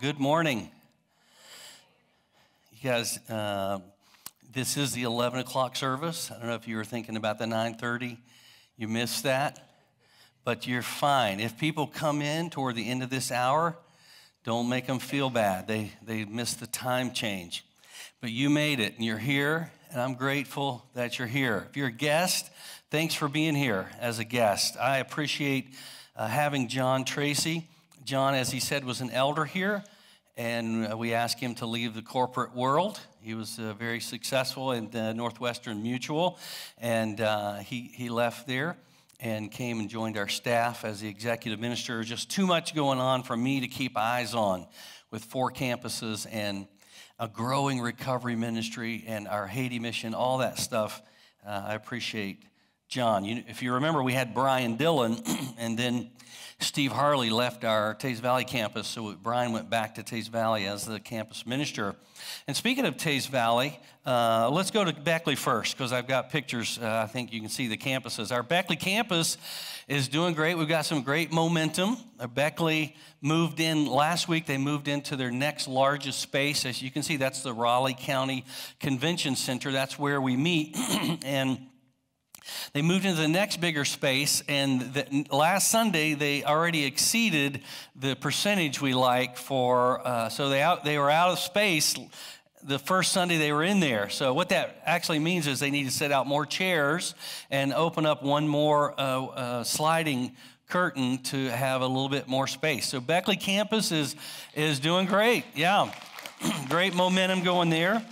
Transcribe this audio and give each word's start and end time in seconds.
Good 0.00 0.18
morning. 0.18 0.68
You 2.72 2.90
guys, 2.90 3.18
uh, 3.30 3.78
this 4.52 4.76
is 4.76 4.92
the 4.92 5.04
11 5.04 5.38
o'clock 5.38 5.74
service. 5.74 6.30
I 6.30 6.38
don't 6.38 6.48
know 6.48 6.54
if 6.54 6.68
you 6.68 6.76
were 6.76 6.84
thinking 6.84 7.16
about 7.16 7.38
the 7.38 7.46
9:30. 7.46 8.18
You 8.76 8.88
missed 8.88 9.22
that, 9.22 9.70
but 10.44 10.66
you're 10.66 10.82
fine. 10.82 11.40
If 11.40 11.56
people 11.56 11.86
come 11.86 12.20
in 12.20 12.50
toward 12.50 12.74
the 12.74 12.90
end 12.90 13.02
of 13.02 13.08
this 13.08 13.32
hour, 13.32 13.78
don't 14.44 14.68
make 14.68 14.86
them 14.86 14.98
feel 14.98 15.30
bad. 15.30 15.66
They 15.66 15.92
they 16.02 16.26
missed 16.26 16.60
the 16.60 16.66
time 16.66 17.12
change, 17.12 17.64
but 18.20 18.30
you 18.30 18.50
made 18.50 18.80
it, 18.80 18.96
and 18.96 19.04
you're 19.04 19.16
here, 19.16 19.72
and 19.90 20.00
I'm 20.00 20.14
grateful 20.14 20.84
that 20.92 21.18
you're 21.18 21.28
here. 21.28 21.68
If 21.70 21.76
you're 21.76 21.88
a 21.88 21.92
guest, 21.92 22.50
thanks 22.90 23.14
for 23.14 23.28
being 23.28 23.54
here 23.54 23.88
as 23.98 24.18
a 24.18 24.24
guest. 24.24 24.76
I 24.76 24.98
appreciate 24.98 25.74
uh, 26.16 26.26
having 26.26 26.68
John 26.68 27.04
Tracy. 27.06 27.68
John, 28.06 28.34
as 28.34 28.52
he 28.52 28.60
said, 28.60 28.84
was 28.84 29.00
an 29.00 29.10
elder 29.10 29.44
here, 29.44 29.82
and 30.36 30.92
uh, 30.92 30.96
we 30.96 31.14
asked 31.14 31.40
him 31.40 31.54
to 31.56 31.66
leave 31.66 31.94
the 31.94 32.02
corporate 32.02 32.54
world. 32.54 33.00
He 33.20 33.34
was 33.34 33.58
uh, 33.58 33.72
very 33.74 34.00
successful 34.00 34.72
in 34.72 34.90
Northwestern 35.16 35.82
Mutual, 35.82 36.38
and 36.78 37.20
uh, 37.20 37.56
he, 37.56 37.90
he 37.94 38.08
left 38.08 38.46
there 38.46 38.76
and 39.18 39.50
came 39.50 39.80
and 39.80 39.88
joined 39.88 40.18
our 40.18 40.28
staff 40.28 40.84
as 40.84 41.00
the 41.00 41.08
executive 41.08 41.58
minister. 41.58 42.02
Just 42.04 42.30
too 42.30 42.46
much 42.46 42.74
going 42.74 42.98
on 42.98 43.22
for 43.22 43.36
me 43.36 43.60
to 43.60 43.68
keep 43.68 43.96
eyes 43.96 44.34
on 44.34 44.66
with 45.10 45.24
four 45.24 45.50
campuses 45.50 46.26
and 46.30 46.68
a 47.18 47.28
growing 47.28 47.80
recovery 47.80 48.36
ministry 48.36 49.04
and 49.06 49.26
our 49.26 49.46
Haiti 49.46 49.78
mission, 49.78 50.12
all 50.12 50.38
that 50.38 50.58
stuff. 50.58 51.00
Uh, 51.46 51.64
I 51.68 51.74
appreciate 51.74 52.42
John. 52.88 53.24
You, 53.24 53.42
if 53.48 53.62
you 53.62 53.74
remember, 53.74 54.02
we 54.02 54.12
had 54.12 54.34
Brian 54.34 54.76
Dillon, 54.76 55.20
and 55.58 55.78
then 55.78 56.10
Steve 56.60 56.92
Harley 56.92 57.28
left 57.28 57.64
our 57.64 57.94
Teays 57.94 58.20
Valley 58.20 58.44
campus, 58.44 58.86
so 58.86 59.14
Brian 59.14 59.52
went 59.52 59.68
back 59.68 59.96
to 59.96 60.02
Teays 60.02 60.28
Valley 60.28 60.66
as 60.66 60.86
the 60.86 60.98
campus 60.98 61.46
minister. 61.46 61.94
And 62.46 62.56
speaking 62.56 62.86
of 62.86 62.96
Teays 62.96 63.26
Valley, 63.26 63.78
uh, 64.06 64.48
let's 64.50 64.70
go 64.70 64.82
to 64.82 64.92
Beckley 64.92 65.34
first 65.34 65.76
because 65.76 65.92
I've 65.92 66.06
got 66.06 66.30
pictures. 66.30 66.78
Uh, 66.80 67.02
I 67.04 67.12
think 67.12 67.32
you 67.32 67.40
can 67.40 67.50
see 67.50 67.66
the 67.66 67.76
campuses. 67.76 68.32
Our 68.32 68.42
Beckley 68.42 68.76
campus 68.76 69.36
is 69.86 70.08
doing 70.08 70.32
great. 70.32 70.56
We've 70.56 70.66
got 70.66 70.86
some 70.86 71.02
great 71.02 71.30
momentum. 71.30 71.98
Our 72.18 72.28
Beckley 72.28 72.96
moved 73.20 73.60
in 73.60 73.86
last 73.86 74.26
week. 74.26 74.46
They 74.46 74.58
moved 74.58 74.88
into 74.88 75.16
their 75.16 75.30
next 75.30 75.68
largest 75.68 76.20
space. 76.20 76.64
As 76.64 76.80
you 76.80 76.90
can 76.90 77.02
see, 77.02 77.16
that's 77.16 77.42
the 77.42 77.52
Raleigh 77.52 77.96
County 77.98 78.44
Convention 78.80 79.36
Center. 79.36 79.72
That's 79.72 79.98
where 79.98 80.20
we 80.22 80.36
meet. 80.36 80.74
and 81.24 81.58
they 82.72 82.82
moved 82.82 83.04
into 83.04 83.20
the 83.20 83.28
next 83.28 83.60
bigger 83.60 83.84
space, 83.84 84.42
and 84.48 84.80
the, 84.94 85.26
last 85.30 85.70
Sunday 85.70 86.14
they 86.14 86.44
already 86.44 86.84
exceeded 86.84 87.62
the 87.94 88.16
percentage 88.16 88.80
we 88.80 88.94
like 88.94 89.36
for. 89.36 90.06
Uh, 90.06 90.28
so 90.28 90.48
they 90.48 90.62
out, 90.62 90.84
they 90.84 90.98
were 90.98 91.10
out 91.10 91.30
of 91.30 91.38
space 91.38 91.94
the 92.62 92.78
first 92.80 93.12
Sunday 93.12 93.38
they 93.38 93.52
were 93.52 93.62
in 93.62 93.78
there. 93.78 94.08
So 94.08 94.34
what 94.34 94.48
that 94.48 94.82
actually 94.84 95.20
means 95.20 95.46
is 95.46 95.60
they 95.60 95.70
need 95.70 95.84
to 95.84 95.92
set 95.92 96.10
out 96.10 96.26
more 96.26 96.44
chairs 96.44 97.14
and 97.48 97.72
open 97.72 98.04
up 98.04 98.24
one 98.24 98.48
more 98.48 98.92
uh, 99.00 99.24
uh, 99.26 99.64
sliding 99.64 100.34
curtain 100.68 101.18
to 101.18 101.48
have 101.50 101.80
a 101.80 101.86
little 101.86 102.08
bit 102.08 102.26
more 102.26 102.46
space. 102.46 102.88
So 102.88 103.00
Beckley 103.00 103.36
campus 103.36 103.92
is 103.92 104.16
is 104.54 104.80
doing 104.80 105.06
great. 105.06 105.44
Yeah, 105.54 105.92
great 106.68 106.94
momentum 106.94 107.44
going 107.44 107.70
there. 107.70 108.04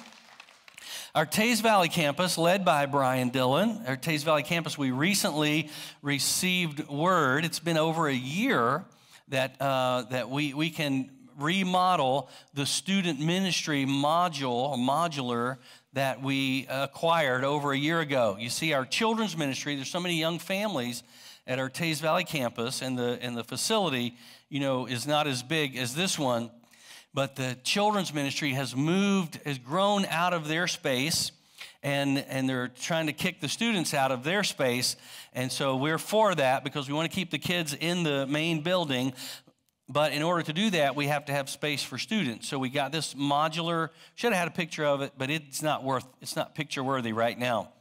Our 1.16 1.26
Teays 1.26 1.60
Valley 1.60 1.88
campus, 1.88 2.36
led 2.36 2.64
by 2.64 2.86
Brian 2.86 3.28
Dillon, 3.28 3.84
our 3.86 3.94
Teays 3.94 4.24
Valley 4.24 4.42
campus, 4.42 4.76
we 4.76 4.90
recently 4.90 5.70
received 6.02 6.88
word, 6.88 7.44
it's 7.44 7.60
been 7.60 7.78
over 7.78 8.08
a 8.08 8.14
year, 8.14 8.84
that, 9.28 9.54
uh, 9.62 10.02
that 10.10 10.28
we, 10.28 10.54
we 10.54 10.70
can 10.70 11.12
remodel 11.38 12.28
the 12.54 12.66
student 12.66 13.20
ministry 13.20 13.86
module, 13.86 14.76
modular, 14.76 15.58
that 15.92 16.20
we 16.20 16.66
acquired 16.68 17.44
over 17.44 17.70
a 17.70 17.78
year 17.78 18.00
ago. 18.00 18.36
You 18.36 18.50
see, 18.50 18.72
our 18.72 18.84
children's 18.84 19.36
ministry, 19.36 19.76
there's 19.76 19.88
so 19.88 20.00
many 20.00 20.18
young 20.18 20.40
families 20.40 21.04
at 21.46 21.60
our 21.60 21.68
Teays 21.68 22.00
Valley 22.00 22.24
campus, 22.24 22.82
and 22.82 22.98
the, 22.98 23.20
and 23.22 23.36
the 23.36 23.44
facility, 23.44 24.16
you 24.48 24.58
know, 24.58 24.86
is 24.86 25.06
not 25.06 25.28
as 25.28 25.44
big 25.44 25.76
as 25.76 25.94
this 25.94 26.18
one 26.18 26.50
but 27.14 27.36
the 27.36 27.56
children's 27.62 28.12
ministry 28.12 28.50
has 28.50 28.74
moved, 28.74 29.40
has 29.46 29.58
grown 29.58 30.04
out 30.06 30.34
of 30.34 30.48
their 30.48 30.66
space, 30.66 31.30
and, 31.82 32.18
and 32.18 32.48
they're 32.48 32.68
trying 32.68 33.06
to 33.06 33.12
kick 33.12 33.40
the 33.40 33.48
students 33.48 33.94
out 33.94 34.10
of 34.10 34.24
their 34.24 34.42
space. 34.42 34.96
And 35.32 35.52
so 35.52 35.76
we're 35.76 35.98
for 35.98 36.34
that 36.34 36.64
because 36.64 36.88
we 36.88 36.94
want 36.94 37.10
to 37.10 37.14
keep 37.14 37.30
the 37.30 37.38
kids 37.38 37.74
in 37.78 38.02
the 38.02 38.26
main 38.26 38.62
building. 38.62 39.12
But 39.88 40.12
in 40.12 40.22
order 40.22 40.42
to 40.42 40.52
do 40.52 40.70
that, 40.70 40.96
we 40.96 41.06
have 41.06 41.26
to 41.26 41.32
have 41.32 41.48
space 41.48 41.82
for 41.82 41.98
students. 41.98 42.48
So 42.48 42.58
we 42.58 42.70
got 42.70 42.90
this 42.90 43.14
modular, 43.14 43.90
should 44.14 44.32
have 44.32 44.40
had 44.40 44.48
a 44.48 44.52
picture 44.52 44.84
of 44.84 45.02
it, 45.02 45.12
but 45.16 45.30
it's 45.30 45.62
not 45.62 45.84
worth, 45.84 46.06
it's 46.20 46.36
not 46.36 46.54
picture 46.54 46.82
worthy 46.82 47.12
right 47.12 47.38
now. 47.38 47.73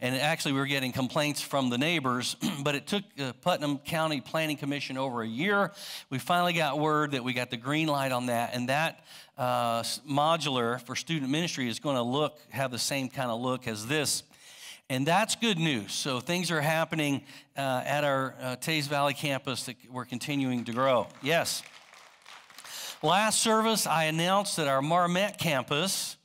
And 0.00 0.14
actually, 0.14 0.52
we 0.52 0.60
were 0.60 0.66
getting 0.66 0.92
complaints 0.92 1.40
from 1.40 1.70
the 1.70 1.78
neighbors, 1.78 2.36
but 2.62 2.74
it 2.74 2.86
took 2.86 3.04
the 3.16 3.34
Putnam 3.40 3.78
County 3.78 4.20
Planning 4.20 4.56
Commission 4.56 4.96
over 4.96 5.22
a 5.22 5.28
year. 5.28 5.72
We 6.08 6.18
finally 6.18 6.52
got 6.52 6.78
word 6.78 7.12
that 7.12 7.24
we 7.24 7.32
got 7.32 7.50
the 7.50 7.56
green 7.56 7.88
light 7.88 8.12
on 8.12 8.26
that, 8.26 8.54
and 8.54 8.68
that 8.68 9.04
uh, 9.38 9.82
modular 10.08 10.80
for 10.82 10.94
student 10.94 11.30
ministry 11.30 11.68
is 11.68 11.78
going 11.78 11.96
to 11.96 12.02
look, 12.02 12.38
have 12.50 12.70
the 12.70 12.78
same 12.78 13.08
kind 13.08 13.30
of 13.30 13.40
look 13.40 13.66
as 13.66 13.86
this. 13.86 14.22
And 14.90 15.06
that's 15.06 15.36
good 15.36 15.58
news. 15.58 15.92
So 15.92 16.18
things 16.18 16.50
are 16.50 16.60
happening 16.60 17.22
uh, 17.56 17.82
at 17.86 18.02
our 18.02 18.34
uh, 18.40 18.56
Teays 18.56 18.88
Valley 18.88 19.14
campus 19.14 19.64
that 19.66 19.76
we're 19.88 20.04
continuing 20.04 20.64
to 20.64 20.72
grow. 20.72 21.06
Yes. 21.22 21.62
Last 23.02 23.40
service, 23.40 23.86
I 23.86 24.04
announced 24.04 24.56
that 24.56 24.66
our 24.66 24.82
Marmet 24.82 25.38
campus 25.38 26.16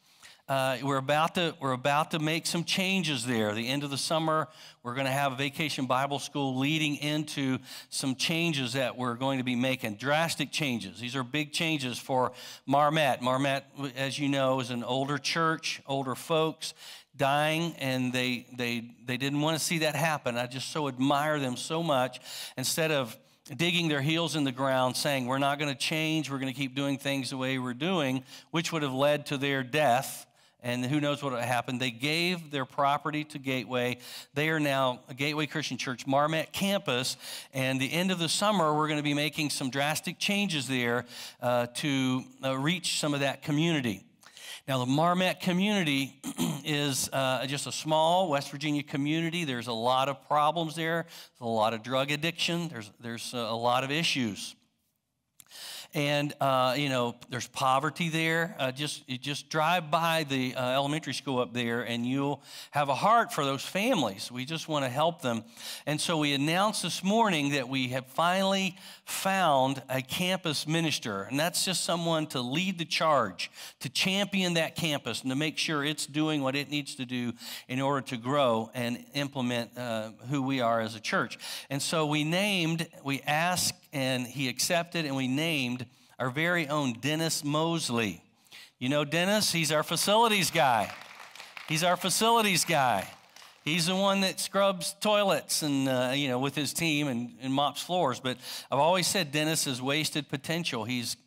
uh, 0.48 0.78
we're, 0.84 0.98
about 0.98 1.36
to, 1.36 1.56
we're 1.60 1.72
about 1.72 2.12
to 2.12 2.20
make 2.20 2.46
some 2.46 2.64
changes 2.64 3.26
there. 3.26 3.54
The 3.56 3.68
end 3.68 3.84
of 3.84 3.90
the 3.90 3.98
summer, 3.98 4.48
we're 4.84 4.94
going 4.94 5.08
to 5.08 5.12
have 5.12 5.34
a 5.34 5.36
vacation 5.36 5.88
Bible 5.88 6.20
school 6.20 6.58
leading 6.58 6.98
into 6.98 7.58
some 7.90 8.16
changes 8.16 8.74
that 8.74 8.96
we're 8.96 9.16
going 9.16 9.40
to 9.40 9.44
be 9.44 9.56
making, 9.56 9.96
drastic 9.96 10.52
changes. 10.52 11.00
These 11.00 11.16
are 11.16 11.24
big 11.24 11.52
changes 11.52 11.98
for 11.98 12.32
Marmet. 12.68 13.24
Marmet, 13.24 13.64
as 13.96 14.20
you 14.20 14.30
know, 14.30 14.60
is 14.60 14.70
an 14.70 14.84
older 14.84 15.18
church, 15.18 15.82
older 15.88 16.14
folks 16.14 16.76
dying, 17.18 17.74
and 17.80 18.14
they, 18.14 18.46
they, 18.56 18.92
they 19.04 19.18
didn't 19.18 19.42
want 19.42 19.58
to 19.58 19.64
see 19.64 19.80
that 19.80 19.96
happen. 19.96 20.38
I 20.38 20.46
just 20.46 20.70
so 20.70 20.88
admire 20.88 21.40
them 21.40 21.58
so 21.58 21.82
much. 21.82 22.20
Instead 22.56 22.92
of 22.92 23.18
digging 23.58 23.88
their 23.88 24.02
heels 24.02 24.36
in 24.36 24.44
the 24.44 24.52
ground, 24.52 24.96
saying, 24.96 25.26
We're 25.26 25.40
not 25.40 25.58
going 25.58 25.74
to 25.74 25.80
change, 25.80 26.30
we're 26.30 26.40
going 26.40 26.54
to 26.54 26.60
keep 26.60 26.76
doing 26.76 27.00
things 27.00 27.32
the 27.32 27.38
way 27.38 27.58
we're 27.58 27.74
doing, 27.74 28.24
which 28.52 28.72
would 28.72 28.84
have 28.84 28.94
led 28.94 29.26
to 29.28 29.38
their 29.38 29.64
death 29.64 30.28
and 30.66 30.84
who 30.84 31.00
knows 31.00 31.22
what 31.22 31.40
happened. 31.42 31.80
They 31.80 31.92
gave 31.92 32.50
their 32.50 32.66
property 32.66 33.24
to 33.26 33.40
Gateway. 33.40 34.00
They 34.34 34.50
are 34.50 34.60
now 34.60 35.02
a 35.08 35.14
Gateway 35.14 35.46
Christian 35.46 35.78
Church 35.78 36.08
Marmet 36.08 36.52
campus, 36.52 37.18
and 37.54 37.80
the 37.80 37.94
end 37.94 38.10
of 38.10 38.18
the 38.18 38.28
summer, 38.28 38.74
we're 38.76 38.88
going 38.88 39.00
to 39.00 39.04
be 39.04 39.14
making 39.14 39.52
some 39.52 39.70
drastic 39.70 40.18
changes 40.18 40.68
there 40.68 41.06
uh, 41.40 41.68
to 41.76 42.24
uh, 42.44 42.58
reach 42.58 43.00
some 43.00 43.14
of 43.14 43.20
that 43.20 43.44
community. 43.44 44.04
Now, 44.68 44.80
the 44.80 44.88
Marmet 44.88 45.40
community 45.40 46.20
is 46.66 47.12
uh, 47.14 47.46
just 47.46 47.68
a 47.68 47.72
small 47.72 48.32
West 48.32 48.50
Virginia 48.50 48.82
community. 48.82 49.46
There's 49.46 49.68
a 49.68 49.74
lot 49.74 50.10
of 50.10 50.28
problems 50.28 50.76
there. 50.76 51.04
There's 51.04 51.42
a 51.42 51.46
lot 51.46 51.76
of 51.76 51.84
drug 51.84 52.10
addiction. 52.10 52.70
There's, 52.70 52.90
there's 53.00 53.34
a 53.34 53.54
lot 53.54 53.84
of 53.84 53.92
issues 53.92 54.56
and 55.96 56.34
uh, 56.42 56.76
you 56.78 56.90
know 56.90 57.16
there's 57.30 57.48
poverty 57.48 58.10
there. 58.10 58.56
Uh, 58.60 58.72
just 58.72 59.08
just 59.08 59.50
drive 59.50 59.90
by 59.90 60.26
the 60.30 60.54
uh, 60.54 60.74
elementary 60.74 61.14
school 61.14 61.40
up 61.40 61.54
there, 61.54 61.82
and 61.82 62.06
you'll 62.06 62.44
have 62.72 62.90
a 62.90 62.96
heart 62.96 63.34
for 63.34 63.46
those 63.46 63.64
families. 63.64 64.30
We 64.32 64.46
just 64.46 64.68
want 64.68 64.84
to 64.84 64.90
help 64.90 65.22
them, 65.22 65.44
and 65.86 66.00
so 66.00 66.18
we 66.18 66.34
announced 66.34 66.84
this 66.84 67.04
morning 67.04 67.52
that 67.52 67.70
we 67.70 67.88
have 67.90 68.06
finally 68.08 68.76
found 69.06 69.84
a 69.88 70.02
campus 70.02 70.68
minister, 70.68 71.24
and 71.24 71.40
that's 71.40 71.64
just 71.64 71.84
someone 71.84 72.26
to 72.26 72.42
lead 72.42 72.80
the 72.80 72.86
charge, 72.86 73.52
to 73.80 73.88
champion 73.88 74.56
that 74.56 74.76
campus, 74.76 75.22
and 75.22 75.30
to 75.30 75.36
make 75.36 75.60
sure 75.60 75.84
it's 75.84 76.08
doing 76.08 76.42
what 76.42 76.56
it 76.56 76.72
needs 76.72 76.96
to 76.96 77.06
do 77.06 77.32
in 77.68 77.80
order 77.80 78.02
to 78.02 78.18
grow 78.18 78.72
and 78.74 79.06
implement 79.14 79.78
uh, 79.78 80.10
who 80.30 80.42
we 80.42 80.60
are 80.60 80.82
as 80.82 80.96
a 80.96 81.00
church. 81.00 81.38
And 81.70 81.82
so 81.82 82.08
we 82.08 82.24
named, 82.24 82.88
we 83.04 83.22
asked 83.22 83.76
and 83.94 84.26
he 84.26 84.50
accepted, 84.50 85.06
and 85.06 85.16
we 85.16 85.28
named 85.28 85.86
our 86.18 86.32
very 86.32 86.68
own 86.68 86.94
Dennis 86.94 87.44
Mosley. 87.44 88.24
You 88.80 88.90
know, 88.90 89.06
Dennis, 89.06 89.52
he's 89.52 89.72
our 89.72 89.84
facilities 89.84 90.50
guy. 90.50 90.92
He's 91.70 91.84
our 91.84 91.96
facilities 91.96 92.66
guy. 92.66 93.08
He's 93.66 93.88
the 93.88 93.96
one 93.96 94.22
that 94.22 94.40
scrubs 94.40 94.96
toilets 95.02 95.64
and, 95.64 95.90
uh, 95.90 96.12
you 96.16 96.28
know, 96.28 96.38
with 96.38 96.54
his 96.54 96.72
team 96.72 97.08
and, 97.08 97.32
and 97.42 97.52
mops 97.52 97.82
floors. 97.82 98.20
But 98.20 98.38
I've 98.72 98.78
always 98.78 99.08
said 99.08 99.32
Dennis 99.32 99.66
is 99.66 99.82
wasted 99.82 100.30
potential. 100.30 100.84
He's 100.84 101.18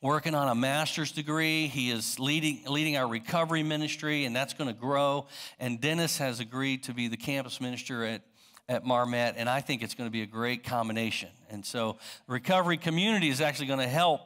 working 0.00 0.34
on 0.34 0.48
a 0.48 0.54
master's 0.54 1.12
degree. 1.12 1.66
He 1.66 1.90
is 1.90 2.18
leading, 2.18 2.62
leading 2.66 2.96
our 2.96 3.06
recovery 3.06 3.62
ministry, 3.62 4.24
and 4.24 4.34
that's 4.34 4.54
going 4.54 4.68
to 4.72 4.80
grow. 4.80 5.26
And 5.60 5.78
Dennis 5.78 6.16
has 6.16 6.40
agreed 6.40 6.84
to 6.84 6.94
be 6.94 7.08
the 7.08 7.18
campus 7.18 7.60
minister 7.60 8.02
at 8.02 8.22
at 8.66 8.82
Marmet, 8.82 9.34
and 9.36 9.46
I 9.46 9.60
think 9.60 9.82
it's 9.82 9.94
going 9.94 10.08
to 10.08 10.12
be 10.12 10.22
a 10.22 10.26
great 10.26 10.64
combination. 10.64 11.28
And 11.50 11.66
so, 11.66 11.98
recovery 12.26 12.78
community 12.78 13.28
is 13.28 13.42
actually 13.42 13.66
going 13.66 13.80
to 13.80 13.88
help 13.88 14.22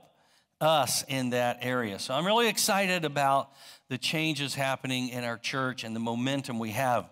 us 0.60 1.04
in 1.08 1.30
that 1.30 1.58
area. 1.62 1.98
So, 1.98 2.14
I'm 2.14 2.24
really 2.24 2.48
excited 2.48 3.04
about 3.04 3.50
the 3.88 3.98
changes 3.98 4.54
happening 4.54 5.08
in 5.08 5.24
our 5.24 5.38
church 5.38 5.82
and 5.82 5.94
the 5.94 6.00
momentum 6.00 6.60
we 6.60 6.70
have. 6.70 7.10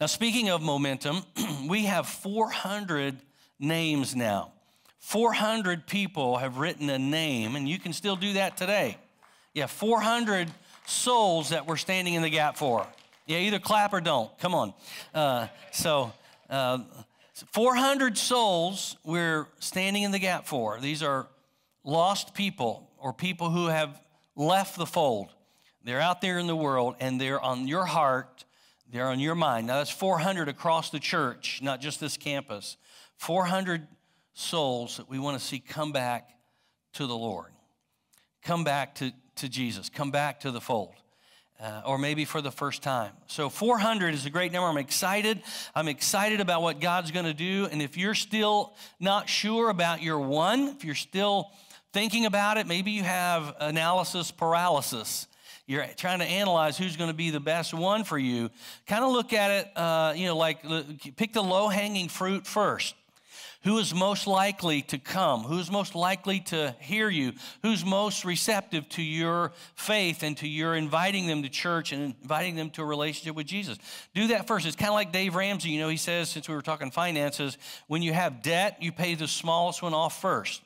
Now, 0.00 0.06
speaking 0.06 0.48
of 0.50 0.62
momentum, 0.62 1.22
we 1.68 1.84
have 1.84 2.06
400 2.06 3.16
names 3.58 4.14
now. 4.14 4.52
400 5.00 5.86
people 5.86 6.36
have 6.38 6.58
written 6.58 6.90
a 6.90 6.98
name, 6.98 7.54
and 7.56 7.68
you 7.68 7.78
can 7.78 7.92
still 7.92 8.16
do 8.16 8.34
that 8.34 8.56
today. 8.56 8.96
Yeah, 9.54 9.66
400 9.66 10.50
souls 10.84 11.50
that 11.50 11.66
we're 11.66 11.76
standing 11.76 12.14
in 12.14 12.22
the 12.22 12.30
gap 12.30 12.56
for. 12.56 12.86
Yeah, 13.26 13.38
either 13.38 13.58
clap 13.58 13.92
or 13.92 14.00
don't. 14.00 14.36
Come 14.38 14.54
on. 14.54 14.74
Uh, 15.14 15.48
so, 15.72 16.12
uh, 16.50 16.78
400 17.52 18.16
souls 18.16 18.96
we're 19.04 19.46
standing 19.58 20.02
in 20.02 20.10
the 20.10 20.18
gap 20.18 20.46
for. 20.46 20.80
These 20.80 21.02
are 21.02 21.26
lost 21.84 22.34
people 22.34 22.90
or 22.98 23.12
people 23.12 23.50
who 23.50 23.66
have 23.66 24.00
left 24.34 24.76
the 24.76 24.86
fold. 24.86 25.28
They're 25.84 26.00
out 26.00 26.20
there 26.20 26.38
in 26.38 26.46
the 26.46 26.56
world 26.56 26.96
and 26.98 27.20
they're 27.20 27.40
on 27.40 27.68
your 27.68 27.84
heart, 27.84 28.44
they're 28.90 29.08
on 29.08 29.20
your 29.20 29.34
mind. 29.34 29.66
Now, 29.66 29.78
that's 29.78 29.90
400 29.90 30.48
across 30.48 30.90
the 30.90 31.00
church, 31.00 31.60
not 31.62 31.80
just 31.80 32.00
this 32.00 32.16
campus. 32.16 32.76
400 33.16 33.86
souls 34.34 34.98
that 34.98 35.08
we 35.08 35.18
want 35.18 35.38
to 35.38 35.44
see 35.44 35.58
come 35.58 35.92
back 35.92 36.30
to 36.94 37.06
the 37.06 37.16
Lord, 37.16 37.52
come 38.42 38.64
back 38.64 38.94
to, 38.96 39.12
to 39.36 39.48
Jesus, 39.48 39.88
come 39.88 40.10
back 40.10 40.40
to 40.40 40.50
the 40.50 40.60
fold 40.60 40.94
uh, 41.60 41.82
or 41.86 41.98
maybe 41.98 42.24
for 42.24 42.40
the 42.40 42.50
first 42.50 42.82
time. 42.82 43.12
So 43.26 43.48
400 43.48 44.14
is 44.14 44.26
a 44.26 44.30
great 44.30 44.52
number. 44.52 44.68
I'm 44.68 44.76
excited. 44.76 45.42
I'm 45.74 45.88
excited 45.88 46.40
about 46.40 46.62
what 46.62 46.80
God's 46.80 47.10
going 47.10 47.24
to 47.26 47.34
do. 47.34 47.68
And 47.70 47.80
if 47.80 47.96
you're 47.96 48.14
still 48.14 48.74
not 49.00 49.28
sure 49.28 49.70
about 49.70 50.02
your 50.02 50.20
one, 50.20 50.68
if 50.68 50.84
you're 50.84 50.94
still 50.94 51.50
thinking 51.92 52.26
about 52.26 52.58
it, 52.58 52.66
maybe 52.66 52.90
you 52.90 53.02
have 53.02 53.54
analysis 53.60 54.30
paralysis. 54.30 55.26
You're 55.66 55.86
trying 55.96 56.20
to 56.20 56.24
analyze 56.24 56.78
who's 56.78 56.96
going 56.96 57.10
to 57.10 57.16
be 57.16 57.30
the 57.30 57.40
best 57.40 57.74
one 57.74 58.04
for 58.04 58.18
you. 58.18 58.50
Kind 58.86 59.04
of 59.04 59.10
look 59.10 59.32
at 59.32 59.50
it, 59.50 59.76
uh, 59.76 60.12
you 60.14 60.26
know, 60.26 60.36
like 60.36 60.62
pick 61.16 61.32
the 61.32 61.42
low 61.42 61.68
hanging 61.68 62.08
fruit 62.08 62.46
first. 62.46 62.94
Who 63.64 63.78
is 63.78 63.92
most 63.92 64.28
likely 64.28 64.82
to 64.82 64.98
come? 64.98 65.42
Who's 65.42 65.72
most 65.72 65.96
likely 65.96 66.38
to 66.40 66.76
hear 66.78 67.08
you? 67.08 67.32
Who's 67.62 67.84
most 67.84 68.24
receptive 68.24 68.88
to 68.90 69.02
your 69.02 69.50
faith 69.74 70.22
and 70.22 70.36
to 70.36 70.46
your 70.46 70.76
inviting 70.76 71.26
them 71.26 71.42
to 71.42 71.48
church 71.48 71.90
and 71.90 72.14
inviting 72.22 72.54
them 72.54 72.70
to 72.70 72.82
a 72.82 72.84
relationship 72.84 73.34
with 73.34 73.48
Jesus? 73.48 73.76
Do 74.14 74.28
that 74.28 74.46
first. 74.46 74.66
It's 74.66 74.76
kind 74.76 74.90
of 74.90 74.94
like 74.94 75.10
Dave 75.10 75.34
Ramsey, 75.34 75.70
you 75.70 75.80
know, 75.80 75.88
he 75.88 75.96
says, 75.96 76.28
since 76.28 76.48
we 76.48 76.54
were 76.54 76.62
talking 76.62 76.92
finances, 76.92 77.58
when 77.88 78.02
you 78.02 78.12
have 78.12 78.40
debt, 78.40 78.76
you 78.80 78.92
pay 78.92 79.16
the 79.16 79.26
smallest 79.26 79.82
one 79.82 79.94
off 79.94 80.20
first. 80.20 80.62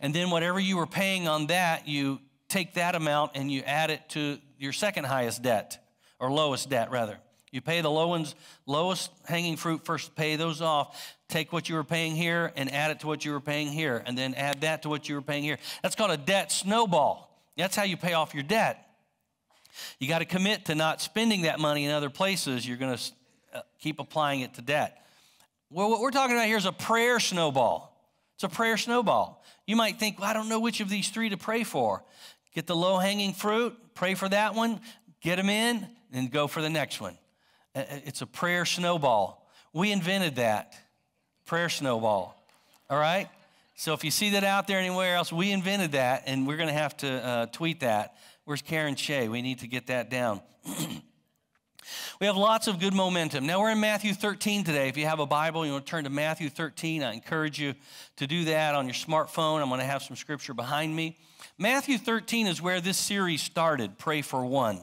And 0.00 0.12
then 0.12 0.30
whatever 0.30 0.58
you 0.58 0.76
were 0.76 0.88
paying 0.88 1.28
on 1.28 1.46
that, 1.46 1.86
you 1.86 2.18
take 2.54 2.74
that 2.74 2.94
amount 2.94 3.32
and 3.34 3.50
you 3.50 3.62
add 3.62 3.90
it 3.90 4.08
to 4.10 4.38
your 4.58 4.72
second 4.72 5.04
highest 5.04 5.42
debt, 5.42 5.84
or 6.20 6.30
lowest 6.30 6.70
debt, 6.70 6.90
rather. 6.92 7.18
You 7.50 7.60
pay 7.60 7.80
the 7.80 7.90
low 7.90 8.08
ones, 8.08 8.34
lowest 8.64 9.10
hanging 9.26 9.56
fruit 9.56 9.84
first, 9.84 10.14
pay 10.14 10.36
those 10.36 10.62
off. 10.62 11.16
Take 11.28 11.52
what 11.52 11.68
you 11.68 11.74
were 11.74 11.84
paying 11.84 12.14
here 12.14 12.52
and 12.56 12.72
add 12.72 12.92
it 12.92 13.00
to 13.00 13.06
what 13.08 13.24
you 13.24 13.32
were 13.32 13.40
paying 13.40 13.68
here, 13.68 14.02
and 14.06 14.16
then 14.16 14.34
add 14.34 14.60
that 14.60 14.82
to 14.82 14.88
what 14.88 15.08
you 15.08 15.16
were 15.16 15.22
paying 15.22 15.42
here. 15.42 15.58
That's 15.82 15.96
called 15.96 16.12
a 16.12 16.16
debt 16.16 16.52
snowball. 16.52 17.30
That's 17.56 17.74
how 17.74 17.82
you 17.82 17.96
pay 17.96 18.12
off 18.12 18.34
your 18.34 18.42
debt. 18.44 18.86
You 19.98 20.06
got 20.06 20.20
to 20.20 20.24
commit 20.24 20.66
to 20.66 20.76
not 20.76 21.00
spending 21.00 21.42
that 21.42 21.58
money 21.58 21.84
in 21.84 21.90
other 21.90 22.10
places. 22.10 22.66
You're 22.66 22.76
going 22.76 22.96
to 22.96 23.02
uh, 23.54 23.60
keep 23.80 23.98
applying 23.98 24.40
it 24.40 24.54
to 24.54 24.62
debt. 24.62 25.04
Well, 25.70 25.90
what 25.90 26.00
we're 26.00 26.12
talking 26.12 26.36
about 26.36 26.46
here 26.46 26.56
is 26.56 26.66
a 26.66 26.72
prayer 26.72 27.18
snowball. 27.18 27.90
It's 28.36 28.44
a 28.44 28.48
prayer 28.48 28.76
snowball. 28.76 29.44
You 29.66 29.76
might 29.76 29.98
think, 29.98 30.18
well, 30.18 30.28
I 30.28 30.32
don't 30.32 30.48
know 30.48 30.60
which 30.60 30.80
of 30.80 30.88
these 30.88 31.08
three 31.08 31.30
to 31.30 31.36
pray 31.36 31.64
for. 31.64 32.04
Get 32.54 32.66
the 32.66 32.76
low 32.76 32.98
hanging 32.98 33.34
fruit, 33.34 33.76
pray 33.94 34.14
for 34.14 34.28
that 34.28 34.54
one, 34.54 34.80
get 35.20 35.36
them 35.36 35.50
in, 35.50 35.86
and 36.12 36.30
go 36.30 36.46
for 36.46 36.62
the 36.62 36.70
next 36.70 37.00
one. 37.00 37.18
It's 37.74 38.22
a 38.22 38.26
prayer 38.26 38.64
snowball. 38.64 39.50
We 39.72 39.90
invented 39.90 40.36
that 40.36 40.74
prayer 41.46 41.68
snowball. 41.68 42.40
All 42.88 42.98
right? 42.98 43.28
So 43.74 43.92
if 43.92 44.04
you 44.04 44.12
see 44.12 44.30
that 44.30 44.44
out 44.44 44.68
there 44.68 44.78
anywhere 44.78 45.16
else, 45.16 45.32
we 45.32 45.50
invented 45.50 45.92
that, 45.92 46.22
and 46.26 46.46
we're 46.46 46.56
going 46.56 46.68
to 46.68 46.74
have 46.74 46.96
to 46.98 47.08
uh, 47.08 47.46
tweet 47.46 47.80
that. 47.80 48.14
Where's 48.44 48.62
Karen 48.62 48.94
Shea? 48.94 49.28
We 49.28 49.42
need 49.42 49.58
to 49.60 49.66
get 49.66 49.88
that 49.88 50.10
down. 50.10 50.40
we 52.20 52.26
have 52.26 52.36
lots 52.36 52.68
of 52.68 52.78
good 52.78 52.94
momentum. 52.94 53.46
Now 53.46 53.60
we're 53.60 53.72
in 53.72 53.80
Matthew 53.80 54.14
13 54.14 54.62
today. 54.62 54.88
If 54.88 54.96
you 54.96 55.06
have 55.06 55.18
a 55.18 55.26
Bible, 55.26 55.66
you 55.66 55.72
want 55.72 55.86
to 55.86 55.90
turn 55.90 56.04
to 56.04 56.10
Matthew 56.10 56.50
13. 56.50 57.02
I 57.02 57.14
encourage 57.14 57.58
you 57.58 57.74
to 58.16 58.28
do 58.28 58.44
that 58.44 58.76
on 58.76 58.86
your 58.86 58.94
smartphone. 58.94 59.60
I'm 59.60 59.68
going 59.68 59.80
to 59.80 59.86
have 59.86 60.02
some 60.04 60.14
scripture 60.14 60.54
behind 60.54 60.94
me. 60.94 61.16
Matthew 61.56 61.98
13 61.98 62.48
is 62.48 62.60
where 62.60 62.80
this 62.80 62.98
series 62.98 63.40
started. 63.40 63.96
Pray 63.96 64.22
for 64.22 64.44
one. 64.44 64.80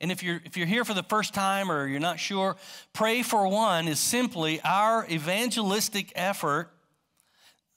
And 0.00 0.10
if 0.10 0.22
you're, 0.22 0.40
if 0.44 0.56
you're 0.56 0.66
here 0.66 0.84
for 0.84 0.94
the 0.94 1.04
first 1.04 1.32
time 1.32 1.70
or 1.70 1.86
you're 1.86 2.00
not 2.00 2.18
sure, 2.18 2.56
Pray 2.92 3.22
for 3.22 3.46
One 3.48 3.86
is 3.86 4.00
simply 4.00 4.60
our 4.62 5.06
evangelistic 5.08 6.12
effort, 6.16 6.70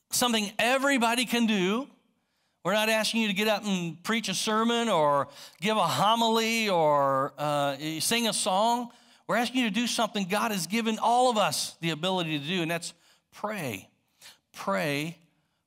something 0.09 0.51
everybody 0.57 1.25
can 1.25 1.45
do. 1.45 1.87
We're 2.65 2.73
not 2.73 2.89
asking 2.89 3.21
you 3.21 3.27
to 3.27 3.33
get 3.33 3.47
up 3.47 3.63
and 3.63 4.01
preach 4.03 4.27
a 4.27 4.33
sermon 4.33 4.89
or 4.89 5.27
give 5.61 5.77
a 5.77 5.87
homily 5.87 6.67
or 6.67 7.31
uh, 7.37 7.77
sing 7.99 8.27
a 8.27 8.33
song. 8.33 8.89
We're 9.27 9.37
asking 9.37 9.61
you 9.61 9.69
to 9.69 9.73
do 9.73 9.87
something 9.87 10.27
God 10.27 10.51
has 10.51 10.65
given 10.65 10.97
all 10.99 11.29
of 11.29 11.37
us 11.37 11.75
the 11.79 11.91
ability 11.91 12.39
to 12.39 12.45
do, 12.45 12.63
and 12.63 12.71
that's 12.71 12.93
pray. 13.31 13.87
Pray 14.51 15.19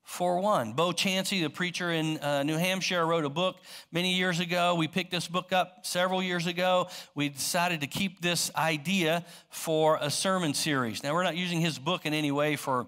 for 0.03 0.39
one. 0.39 0.73
Bo 0.73 0.91
Chansey, 0.91 1.41
the 1.41 1.49
preacher 1.49 1.91
in 1.91 2.17
uh, 2.19 2.43
New 2.43 2.57
Hampshire, 2.57 3.05
wrote 3.05 3.25
a 3.25 3.29
book 3.29 3.57
many 3.91 4.13
years 4.13 4.39
ago. 4.39 4.75
We 4.75 4.87
picked 4.87 5.11
this 5.11 5.27
book 5.27 5.51
up 5.51 5.85
several 5.85 6.21
years 6.21 6.45
ago. 6.45 6.89
We 7.15 7.29
decided 7.29 7.81
to 7.81 7.87
keep 7.87 8.21
this 8.21 8.51
idea 8.55 9.25
for 9.49 9.97
a 10.01 10.09
sermon 10.09 10.53
series. 10.53 11.03
Now, 11.03 11.13
we're 11.13 11.23
not 11.23 11.37
using 11.37 11.61
his 11.61 11.79
book 11.79 12.05
in 12.05 12.13
any 12.13 12.31
way 12.31 12.55
for 12.55 12.87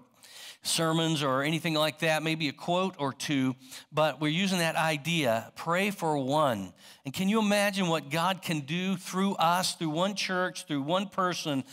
sermons 0.62 1.22
or 1.22 1.42
anything 1.42 1.74
like 1.74 2.00
that, 2.00 2.22
maybe 2.22 2.48
a 2.48 2.52
quote 2.52 2.96
or 2.98 3.12
two, 3.12 3.54
but 3.92 4.20
we're 4.20 4.28
using 4.28 4.58
that 4.58 4.76
idea 4.76 5.52
pray 5.56 5.90
for 5.90 6.18
one. 6.18 6.72
And 7.04 7.14
can 7.14 7.28
you 7.28 7.38
imagine 7.38 7.88
what 7.88 8.10
God 8.10 8.42
can 8.42 8.60
do 8.60 8.96
through 8.96 9.34
us, 9.34 9.74
through 9.74 9.90
one 9.90 10.14
church, 10.14 10.66
through 10.66 10.82
one 10.82 11.08
person? 11.08 11.64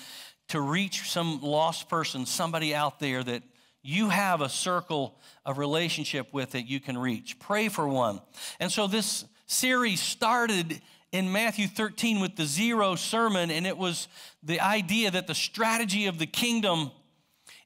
To 0.49 0.61
reach 0.61 1.09
some 1.09 1.41
lost 1.41 1.89
person, 1.89 2.25
somebody 2.25 2.75
out 2.75 2.99
there 2.99 3.23
that 3.23 3.43
you 3.83 4.09
have 4.09 4.41
a 4.41 4.49
circle 4.49 5.19
of 5.45 5.57
relationship 5.57 6.33
with 6.33 6.51
that 6.51 6.63
you 6.63 6.79
can 6.79 6.97
reach. 6.97 7.37
Pray 7.37 7.67
for 7.67 7.87
one. 7.87 8.21
And 8.59 8.71
so 8.71 8.87
this 8.87 9.25
series 9.45 9.99
started 9.99 10.81
in 11.11 11.31
Matthew 11.31 11.67
13 11.67 12.21
with 12.21 12.35
the 12.35 12.45
zero 12.45 12.95
sermon, 12.95 13.51
and 13.51 13.67
it 13.67 13.77
was 13.77 14.07
the 14.41 14.61
idea 14.61 15.11
that 15.11 15.27
the 15.27 15.35
strategy 15.35 16.07
of 16.07 16.17
the 16.17 16.25
kingdom 16.25 16.91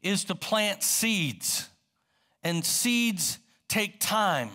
is 0.01 0.25
to 0.25 0.35
plant 0.35 0.83
seeds. 0.83 1.69
And 2.43 2.65
seeds 2.65 3.37
take 3.69 3.99
time, 3.99 4.49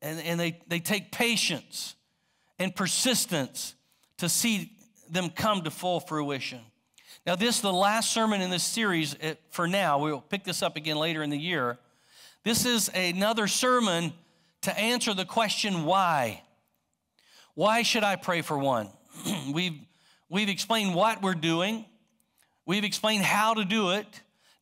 and, 0.00 0.20
and 0.20 0.38
they, 0.38 0.60
they 0.68 0.80
take 0.80 1.12
patience 1.12 1.94
and 2.58 2.74
persistence 2.74 3.74
to 4.18 4.28
see 4.28 4.72
them 5.10 5.30
come 5.30 5.62
to 5.62 5.70
full 5.70 6.00
fruition. 6.00 6.60
Now, 7.24 7.36
this 7.36 7.56
is 7.56 7.62
the 7.62 7.72
last 7.72 8.12
sermon 8.12 8.40
in 8.40 8.50
this 8.50 8.64
series 8.64 9.14
eh, 9.20 9.34
for 9.50 9.68
now. 9.68 10.00
We'll 10.00 10.20
pick 10.20 10.42
this 10.42 10.60
up 10.60 10.76
again 10.76 10.96
later 10.96 11.22
in 11.22 11.30
the 11.30 11.38
year. 11.38 11.78
This 12.42 12.66
is 12.66 12.90
another 12.92 13.46
sermon 13.46 14.12
to 14.62 14.76
answer 14.76 15.14
the 15.14 15.24
question 15.24 15.84
why. 15.84 16.42
Why 17.54 17.82
should 17.82 18.02
I 18.02 18.16
pray 18.16 18.42
for 18.42 18.58
one? 18.58 18.88
we've, 19.52 19.78
we've 20.28 20.48
explained 20.48 20.96
what 20.96 21.22
we're 21.22 21.34
doing, 21.34 21.84
we've 22.66 22.84
explained 22.84 23.22
how 23.22 23.54
to 23.54 23.64
do 23.64 23.90
it. 23.90 24.06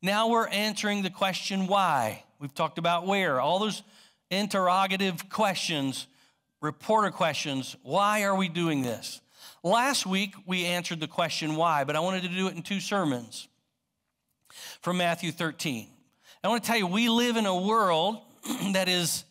Now 0.03 0.29
we're 0.29 0.49
answering 0.49 1.03
the 1.03 1.11
question 1.11 1.67
why. 1.67 2.25
We've 2.39 2.55
talked 2.55 2.79
about 2.79 3.07
where, 3.07 3.41
all 3.41 3.59
those 3.59 3.83
interrogative 4.31 5.31
questions, 5.31 6.07
reporter 6.61 7.11
questions. 7.11 7.77
Why 7.83 8.25
are 8.25 8.35
we 8.35 8.49
doing 8.49 8.83
this? 8.83 9.21
Last 9.63 10.07
week, 10.07 10.35
we 10.47 10.65
answered 10.65 11.01
the 11.01 11.07
question 11.07 11.55
why, 11.55 11.85
but 11.85 11.95
I 11.95 12.01
wanted 12.01 12.23
to 12.23 12.29
do 12.29 12.49
it 12.49 12.57
in 12.57 12.63
two 12.63 12.81
sermons 12.81 13.47
from 14.81 14.97
Matthew 14.97 15.33
13. 15.33 15.87
I 16.43 16.49
want 16.49 16.65
to 16.65 16.67
tell 16.67 16.79
you, 16.79 16.87
we 16.87 17.11
live 17.11 17.37
in 17.37 17.45
a 17.45 17.55
world 17.55 18.23
that 18.73 18.89
is 18.89 19.25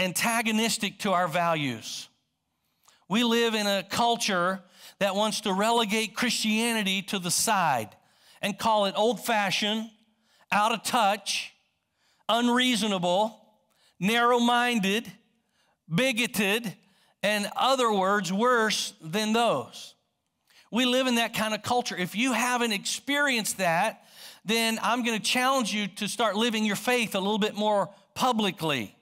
antagonistic 0.00 0.98
to 1.00 1.12
our 1.12 1.28
values. 1.28 2.08
We 3.08 3.22
live 3.22 3.54
in 3.54 3.68
a 3.68 3.84
culture 3.88 4.60
that 4.98 5.14
wants 5.14 5.42
to 5.42 5.52
relegate 5.52 6.16
Christianity 6.16 7.02
to 7.02 7.20
the 7.20 7.30
side 7.30 7.90
and 8.42 8.58
call 8.58 8.86
it 8.86 8.94
old 8.96 9.24
fashioned, 9.24 9.90
out 10.50 10.72
of 10.72 10.82
touch, 10.82 11.52
unreasonable, 12.28 13.40
narrow 14.00 14.40
minded, 14.40 15.10
bigoted, 15.88 16.74
and 17.22 17.48
other 17.56 17.92
words 17.92 18.32
worse 18.32 18.94
than 19.00 19.32
those. 19.32 19.94
We 20.70 20.84
live 20.84 21.06
in 21.06 21.16
that 21.16 21.34
kind 21.34 21.54
of 21.54 21.62
culture. 21.62 21.96
If 21.96 22.14
you 22.14 22.32
haven't 22.32 22.72
experienced 22.72 23.58
that, 23.58 24.04
then 24.44 24.78
I'm 24.82 25.02
going 25.02 25.18
to 25.18 25.24
challenge 25.24 25.72
you 25.72 25.88
to 25.88 26.08
start 26.08 26.36
living 26.36 26.64
your 26.64 26.76
faith 26.76 27.14
a 27.14 27.20
little 27.20 27.38
bit 27.38 27.54
more 27.54 27.90
publicly. 28.14 28.94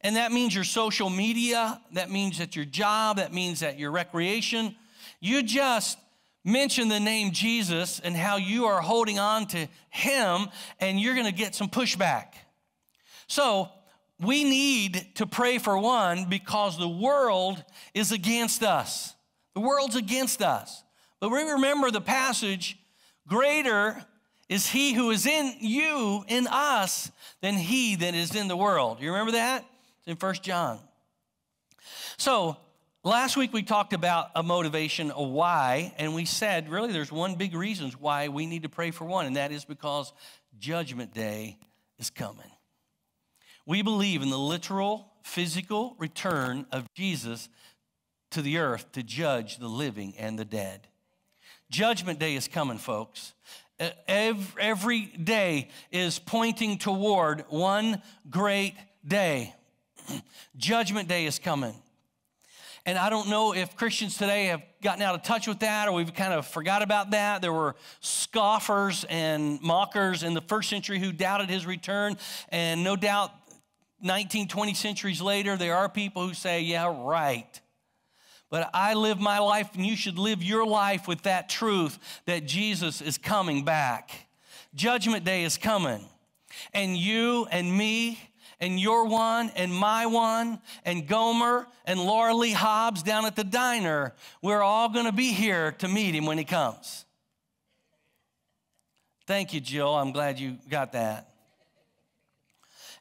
And 0.00 0.16
that 0.16 0.32
means 0.32 0.54
your 0.54 0.64
social 0.64 1.10
media, 1.10 1.80
that 1.92 2.10
means 2.10 2.40
at 2.40 2.56
your 2.56 2.64
job, 2.64 3.18
that 3.18 3.32
means 3.32 3.62
at 3.62 3.78
your 3.78 3.90
recreation. 3.90 4.74
You 5.20 5.42
just 5.42 5.98
mention 6.44 6.88
the 6.88 6.98
name 6.98 7.32
Jesus 7.32 8.00
and 8.00 8.16
how 8.16 8.36
you 8.36 8.64
are 8.66 8.80
holding 8.80 9.18
on 9.18 9.46
to 9.48 9.68
him, 9.90 10.48
and 10.80 11.00
you're 11.00 11.14
going 11.14 11.26
to 11.26 11.32
get 11.32 11.54
some 11.54 11.68
pushback. 11.68 12.34
So, 13.28 13.70
we 14.22 14.44
need 14.44 15.14
to 15.16 15.26
pray 15.26 15.58
for 15.58 15.76
one 15.78 16.26
because 16.28 16.78
the 16.78 16.88
world 16.88 17.62
is 17.94 18.12
against 18.12 18.62
us. 18.62 19.14
The 19.54 19.60
world's 19.60 19.96
against 19.96 20.42
us. 20.42 20.82
But 21.20 21.30
we 21.30 21.42
remember 21.42 21.90
the 21.90 22.00
passage 22.00 22.78
greater 23.26 24.04
is 24.48 24.66
he 24.66 24.92
who 24.92 25.10
is 25.10 25.26
in 25.26 25.54
you, 25.60 26.24
in 26.28 26.46
us, 26.46 27.10
than 27.40 27.54
he 27.54 27.96
that 27.96 28.14
is 28.14 28.34
in 28.34 28.48
the 28.48 28.56
world. 28.56 29.00
You 29.00 29.10
remember 29.10 29.32
that? 29.32 29.64
It's 29.98 30.08
in 30.08 30.16
First 30.16 30.42
John. 30.42 30.78
So, 32.18 32.56
last 33.02 33.36
week 33.36 33.52
we 33.52 33.62
talked 33.62 33.92
about 33.92 34.28
a 34.34 34.42
motivation, 34.42 35.10
a 35.10 35.22
why, 35.22 35.94
and 35.96 36.14
we 36.14 36.26
said 36.26 36.68
really 36.68 36.92
there's 36.92 37.10
one 37.10 37.36
big 37.36 37.54
reason 37.54 37.90
why 37.98 38.28
we 38.28 38.46
need 38.46 38.64
to 38.64 38.68
pray 38.68 38.90
for 38.90 39.04
one, 39.04 39.26
and 39.26 39.36
that 39.36 39.52
is 39.52 39.64
because 39.64 40.12
Judgment 40.58 41.14
Day 41.14 41.58
is 41.98 42.10
coming. 42.10 42.51
We 43.66 43.82
believe 43.82 44.22
in 44.22 44.30
the 44.30 44.38
literal, 44.38 45.12
physical 45.22 45.94
return 45.98 46.66
of 46.72 46.86
Jesus 46.94 47.48
to 48.32 48.42
the 48.42 48.58
earth 48.58 48.90
to 48.92 49.02
judge 49.02 49.58
the 49.58 49.68
living 49.68 50.14
and 50.18 50.38
the 50.38 50.44
dead. 50.44 50.88
Judgment 51.70 52.18
Day 52.18 52.34
is 52.34 52.48
coming, 52.48 52.78
folks. 52.78 53.34
Every 54.06 55.06
day 55.06 55.70
is 55.90 56.18
pointing 56.18 56.78
toward 56.78 57.44
one 57.48 58.02
great 58.30 58.74
day. 59.06 59.54
Judgment 60.56 61.08
Day 61.08 61.26
is 61.26 61.38
coming. 61.38 61.74
And 62.84 62.98
I 62.98 63.10
don't 63.10 63.28
know 63.28 63.54
if 63.54 63.76
Christians 63.76 64.18
today 64.18 64.46
have 64.46 64.62
gotten 64.82 65.02
out 65.02 65.14
of 65.14 65.22
touch 65.22 65.46
with 65.46 65.60
that 65.60 65.88
or 65.88 65.92
we've 65.92 66.12
kind 66.12 66.34
of 66.34 66.46
forgot 66.46 66.82
about 66.82 67.12
that. 67.12 67.40
There 67.40 67.52
were 67.52 67.76
scoffers 68.00 69.04
and 69.08 69.60
mockers 69.62 70.24
in 70.24 70.34
the 70.34 70.40
first 70.40 70.68
century 70.68 70.98
who 70.98 71.12
doubted 71.12 71.48
his 71.48 71.64
return. 71.64 72.16
And 72.48 72.82
no 72.82 72.96
doubt, 72.96 73.30
19, 74.02 74.48
20 74.48 74.74
centuries 74.74 75.20
later, 75.20 75.56
there 75.56 75.76
are 75.76 75.88
people 75.88 76.26
who 76.26 76.34
say, 76.34 76.62
yeah, 76.62 76.92
right. 77.04 77.60
But 78.50 78.68
I 78.74 78.94
live 78.94 79.18
my 79.18 79.38
life, 79.38 79.70
and 79.74 79.86
you 79.86 79.96
should 79.96 80.18
live 80.18 80.42
your 80.42 80.66
life 80.66 81.08
with 81.08 81.22
that 81.22 81.48
truth 81.48 81.98
that 82.26 82.46
Jesus 82.46 83.00
is 83.00 83.16
coming 83.16 83.64
back. 83.64 84.26
Judgment 84.74 85.24
day 85.24 85.44
is 85.44 85.56
coming. 85.56 86.04
And 86.74 86.96
you 86.96 87.46
and 87.50 87.74
me 87.76 88.18
and 88.60 88.78
your 88.78 89.06
one 89.06 89.50
and 89.56 89.74
my 89.74 90.06
one 90.06 90.60
and 90.84 91.08
Gomer 91.08 91.66
and 91.86 91.98
Laura 91.98 92.34
Lee 92.34 92.52
Hobbs 92.52 93.02
down 93.02 93.24
at 93.24 93.36
the 93.36 93.44
diner, 93.44 94.14
we're 94.42 94.62
all 94.62 94.88
going 94.88 95.06
to 95.06 95.12
be 95.12 95.32
here 95.32 95.72
to 95.78 95.88
meet 95.88 96.14
him 96.14 96.26
when 96.26 96.38
he 96.38 96.44
comes. 96.44 97.06
Thank 99.26 99.54
you, 99.54 99.60
Jill. 99.60 99.94
I'm 99.94 100.12
glad 100.12 100.38
you 100.38 100.58
got 100.68 100.92
that. 100.92 101.31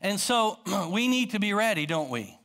And 0.01 0.19
so 0.19 0.57
we 0.91 1.07
need 1.07 1.31
to 1.31 1.39
be 1.39 1.53
ready, 1.53 1.85
don't 1.85 2.09
we? 2.09 2.37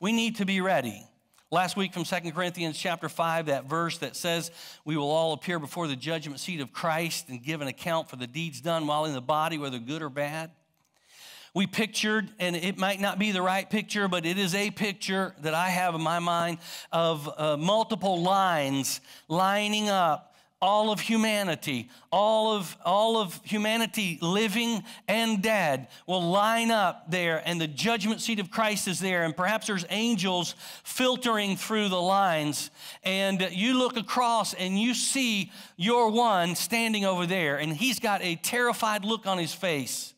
We 0.00 0.12
need 0.12 0.36
to 0.36 0.44
be 0.44 0.60
ready. 0.60 1.06
Last 1.50 1.76
week 1.76 1.92
from 1.94 2.04
Second 2.04 2.32
Corinthians 2.32 2.76
chapter 2.76 3.08
5, 3.08 3.46
that 3.46 3.66
verse 3.66 3.98
that 3.98 4.16
says, 4.16 4.50
We 4.84 4.96
will 4.96 5.10
all 5.10 5.32
appear 5.32 5.60
before 5.60 5.86
the 5.86 5.94
judgment 5.94 6.40
seat 6.40 6.60
of 6.60 6.72
Christ 6.72 7.28
and 7.28 7.40
give 7.42 7.60
an 7.60 7.68
account 7.68 8.10
for 8.10 8.16
the 8.16 8.26
deeds 8.26 8.60
done 8.60 8.88
while 8.88 9.04
in 9.04 9.12
the 9.12 9.20
body, 9.20 9.56
whether 9.56 9.78
good 9.78 10.02
or 10.02 10.08
bad. 10.08 10.50
We 11.54 11.68
pictured, 11.68 12.30
and 12.40 12.56
it 12.56 12.76
might 12.76 13.00
not 13.00 13.20
be 13.20 13.30
the 13.30 13.40
right 13.40 13.70
picture, 13.70 14.08
but 14.08 14.26
it 14.26 14.36
is 14.36 14.56
a 14.56 14.72
picture 14.72 15.36
that 15.42 15.54
I 15.54 15.68
have 15.68 15.94
in 15.94 16.00
my 16.00 16.18
mind 16.18 16.58
of 16.90 17.30
uh, 17.38 17.56
multiple 17.56 18.20
lines 18.20 19.00
lining 19.28 19.88
up 19.88 20.33
all 20.64 20.90
of 20.90 20.98
humanity, 20.98 21.90
all 22.10 22.56
of, 22.56 22.74
all 22.86 23.18
of 23.18 23.38
humanity 23.44 24.18
living 24.22 24.82
and 25.06 25.42
dead 25.42 25.88
will 26.06 26.22
line 26.22 26.70
up 26.70 27.10
there, 27.10 27.42
and 27.44 27.60
the 27.60 27.66
judgment 27.66 28.22
seat 28.22 28.38
of 28.38 28.50
Christ 28.50 28.88
is 28.88 28.98
there, 28.98 29.24
and 29.24 29.36
perhaps 29.36 29.66
there's 29.66 29.84
angels 29.90 30.54
filtering 30.82 31.58
through 31.58 31.90
the 31.90 32.00
lines. 32.00 32.70
And 33.02 33.46
you 33.52 33.76
look 33.76 33.98
across 33.98 34.54
and 34.54 34.80
you 34.80 34.94
see 34.94 35.52
your 35.76 36.10
one 36.10 36.56
standing 36.56 37.04
over 37.04 37.26
there, 37.26 37.58
and 37.58 37.70
he's 37.70 38.00
got 38.00 38.22
a 38.22 38.36
terrified 38.36 39.04
look 39.04 39.26
on 39.26 39.36
his 39.36 39.52
face 39.52 40.14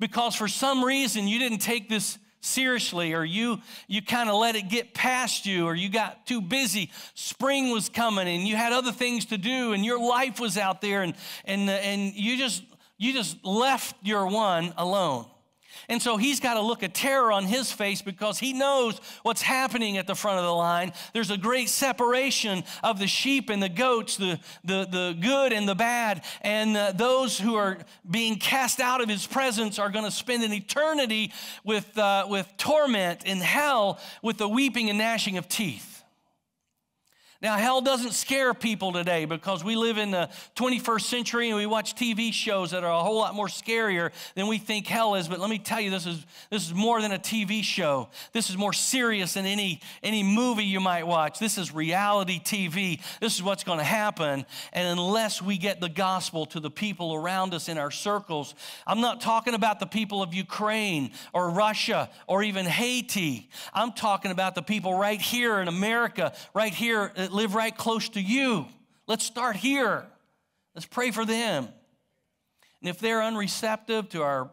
because 0.00 0.34
for 0.34 0.48
some 0.48 0.84
reason 0.84 1.28
you 1.28 1.38
didn't 1.38 1.58
take 1.58 1.88
this 1.88 2.18
seriously 2.46 3.12
or 3.12 3.24
you 3.24 3.60
you 3.86 4.00
kind 4.00 4.30
of 4.30 4.36
let 4.36 4.56
it 4.56 4.68
get 4.68 4.94
past 4.94 5.46
you 5.46 5.66
or 5.66 5.74
you 5.74 5.88
got 5.88 6.26
too 6.26 6.40
busy. 6.40 6.90
Spring 7.14 7.70
was 7.70 7.88
coming 7.88 8.28
and 8.28 8.46
you 8.46 8.56
had 8.56 8.72
other 8.72 8.92
things 8.92 9.26
to 9.26 9.38
do 9.38 9.72
and 9.72 9.84
your 9.84 10.00
life 10.00 10.40
was 10.40 10.56
out 10.56 10.80
there 10.80 11.02
and 11.02 11.14
and 11.44 11.68
and 11.68 12.14
you 12.14 12.38
just 12.38 12.62
you 12.98 13.12
just 13.12 13.44
left 13.44 13.94
your 14.02 14.26
one 14.26 14.72
alone 14.76 15.26
and 15.88 16.02
so 16.02 16.16
he's 16.16 16.40
got 16.40 16.56
a 16.56 16.60
look 16.60 16.82
of 16.82 16.92
terror 16.92 17.30
on 17.30 17.44
his 17.44 17.70
face 17.70 18.02
because 18.02 18.38
he 18.38 18.52
knows 18.52 19.00
what's 19.22 19.42
happening 19.42 19.98
at 19.98 20.06
the 20.06 20.14
front 20.14 20.38
of 20.38 20.44
the 20.44 20.52
line. 20.52 20.92
There's 21.12 21.30
a 21.30 21.36
great 21.36 21.68
separation 21.68 22.64
of 22.82 22.98
the 22.98 23.06
sheep 23.06 23.50
and 23.50 23.62
the 23.62 23.68
goats, 23.68 24.16
the, 24.16 24.40
the, 24.64 24.86
the 24.90 25.16
good 25.20 25.52
and 25.52 25.68
the 25.68 25.74
bad. 25.74 26.24
And 26.42 26.76
uh, 26.76 26.92
those 26.92 27.38
who 27.38 27.54
are 27.54 27.78
being 28.08 28.36
cast 28.36 28.80
out 28.80 29.00
of 29.00 29.08
his 29.08 29.26
presence 29.26 29.78
are 29.78 29.90
going 29.90 30.04
to 30.04 30.10
spend 30.10 30.42
an 30.42 30.52
eternity 30.52 31.32
with, 31.64 31.96
uh, 31.96 32.26
with 32.28 32.52
torment 32.56 33.24
in 33.24 33.38
hell 33.38 34.00
with 34.22 34.38
the 34.38 34.48
weeping 34.48 34.90
and 34.90 34.98
gnashing 34.98 35.38
of 35.38 35.48
teeth. 35.48 35.95
Now, 37.42 37.58
hell 37.58 37.82
doesn't 37.82 38.12
scare 38.12 38.54
people 38.54 38.92
today 38.92 39.26
because 39.26 39.62
we 39.62 39.76
live 39.76 39.98
in 39.98 40.10
the 40.10 40.30
21st 40.54 41.02
century 41.02 41.48
and 41.48 41.56
we 41.56 41.66
watch 41.66 41.94
TV 41.94 42.32
shows 42.32 42.70
that 42.70 42.82
are 42.82 42.90
a 42.90 43.02
whole 43.02 43.18
lot 43.18 43.34
more 43.34 43.48
scarier 43.48 44.10
than 44.34 44.46
we 44.46 44.56
think 44.56 44.86
hell 44.86 45.16
is. 45.16 45.28
But 45.28 45.38
let 45.38 45.50
me 45.50 45.58
tell 45.58 45.78
you, 45.78 45.90
this 45.90 46.06
is, 46.06 46.24
this 46.48 46.66
is 46.66 46.72
more 46.72 47.02
than 47.02 47.12
a 47.12 47.18
TV 47.18 47.62
show. 47.62 48.08
This 48.32 48.48
is 48.48 48.56
more 48.56 48.72
serious 48.72 49.34
than 49.34 49.44
any, 49.44 49.82
any 50.02 50.22
movie 50.22 50.64
you 50.64 50.80
might 50.80 51.06
watch. 51.06 51.38
This 51.38 51.58
is 51.58 51.74
reality 51.74 52.40
TV. 52.40 53.02
This 53.20 53.34
is 53.34 53.42
what's 53.42 53.64
going 53.64 53.78
to 53.80 53.84
happen. 53.84 54.46
And 54.72 54.98
unless 54.98 55.42
we 55.42 55.58
get 55.58 55.78
the 55.78 55.90
gospel 55.90 56.46
to 56.46 56.60
the 56.60 56.70
people 56.70 57.14
around 57.14 57.52
us 57.52 57.68
in 57.68 57.76
our 57.76 57.90
circles, 57.90 58.54
I'm 58.86 59.02
not 59.02 59.20
talking 59.20 59.52
about 59.52 59.78
the 59.78 59.86
people 59.86 60.22
of 60.22 60.32
Ukraine 60.32 61.10
or 61.34 61.50
Russia 61.50 62.08
or 62.26 62.42
even 62.42 62.64
Haiti. 62.64 63.50
I'm 63.74 63.92
talking 63.92 64.30
about 64.30 64.54
the 64.54 64.62
people 64.62 64.94
right 64.94 65.20
here 65.20 65.60
in 65.60 65.68
America, 65.68 66.32
right 66.54 66.72
here 66.72 67.12
that 67.26 67.34
live 67.34 67.56
right 67.56 67.76
close 67.76 68.08
to 68.10 68.20
you. 68.20 68.66
Let's 69.08 69.24
start 69.24 69.56
here. 69.56 70.06
Let's 70.76 70.86
pray 70.86 71.10
for 71.10 71.24
them. 71.24 71.68
And 72.80 72.88
if 72.88 73.00
they're 73.00 73.18
unreceptive 73.18 74.10
to 74.10 74.22
our 74.22 74.50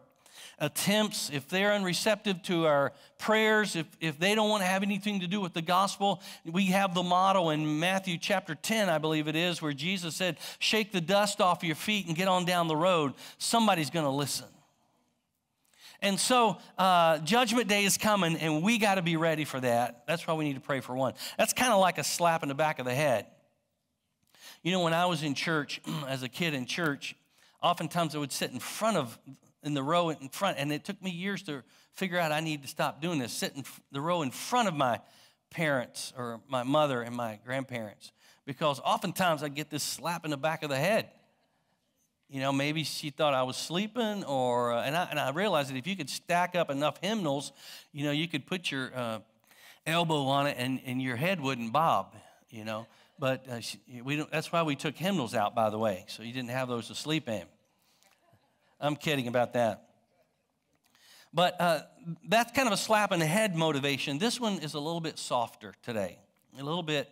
attempts, 0.58 1.30
if 1.32 1.48
they're 1.48 1.70
unreceptive 1.70 2.42
to 2.44 2.66
our 2.66 2.92
prayers, 3.18 3.76
if, 3.76 3.86
if 4.00 4.18
they 4.18 4.34
don't 4.34 4.50
want 4.50 4.62
to 4.62 4.66
have 4.66 4.82
anything 4.82 5.20
to 5.20 5.28
do 5.28 5.40
with 5.40 5.52
the 5.52 5.62
gospel, 5.62 6.20
we 6.44 6.66
have 6.66 6.94
the 6.94 7.02
motto 7.04 7.50
in 7.50 7.78
Matthew 7.78 8.18
chapter 8.18 8.56
10, 8.56 8.88
I 8.88 8.98
believe 8.98 9.28
it 9.28 9.36
is, 9.36 9.62
where 9.62 9.72
Jesus 9.72 10.16
said, 10.16 10.38
Shake 10.58 10.90
the 10.90 11.00
dust 11.00 11.40
off 11.40 11.62
your 11.62 11.76
feet 11.76 12.08
and 12.08 12.16
get 12.16 12.26
on 12.26 12.44
down 12.44 12.66
the 12.66 12.74
road. 12.74 13.12
Somebody's 13.38 13.90
going 13.90 14.06
to 14.06 14.10
listen. 14.10 14.46
And 16.04 16.20
so, 16.20 16.58
uh, 16.76 17.16
Judgment 17.20 17.66
Day 17.66 17.86
is 17.86 17.96
coming, 17.96 18.36
and 18.36 18.62
we 18.62 18.76
got 18.76 18.96
to 18.96 19.02
be 19.02 19.16
ready 19.16 19.46
for 19.46 19.58
that. 19.58 20.04
That's 20.06 20.26
why 20.26 20.34
we 20.34 20.44
need 20.44 20.52
to 20.52 20.60
pray 20.60 20.80
for 20.80 20.94
one. 20.94 21.14
That's 21.38 21.54
kind 21.54 21.72
of 21.72 21.80
like 21.80 21.96
a 21.96 22.04
slap 22.04 22.42
in 22.42 22.50
the 22.50 22.54
back 22.54 22.78
of 22.78 22.84
the 22.84 22.94
head. 22.94 23.24
You 24.62 24.70
know, 24.70 24.82
when 24.82 24.92
I 24.92 25.06
was 25.06 25.22
in 25.22 25.34
church, 25.34 25.80
as 26.06 26.22
a 26.22 26.28
kid 26.28 26.52
in 26.52 26.66
church, 26.66 27.16
oftentimes 27.62 28.14
I 28.14 28.18
would 28.18 28.32
sit 28.32 28.50
in 28.50 28.58
front 28.58 28.98
of, 28.98 29.18
in 29.62 29.72
the 29.72 29.82
row 29.82 30.10
in 30.10 30.28
front, 30.28 30.58
and 30.58 30.70
it 30.70 30.84
took 30.84 31.02
me 31.02 31.10
years 31.10 31.42
to 31.44 31.62
figure 31.94 32.18
out 32.18 32.32
I 32.32 32.40
need 32.40 32.60
to 32.64 32.68
stop 32.68 33.00
doing 33.00 33.18
this, 33.18 33.32
sit 33.32 33.56
in 33.56 33.64
the 33.90 34.02
row 34.02 34.20
in 34.20 34.30
front 34.30 34.68
of 34.68 34.74
my 34.74 35.00
parents 35.48 36.12
or 36.18 36.42
my 36.48 36.64
mother 36.64 37.00
and 37.00 37.16
my 37.16 37.38
grandparents, 37.46 38.12
because 38.44 38.78
oftentimes 38.80 39.42
I 39.42 39.48
get 39.48 39.70
this 39.70 39.82
slap 39.82 40.26
in 40.26 40.32
the 40.32 40.36
back 40.36 40.64
of 40.64 40.68
the 40.68 40.76
head. 40.76 41.08
You 42.34 42.40
know, 42.40 42.52
maybe 42.52 42.82
she 42.82 43.10
thought 43.10 43.32
I 43.32 43.44
was 43.44 43.56
sleeping, 43.56 44.24
or 44.24 44.72
uh, 44.72 44.82
and 44.82 44.96
I 44.96 45.06
and 45.08 45.20
I 45.20 45.30
realized 45.30 45.70
that 45.70 45.76
if 45.76 45.86
you 45.86 45.94
could 45.94 46.10
stack 46.10 46.56
up 46.56 46.68
enough 46.68 46.98
hymnals, 47.00 47.52
you 47.92 48.04
know, 48.04 48.10
you 48.10 48.26
could 48.26 48.44
put 48.44 48.72
your 48.72 48.90
uh, 48.92 49.20
elbow 49.86 50.24
on 50.24 50.48
it 50.48 50.56
and, 50.58 50.80
and 50.84 51.00
your 51.00 51.14
head 51.14 51.40
wouldn't 51.40 51.72
bob. 51.72 52.16
You 52.50 52.64
know, 52.64 52.88
but 53.20 53.48
uh, 53.48 53.60
she, 53.60 53.78
we 54.02 54.16
don't, 54.16 54.28
that's 54.32 54.50
why 54.50 54.64
we 54.64 54.74
took 54.74 54.96
hymnals 54.96 55.32
out, 55.32 55.54
by 55.54 55.70
the 55.70 55.78
way, 55.78 56.06
so 56.08 56.24
you 56.24 56.32
didn't 56.32 56.50
have 56.50 56.66
those 56.66 56.88
to 56.88 56.96
sleep 56.96 57.28
in. 57.28 57.44
I'm 58.80 58.96
kidding 58.96 59.28
about 59.28 59.52
that. 59.52 59.90
But 61.32 61.60
uh, 61.60 61.82
that's 62.26 62.50
kind 62.50 62.66
of 62.66 62.74
a 62.74 62.76
slap 62.76 63.12
in 63.12 63.20
the 63.20 63.26
head 63.26 63.54
motivation. 63.54 64.18
This 64.18 64.40
one 64.40 64.58
is 64.58 64.74
a 64.74 64.80
little 64.80 65.00
bit 65.00 65.20
softer 65.20 65.72
today, 65.84 66.18
a 66.58 66.64
little 66.64 66.82
bit 66.82 67.08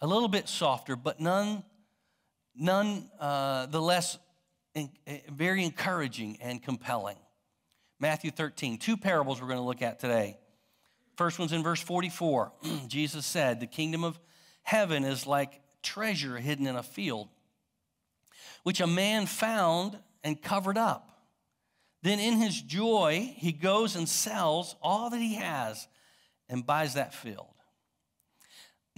a 0.00 0.06
little 0.08 0.28
bit 0.28 0.48
softer, 0.48 0.96
but 0.96 1.20
none, 1.20 1.62
none 2.56 3.08
uh, 3.20 3.66
the 3.66 3.80
less 3.80 4.18
Eh, 5.06 5.18
very 5.30 5.64
encouraging 5.64 6.38
and 6.40 6.62
compelling. 6.62 7.16
Matthew 8.00 8.30
13, 8.30 8.78
two 8.78 8.96
parables 8.96 9.40
we're 9.40 9.48
going 9.48 9.58
to 9.58 9.64
look 9.64 9.82
at 9.82 9.98
today. 9.98 10.38
First 11.16 11.38
one's 11.38 11.52
in 11.52 11.62
verse 11.62 11.80
44. 11.80 12.52
Jesus 12.88 13.26
said, 13.26 13.60
The 13.60 13.66
kingdom 13.66 14.04
of 14.04 14.18
heaven 14.62 15.04
is 15.04 15.26
like 15.26 15.60
treasure 15.82 16.36
hidden 16.36 16.66
in 16.66 16.76
a 16.76 16.82
field, 16.82 17.28
which 18.62 18.80
a 18.80 18.86
man 18.86 19.26
found 19.26 19.98
and 20.22 20.40
covered 20.40 20.78
up. 20.78 21.08
Then 22.02 22.20
in 22.20 22.34
his 22.34 22.60
joy, 22.60 23.34
he 23.36 23.50
goes 23.50 23.96
and 23.96 24.08
sells 24.08 24.76
all 24.80 25.10
that 25.10 25.20
he 25.20 25.34
has 25.34 25.88
and 26.48 26.64
buys 26.64 26.94
that 26.94 27.12
field. 27.12 27.48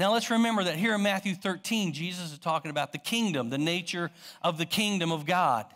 Now 0.01 0.15
let's 0.15 0.31
remember 0.31 0.65
that 0.65 0.77
here 0.77 0.95
in 0.95 1.03
Matthew 1.03 1.35
13, 1.35 1.93
Jesus 1.93 2.33
is 2.33 2.39
talking 2.39 2.71
about 2.71 2.91
the 2.91 2.97
kingdom, 2.97 3.51
the 3.51 3.59
nature 3.59 4.11
of 4.41 4.57
the 4.57 4.65
kingdom 4.65 5.13
of 5.13 5.27
God. 5.27 5.67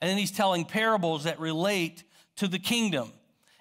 And 0.00 0.08
then 0.08 0.16
he's 0.16 0.30
telling 0.30 0.64
parables 0.64 1.24
that 1.24 1.40
relate 1.40 2.04
to 2.36 2.46
the 2.46 2.60
kingdom. 2.60 3.10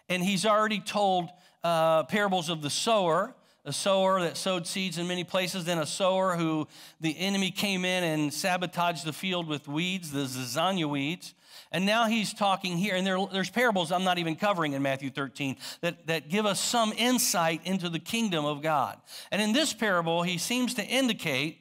And 0.09 0.21
he's 0.21 0.45
already 0.45 0.79
told 0.79 1.31
uh, 1.63 2.03
parables 2.03 2.49
of 2.49 2.61
the 2.61 2.69
sower, 2.69 3.33
a 3.65 3.71
sower 3.73 4.19
that 4.21 4.35
sowed 4.35 4.67
seeds 4.67 4.97
in 4.97 5.07
many 5.07 5.23
places, 5.23 5.65
then 5.65 5.77
a 5.77 5.85
sower 5.85 6.35
who 6.35 6.67
the 6.99 7.17
enemy 7.17 7.49
came 7.49 7.85
in 7.85 8.03
and 8.03 8.33
sabotaged 8.33 9.05
the 9.05 9.13
field 9.13 9.47
with 9.47 9.67
weeds, 9.67 10.11
the 10.11 10.25
zizania 10.25 10.85
weeds. 10.85 11.33
And 11.71 11.85
now 11.85 12.05
he's 12.05 12.33
talking 12.33 12.77
here, 12.77 12.95
and 12.95 13.07
there, 13.07 13.17
there's 13.31 13.49
parables 13.49 13.91
I'm 13.91 14.03
not 14.03 14.17
even 14.17 14.35
covering 14.35 14.73
in 14.73 14.81
Matthew 14.81 15.09
13 15.09 15.55
that, 15.81 16.05
that 16.07 16.29
give 16.29 16.45
us 16.45 16.59
some 16.59 16.93
insight 16.97 17.61
into 17.65 17.89
the 17.89 17.99
kingdom 17.99 18.45
of 18.45 18.61
God. 18.61 18.97
And 19.31 19.41
in 19.41 19.53
this 19.53 19.73
parable, 19.73 20.23
he 20.23 20.37
seems 20.37 20.75
to 20.75 20.83
indicate 20.83 21.59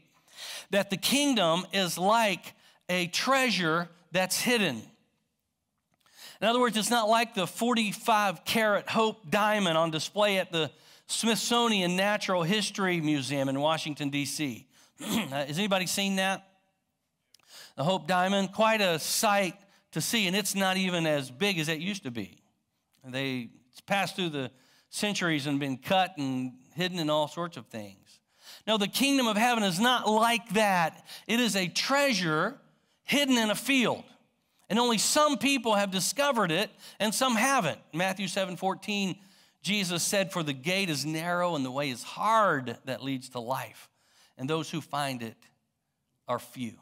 that 0.70 0.90
the 0.90 0.96
kingdom 0.96 1.66
is 1.72 1.96
like 1.98 2.54
a 2.88 3.06
treasure 3.06 3.88
that's 4.10 4.40
hidden. 4.40 4.82
In 6.42 6.48
other 6.48 6.60
words, 6.60 6.76
it's 6.76 6.90
not 6.90 7.08
like 7.08 7.34
the 7.34 7.46
45 7.46 8.44
carat 8.44 8.88
Hope 8.88 9.30
diamond 9.30 9.78
on 9.78 9.90
display 9.90 10.38
at 10.38 10.50
the 10.50 10.70
Smithsonian 11.12 11.94
Natural 11.94 12.42
History 12.42 13.00
Museum 13.00 13.48
in 13.48 13.60
Washington, 13.60 14.08
D.C. 14.08 14.66
Has 14.98 15.58
anybody 15.58 15.86
seen 15.86 16.16
that? 16.16 16.48
The 17.76 17.84
Hope 17.84 18.06
Diamond, 18.06 18.52
quite 18.52 18.80
a 18.80 18.98
sight 18.98 19.54
to 19.92 20.00
see, 20.00 20.26
and 20.26 20.34
it's 20.34 20.54
not 20.54 20.78
even 20.78 21.06
as 21.06 21.30
big 21.30 21.58
as 21.58 21.68
it 21.68 21.80
used 21.80 22.04
to 22.04 22.10
be. 22.10 22.42
They 23.06 23.50
passed 23.86 24.16
through 24.16 24.30
the 24.30 24.50
centuries 24.88 25.46
and 25.46 25.60
been 25.60 25.76
cut 25.76 26.16
and 26.16 26.52
hidden 26.74 26.98
in 26.98 27.10
all 27.10 27.28
sorts 27.28 27.56
of 27.56 27.66
things. 27.66 28.20
No, 28.66 28.78
the 28.78 28.88
kingdom 28.88 29.26
of 29.26 29.36
heaven 29.36 29.64
is 29.64 29.78
not 29.78 30.08
like 30.08 30.54
that. 30.54 31.06
It 31.26 31.40
is 31.40 31.56
a 31.56 31.68
treasure 31.68 32.58
hidden 33.04 33.36
in 33.36 33.50
a 33.50 33.54
field. 33.54 34.04
And 34.70 34.78
only 34.78 34.98
some 34.98 35.36
people 35.36 35.74
have 35.74 35.90
discovered 35.90 36.50
it 36.50 36.70
and 36.98 37.14
some 37.14 37.36
haven't. 37.36 37.80
Matthew 37.92 38.28
7 38.28 38.56
14, 38.56 39.16
Jesus 39.62 40.02
said, 40.02 40.32
For 40.32 40.42
the 40.42 40.52
gate 40.52 40.90
is 40.90 41.06
narrow 41.06 41.54
and 41.54 41.64
the 41.64 41.70
way 41.70 41.90
is 41.90 42.02
hard 42.02 42.76
that 42.84 43.02
leads 43.02 43.30
to 43.30 43.40
life, 43.40 43.88
and 44.36 44.50
those 44.50 44.70
who 44.70 44.80
find 44.80 45.22
it 45.22 45.36
are 46.28 46.38
few. 46.38 46.74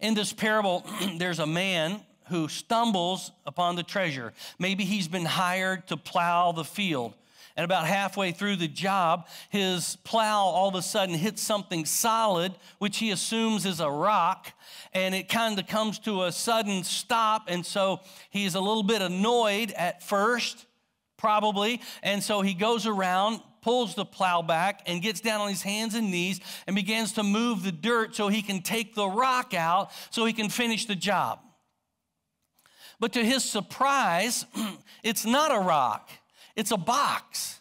In 0.00 0.14
this 0.14 0.32
parable, 0.32 0.84
there's 1.18 1.38
a 1.38 1.46
man 1.46 2.00
who 2.28 2.48
stumbles 2.48 3.32
upon 3.44 3.76
the 3.76 3.82
treasure. 3.82 4.32
Maybe 4.58 4.84
he's 4.84 5.08
been 5.08 5.24
hired 5.24 5.88
to 5.88 5.96
plow 5.96 6.52
the 6.52 6.64
field. 6.64 7.14
And 7.56 7.64
about 7.64 7.86
halfway 7.86 8.30
through 8.30 8.56
the 8.56 8.68
job, 8.68 9.26
his 9.50 9.96
plow 10.04 10.44
all 10.44 10.68
of 10.68 10.76
a 10.76 10.82
sudden 10.82 11.16
hits 11.16 11.42
something 11.42 11.84
solid, 11.84 12.54
which 12.78 12.98
he 12.98 13.10
assumes 13.10 13.66
is 13.66 13.80
a 13.80 13.90
rock, 13.90 14.52
and 14.94 15.14
it 15.14 15.28
kind 15.28 15.58
of 15.58 15.66
comes 15.66 15.98
to 16.00 16.24
a 16.24 16.32
sudden 16.32 16.84
stop. 16.84 17.44
And 17.48 17.66
so 17.66 18.00
he's 18.30 18.54
a 18.54 18.60
little 18.60 18.84
bit 18.84 19.02
annoyed 19.02 19.72
at 19.72 20.02
first, 20.02 20.64
probably. 21.20 21.80
And 22.02 22.22
so 22.22 22.40
he 22.40 22.54
goes 22.54 22.86
around 22.86 23.40
pulls 23.62 23.94
the 23.94 24.06
plow 24.06 24.40
back 24.40 24.80
and 24.86 25.02
gets 25.02 25.20
down 25.20 25.40
on 25.40 25.48
his 25.50 25.62
hands 25.62 25.94
and 25.94 26.10
knees 26.10 26.40
and 26.66 26.74
begins 26.74 27.12
to 27.12 27.22
move 27.22 27.62
the 27.62 27.70
dirt 27.70 28.16
so 28.16 28.28
he 28.28 28.40
can 28.40 28.62
take 28.62 28.94
the 28.94 29.06
rock 29.06 29.52
out 29.52 29.90
so 30.10 30.24
he 30.24 30.32
can 30.32 30.48
finish 30.48 30.86
the 30.86 30.96
job. 30.96 31.40
But 32.98 33.12
to 33.12 33.24
his 33.24 33.44
surprise, 33.44 34.46
it's 35.02 35.24
not 35.24 35.54
a 35.54 35.60
rock, 35.60 36.10
it's 36.56 36.70
a 36.70 36.76
box. 36.76 37.58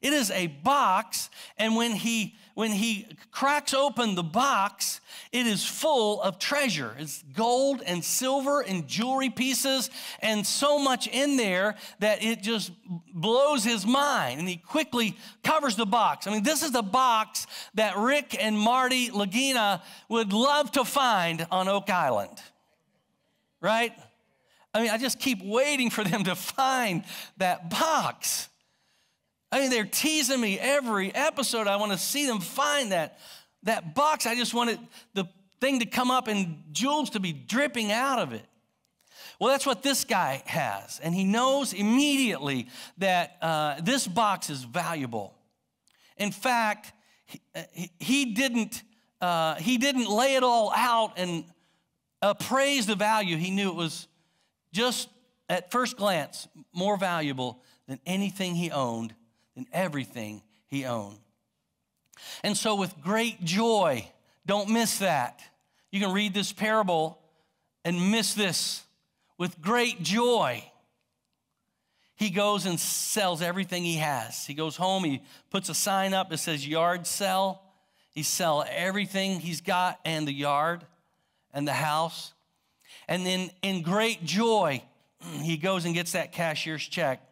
It 0.00 0.12
is 0.12 0.32
a 0.32 0.48
box, 0.48 1.30
and 1.56 1.76
when 1.76 1.92
he 1.92 2.34
when 2.54 2.70
he 2.70 3.06
cracks 3.30 3.72
open 3.72 4.14
the 4.14 4.22
box, 4.22 5.00
it 5.30 5.46
is 5.46 5.64
full 5.64 6.20
of 6.20 6.38
treasure. 6.38 6.94
It's 6.98 7.22
gold 7.34 7.82
and 7.84 8.04
silver 8.04 8.60
and 8.60 8.86
jewelry 8.86 9.30
pieces, 9.30 9.90
and 10.20 10.46
so 10.46 10.78
much 10.78 11.06
in 11.06 11.36
there 11.36 11.74
that 12.00 12.22
it 12.22 12.42
just 12.42 12.72
blows 13.14 13.64
his 13.64 13.86
mind. 13.86 14.40
And 14.40 14.48
he 14.48 14.56
quickly 14.56 15.16
covers 15.42 15.76
the 15.76 15.86
box. 15.86 16.26
I 16.26 16.30
mean, 16.30 16.42
this 16.42 16.62
is 16.62 16.72
the 16.72 16.82
box 16.82 17.46
that 17.74 17.96
Rick 17.96 18.36
and 18.38 18.58
Marty 18.58 19.08
Lagina 19.08 19.82
would 20.08 20.32
love 20.32 20.70
to 20.72 20.84
find 20.84 21.46
on 21.50 21.68
Oak 21.68 21.90
Island, 21.90 22.40
right? 23.60 23.92
I 24.74 24.80
mean, 24.80 24.90
I 24.90 24.98
just 24.98 25.18
keep 25.18 25.42
waiting 25.42 25.90
for 25.90 26.02
them 26.02 26.24
to 26.24 26.34
find 26.34 27.04
that 27.36 27.68
box. 27.68 28.48
I 29.52 29.60
mean, 29.60 29.70
they're 29.70 29.84
teasing 29.84 30.40
me 30.40 30.58
every 30.58 31.14
episode. 31.14 31.66
I 31.66 31.76
want 31.76 31.92
to 31.92 31.98
see 31.98 32.26
them 32.26 32.40
find 32.40 32.92
that, 32.92 33.18
that 33.64 33.94
box. 33.94 34.24
I 34.26 34.34
just 34.34 34.54
wanted 34.54 34.78
the 35.12 35.26
thing 35.60 35.80
to 35.80 35.86
come 35.86 36.10
up 36.10 36.26
and 36.26 36.64
jewels 36.72 37.10
to 37.10 37.20
be 37.20 37.34
dripping 37.34 37.92
out 37.92 38.18
of 38.18 38.32
it. 38.32 38.46
Well, 39.38 39.50
that's 39.50 39.66
what 39.66 39.82
this 39.82 40.04
guy 40.04 40.42
has. 40.46 41.00
And 41.00 41.14
he 41.14 41.24
knows 41.24 41.74
immediately 41.74 42.68
that 42.96 43.36
uh, 43.42 43.80
this 43.82 44.06
box 44.08 44.48
is 44.48 44.64
valuable. 44.64 45.34
In 46.16 46.32
fact, 46.32 46.94
he, 47.26 47.40
uh, 47.54 47.62
he 47.98 48.34
didn't, 48.34 48.82
uh, 49.20 49.56
he 49.56 49.76
didn't 49.76 50.08
lay 50.08 50.36
it 50.36 50.42
all 50.42 50.72
out 50.74 51.18
and 51.18 51.44
appraise 52.22 52.86
the 52.86 52.94
value. 52.94 53.36
He 53.36 53.50
knew 53.50 53.68
it 53.68 53.76
was 53.76 54.08
just 54.72 55.10
at 55.50 55.70
first 55.70 55.98
glance 55.98 56.48
more 56.72 56.96
valuable 56.96 57.62
than 57.86 58.00
anything 58.06 58.54
he 58.54 58.70
owned 58.70 59.14
than 59.54 59.66
everything 59.72 60.42
he 60.68 60.84
owned. 60.84 61.18
And 62.42 62.56
so, 62.56 62.74
with 62.74 63.00
great 63.02 63.44
joy, 63.44 64.08
don't 64.46 64.70
miss 64.70 64.98
that. 64.98 65.42
You 65.90 66.00
can 66.00 66.12
read 66.12 66.34
this 66.34 66.52
parable 66.52 67.18
and 67.84 68.10
miss 68.10 68.34
this. 68.34 68.82
With 69.38 69.60
great 69.60 70.02
joy, 70.02 70.64
he 72.14 72.30
goes 72.30 72.66
and 72.66 72.78
sells 72.78 73.42
everything 73.42 73.84
he 73.84 73.96
has. 73.96 74.46
He 74.46 74.54
goes 74.54 74.76
home, 74.76 75.04
he 75.04 75.22
puts 75.50 75.68
a 75.68 75.74
sign 75.74 76.14
up 76.14 76.30
that 76.30 76.38
says 76.38 76.66
yard 76.66 77.06
sell. 77.06 77.62
He 78.12 78.22
sell 78.22 78.64
everything 78.68 79.40
he's 79.40 79.62
got 79.62 79.98
and 80.04 80.28
the 80.28 80.32
yard 80.32 80.84
and 81.52 81.66
the 81.66 81.72
house. 81.72 82.34
And 83.08 83.24
then 83.24 83.50
in 83.62 83.82
great 83.82 84.24
joy, 84.24 84.82
he 85.40 85.56
goes 85.56 85.84
and 85.84 85.94
gets 85.94 86.12
that 86.12 86.32
cashier's 86.32 86.86
check 86.86 87.22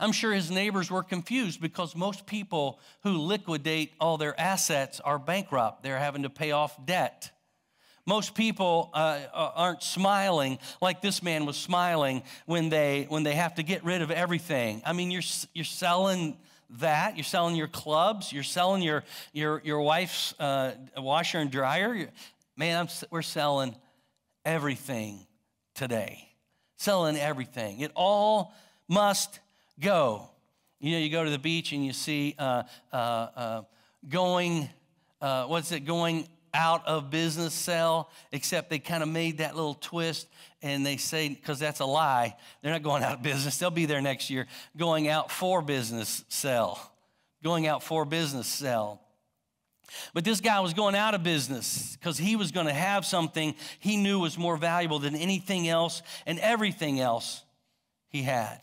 I'm 0.00 0.12
sure 0.12 0.32
his 0.32 0.50
neighbors 0.50 0.90
were 0.90 1.02
confused 1.02 1.60
because 1.60 1.96
most 1.96 2.26
people 2.26 2.78
who 3.02 3.18
liquidate 3.18 3.92
all 4.00 4.18
their 4.18 4.38
assets 4.38 5.00
are 5.00 5.18
bankrupt. 5.18 5.82
They're 5.82 5.98
having 5.98 6.22
to 6.22 6.30
pay 6.30 6.52
off 6.52 6.84
debt. 6.84 7.30
Most 8.06 8.34
people 8.34 8.90
uh, 8.92 9.20
aren't 9.32 9.82
smiling 9.82 10.58
like 10.82 11.00
this 11.00 11.22
man 11.22 11.46
was 11.46 11.56
smiling 11.56 12.22
when 12.44 12.68
they, 12.68 13.06
when 13.08 13.22
they 13.22 13.34
have 13.34 13.54
to 13.54 13.62
get 13.62 13.82
rid 13.82 14.02
of 14.02 14.10
everything. 14.10 14.82
I 14.84 14.92
mean, 14.92 15.10
you're, 15.10 15.22
you're 15.54 15.64
selling 15.64 16.36
that, 16.80 17.16
you're 17.16 17.24
selling 17.24 17.56
your 17.56 17.68
clubs, 17.68 18.30
you're 18.32 18.42
selling 18.42 18.82
your, 18.82 19.04
your, 19.32 19.62
your 19.64 19.80
wife's 19.80 20.38
uh, 20.38 20.72
washer 20.98 21.38
and 21.38 21.50
dryer. 21.50 22.10
Man, 22.56 22.78
I'm, 22.78 22.88
we're 23.10 23.22
selling 23.22 23.74
everything 24.44 25.26
today. 25.74 26.28
Selling 26.76 27.16
everything. 27.16 27.80
It 27.80 27.92
all 27.94 28.52
must 28.86 29.38
go. 29.80 30.28
You 30.80 30.92
know, 30.92 30.98
you 30.98 31.10
go 31.10 31.24
to 31.24 31.30
the 31.30 31.38
beach 31.38 31.72
and 31.72 31.84
you 31.84 31.92
see 31.92 32.34
uh, 32.38 32.64
uh, 32.92 32.96
uh, 32.96 33.62
going, 34.08 34.68
uh, 35.20 35.46
what's 35.46 35.72
it, 35.72 35.80
going 35.80 36.28
out 36.52 36.86
of 36.86 37.10
business 37.10 37.52
sell, 37.52 38.10
except 38.32 38.70
they 38.70 38.78
kind 38.78 39.02
of 39.02 39.08
made 39.08 39.38
that 39.38 39.56
little 39.56 39.74
twist 39.74 40.28
and 40.62 40.86
they 40.86 40.96
say, 40.96 41.28
because 41.28 41.58
that's 41.58 41.80
a 41.80 41.84
lie, 41.84 42.36
they're 42.62 42.72
not 42.72 42.82
going 42.82 43.02
out 43.02 43.14
of 43.14 43.22
business, 43.22 43.58
they'll 43.58 43.70
be 43.70 43.86
there 43.86 44.00
next 44.00 44.30
year, 44.30 44.46
going 44.76 45.08
out 45.08 45.30
for 45.30 45.60
business 45.60 46.24
sell. 46.28 46.92
Going 47.42 47.66
out 47.66 47.82
for 47.82 48.04
business 48.04 48.46
sell. 48.46 49.00
But 50.14 50.24
this 50.24 50.40
guy 50.40 50.60
was 50.60 50.72
going 50.72 50.94
out 50.94 51.14
of 51.14 51.22
business 51.22 51.96
because 51.96 52.16
he 52.16 52.36
was 52.36 52.52
going 52.52 52.66
to 52.66 52.72
have 52.72 53.04
something 53.04 53.54
he 53.78 53.96
knew 53.96 54.18
was 54.18 54.38
more 54.38 54.56
valuable 54.56 54.98
than 54.98 55.14
anything 55.14 55.68
else 55.68 56.02
and 56.26 56.38
everything 56.38 57.00
else 57.00 57.42
he 58.08 58.22
had. 58.22 58.60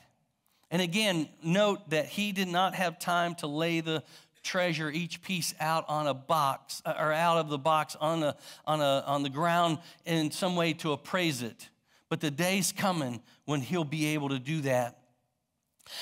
And 0.71 0.81
again, 0.81 1.27
note 1.43 1.89
that 1.89 2.05
he 2.07 2.31
did 2.31 2.47
not 2.47 2.75
have 2.75 2.97
time 2.97 3.35
to 3.35 3.47
lay 3.47 3.81
the 3.81 4.03
treasure 4.41 4.89
each 4.89 5.21
piece 5.21 5.53
out 5.59 5.85
on 5.87 6.07
a 6.07 6.13
box 6.13 6.81
uh, 6.85 6.93
or 6.97 7.11
out 7.11 7.37
of 7.37 7.49
the 7.49 7.57
box 7.57 7.95
on, 7.99 8.33
on, 8.65 8.81
a, 8.81 9.03
on 9.05 9.21
the 9.21 9.29
ground 9.29 9.77
in 10.05 10.31
some 10.31 10.55
way 10.55 10.73
to 10.73 10.93
appraise 10.93 11.41
it. 11.41 11.69
But 12.09 12.21
the 12.21 12.31
day's 12.31 12.71
coming 12.71 13.21
when 13.45 13.61
he'll 13.61 13.83
be 13.83 14.07
able 14.07 14.29
to 14.29 14.39
do 14.39 14.61
that. 14.61 14.97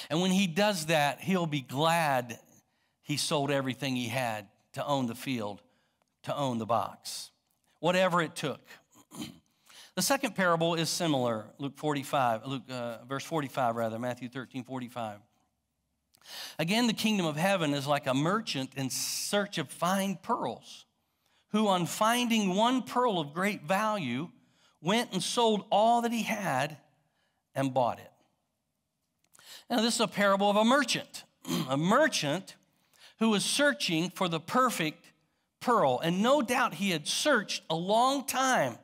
And 0.10 0.22
when 0.22 0.32
he 0.32 0.48
does 0.48 0.86
that, 0.86 1.20
he'll 1.20 1.48
be 1.48 1.62
glad 1.62 2.40
he 3.02 3.18
sold 3.18 3.52
everything 3.52 3.96
he 3.96 4.08
had 4.08 4.48
to 4.74 4.86
own 4.86 5.08
the 5.08 5.16
field, 5.16 5.62
to 6.24 6.36
own 6.36 6.60
the 6.60 6.66
box, 6.66 7.32
whatever 7.80 8.22
it 8.22 8.36
took. 8.36 8.62
the 10.00 10.04
second 10.04 10.34
parable 10.34 10.76
is 10.76 10.90
similar, 10.90 11.44
Luke 11.58 11.76
45, 11.76 12.46
Luke, 12.48 12.62
uh, 12.70 13.00
verse 13.04 13.26
45 13.26 13.76
rather, 13.76 14.00
Matthew 14.00 14.30
13, 14.30 14.64
45. 14.64 15.20
Again, 16.58 16.88
the 16.88 16.94
kingdom 16.94 17.26
of 17.26 17.36
heaven 17.36 17.74
is 17.74 17.86
like 17.86 18.08
a 18.08 18.14
merchant 18.14 18.72
in 18.78 18.90
search 18.90 19.58
of 19.58 19.68
fine 19.68 20.18
pearls, 20.24 20.86
who, 21.50 21.68
on 21.68 21.86
finding 21.86 22.56
one 22.56 22.82
pearl 22.82 23.20
of 23.20 23.34
great 23.34 23.64
value, 23.64 24.30
went 24.80 25.12
and 25.12 25.22
sold 25.22 25.66
all 25.70 26.04
that 26.04 26.14
he 26.14 26.24
had 26.24 26.78
and 27.54 27.74
bought 27.74 28.00
it. 28.00 28.14
Now, 29.70 29.82
this 29.82 29.96
is 29.96 30.00
a 30.00 30.08
parable 30.08 30.50
of 30.50 30.56
a 30.56 30.64
merchant, 30.64 31.26
a 31.70 31.76
merchant 31.76 32.56
who 33.20 33.32
was 33.32 33.44
searching 33.44 34.12
for 34.12 34.30
the 34.30 34.40
perfect 34.40 35.12
pearl. 35.60 36.00
And 36.02 36.24
no 36.24 36.42
doubt 36.42 36.76
he 36.76 36.92
had 36.92 37.06
searched 37.06 37.64
a 37.70 37.76
long 37.76 38.26
time. 38.26 38.78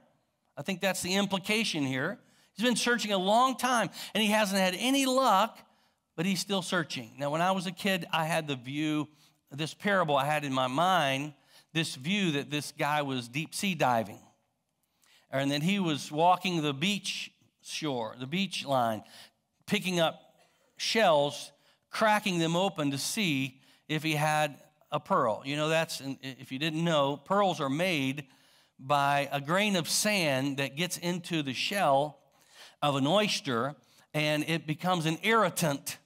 I 0.58 0.62
think 0.62 0.82
that's 0.82 1.02
the 1.02 1.15
implication 1.15 1.84
here. 1.84 2.20
He's 2.56 2.65
been 2.65 2.76
searching 2.76 3.12
a 3.12 3.18
long 3.18 3.58
time 3.58 3.89
and 4.13 4.24
he 4.24 4.30
hasn't 4.30 4.60
had 4.60 4.76
any 4.78 5.06
luck 5.06 5.60
but 6.15 6.26
he's 6.26 6.39
still 6.39 6.62
searching. 6.62 7.12
Now, 7.18 7.30
when 7.30 7.41
I 7.41 7.52
was 7.52 7.68
a 7.68 7.72
kid, 7.72 8.06
I 8.12 8.26
had 8.26 8.48
the 8.48 8.56
view, 8.56 9.08
this 9.52 9.74
parable 9.74 10.15
I 10.15 10.26
had 10.26 10.46
in 10.46 10.54
my 10.54 10.68
mind, 10.68 11.34
this 11.74 11.96
view 11.96 12.32
that 12.32 12.50
this 12.50 12.72
guy 12.72 13.02
was 13.02 13.28
deep 13.28 13.54
sea 13.54 13.76
diving. 13.76 14.20
And 15.30 15.52
that 15.52 15.63
he 15.63 15.80
was 15.80 16.12
walking 16.12 16.62
the 16.62 16.74
beach 16.74 17.32
shore, 17.62 18.15
the 18.18 18.28
beach 18.28 18.65
line, 18.65 19.04
picking 19.65 20.00
up 20.00 20.22
shells, 20.78 21.52
cracking 21.89 22.39
them 22.39 22.56
open 22.56 22.91
to 22.91 22.98
see 22.98 23.60
if 23.89 24.04
he 24.04 24.13
had 24.13 24.56
a 24.91 25.00
pearl. 25.00 25.41
You 25.44 25.58
know, 25.58 25.68
that's, 25.68 26.02
if 26.22 26.52
you 26.52 26.60
didn't 26.60 26.84
know, 26.84 27.18
pearls 27.18 27.60
are 27.60 27.70
made 27.70 28.26
by 28.79 29.29
a 29.31 29.41
grain 29.41 29.75
of 29.75 29.89
sand 29.89 30.57
that 30.57 30.75
gets 30.75 30.97
into 30.97 31.41
the 31.43 31.53
shell 31.53 32.19
of 32.81 32.95
an 32.95 33.07
oyster 33.07 33.75
and 34.13 34.43
it 34.47 34.67
becomes 34.67 35.05
an 35.05 35.17
irritant 35.23 35.97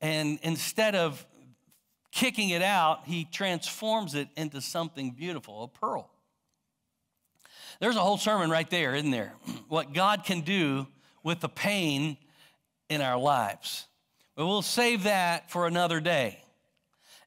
and 0.00 0.38
instead 0.42 0.94
of 0.94 1.26
kicking 2.12 2.50
it 2.50 2.62
out, 2.62 3.02
he 3.06 3.24
transforms 3.24 4.14
it 4.14 4.28
into 4.36 4.60
something 4.60 5.12
beautiful, 5.12 5.64
a 5.64 5.68
pearl. 5.68 6.10
There's 7.80 7.96
a 7.96 8.00
whole 8.00 8.18
sermon 8.18 8.50
right 8.50 8.68
there, 8.68 8.94
isn't 8.94 9.10
there? 9.10 9.34
What 9.68 9.92
God 9.92 10.24
can 10.24 10.40
do 10.40 10.86
with 11.22 11.40
the 11.40 11.48
pain 11.48 12.16
in 12.88 13.02
our 13.02 13.18
lives. 13.18 13.86
But 14.34 14.46
we'll 14.46 14.62
save 14.62 15.02
that 15.02 15.50
for 15.50 15.66
another 15.66 16.00
day. 16.00 16.42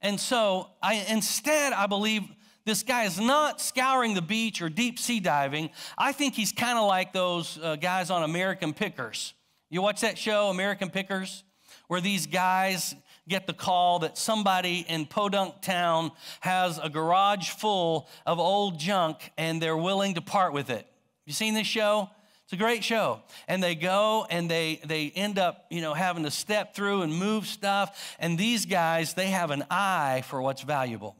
And 0.01 0.19
so, 0.19 0.71
I, 0.81 1.05
instead, 1.07 1.71
I 1.73 1.85
believe 1.85 2.23
this 2.65 2.83
guy 2.83 3.03
is 3.03 3.19
not 3.19 3.59
scouring 3.59 4.13
the 4.13 4.21
beach 4.21 4.61
or 4.61 4.69
deep 4.69 4.99
sea 4.99 5.19
diving. 5.19 5.69
I 5.97 6.11
think 6.11 6.35
he's 6.35 6.51
kind 6.51 6.77
of 6.77 6.87
like 6.87 7.13
those 7.13 7.59
uh, 7.61 7.75
guys 7.75 8.09
on 8.09 8.23
American 8.23 8.73
Pickers. 8.73 9.33
You 9.69 9.81
watch 9.81 10.01
that 10.01 10.17
show, 10.17 10.49
American 10.49 10.89
Pickers? 10.89 11.43
where 11.91 11.99
these 11.99 12.25
guys 12.25 12.95
get 13.27 13.47
the 13.47 13.53
call 13.53 13.99
that 13.99 14.17
somebody 14.17 14.85
in 14.87 15.05
Podunk 15.05 15.61
Town 15.61 16.13
has 16.39 16.79
a 16.81 16.89
garage 16.89 17.49
full 17.49 18.07
of 18.25 18.39
old 18.39 18.79
junk 18.79 19.29
and 19.37 19.61
they're 19.61 19.75
willing 19.75 20.13
to 20.13 20.21
part 20.21 20.53
with 20.53 20.69
it. 20.69 20.87
You 21.25 21.33
seen 21.33 21.53
this 21.53 21.67
show? 21.67 22.09
It's 22.45 22.53
a 22.53 22.55
great 22.55 22.85
show. 22.85 23.23
And 23.45 23.61
they 23.61 23.75
go 23.75 24.25
and 24.29 24.49
they 24.49 24.79
they 24.85 25.11
end 25.13 25.37
up, 25.37 25.65
you 25.69 25.81
know, 25.81 25.93
having 25.93 26.23
to 26.23 26.31
step 26.31 26.75
through 26.75 27.01
and 27.01 27.13
move 27.13 27.45
stuff. 27.45 28.15
And 28.19 28.37
these 28.37 28.65
guys, 28.65 29.13
they 29.13 29.27
have 29.27 29.51
an 29.51 29.65
eye 29.69 30.23
for 30.27 30.41
what's 30.41 30.61
valuable. 30.61 31.17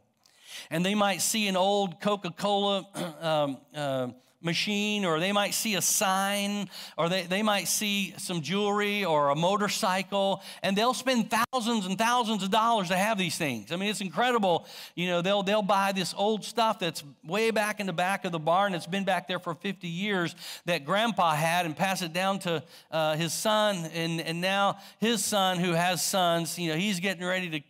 And 0.70 0.84
they 0.84 0.94
might 0.94 1.22
see 1.22 1.48
an 1.48 1.56
old 1.56 2.00
Coca-Cola 2.00 2.86
um, 3.20 3.58
uh, 3.74 4.08
machine, 4.42 5.04
or 5.04 5.20
they 5.20 5.32
might 5.32 5.54
see 5.54 5.74
a 5.74 5.82
sign, 5.82 6.68
or 6.98 7.08
they, 7.08 7.22
they 7.22 7.42
might 7.42 7.68
see 7.68 8.14
some 8.18 8.40
jewelry 8.42 9.04
or 9.04 9.30
a 9.30 9.34
motorcycle, 9.34 10.42
and 10.62 10.76
they'll 10.76 10.94
spend 10.94 11.30
thousands 11.30 11.86
and 11.86 11.96
thousands 11.96 12.42
of 12.42 12.50
dollars 12.50 12.88
to 12.88 12.96
have 12.96 13.18
these 13.18 13.36
things. 13.36 13.72
I 13.72 13.76
mean, 13.76 13.88
it's 13.88 14.00
incredible. 14.00 14.66
You 14.94 15.08
know, 15.08 15.22
they'll, 15.22 15.42
they'll 15.42 15.62
buy 15.62 15.92
this 15.92 16.14
old 16.16 16.44
stuff 16.44 16.78
that's 16.78 17.04
way 17.24 17.50
back 17.50 17.80
in 17.80 17.86
the 17.86 17.92
back 17.92 18.24
of 18.24 18.32
the 18.32 18.38
barn 18.38 18.72
that's 18.72 18.86
been 18.86 19.04
back 19.04 19.28
there 19.28 19.38
for 19.38 19.54
50 19.54 19.88
years 19.88 20.34
that 20.66 20.84
grandpa 20.84 21.34
had 21.34 21.66
and 21.66 21.76
pass 21.76 22.02
it 22.02 22.12
down 22.12 22.38
to 22.40 22.62
uh, 22.90 23.16
his 23.16 23.32
son, 23.32 23.76
and, 23.94 24.20
and 24.20 24.40
now 24.40 24.78
his 24.98 25.24
son, 25.24 25.58
who 25.58 25.72
has 25.72 26.04
sons, 26.04 26.58
you 26.58 26.70
know, 26.70 26.76
he's 26.76 27.00
getting 27.00 27.24
ready 27.24 27.50
to, 27.50 27.60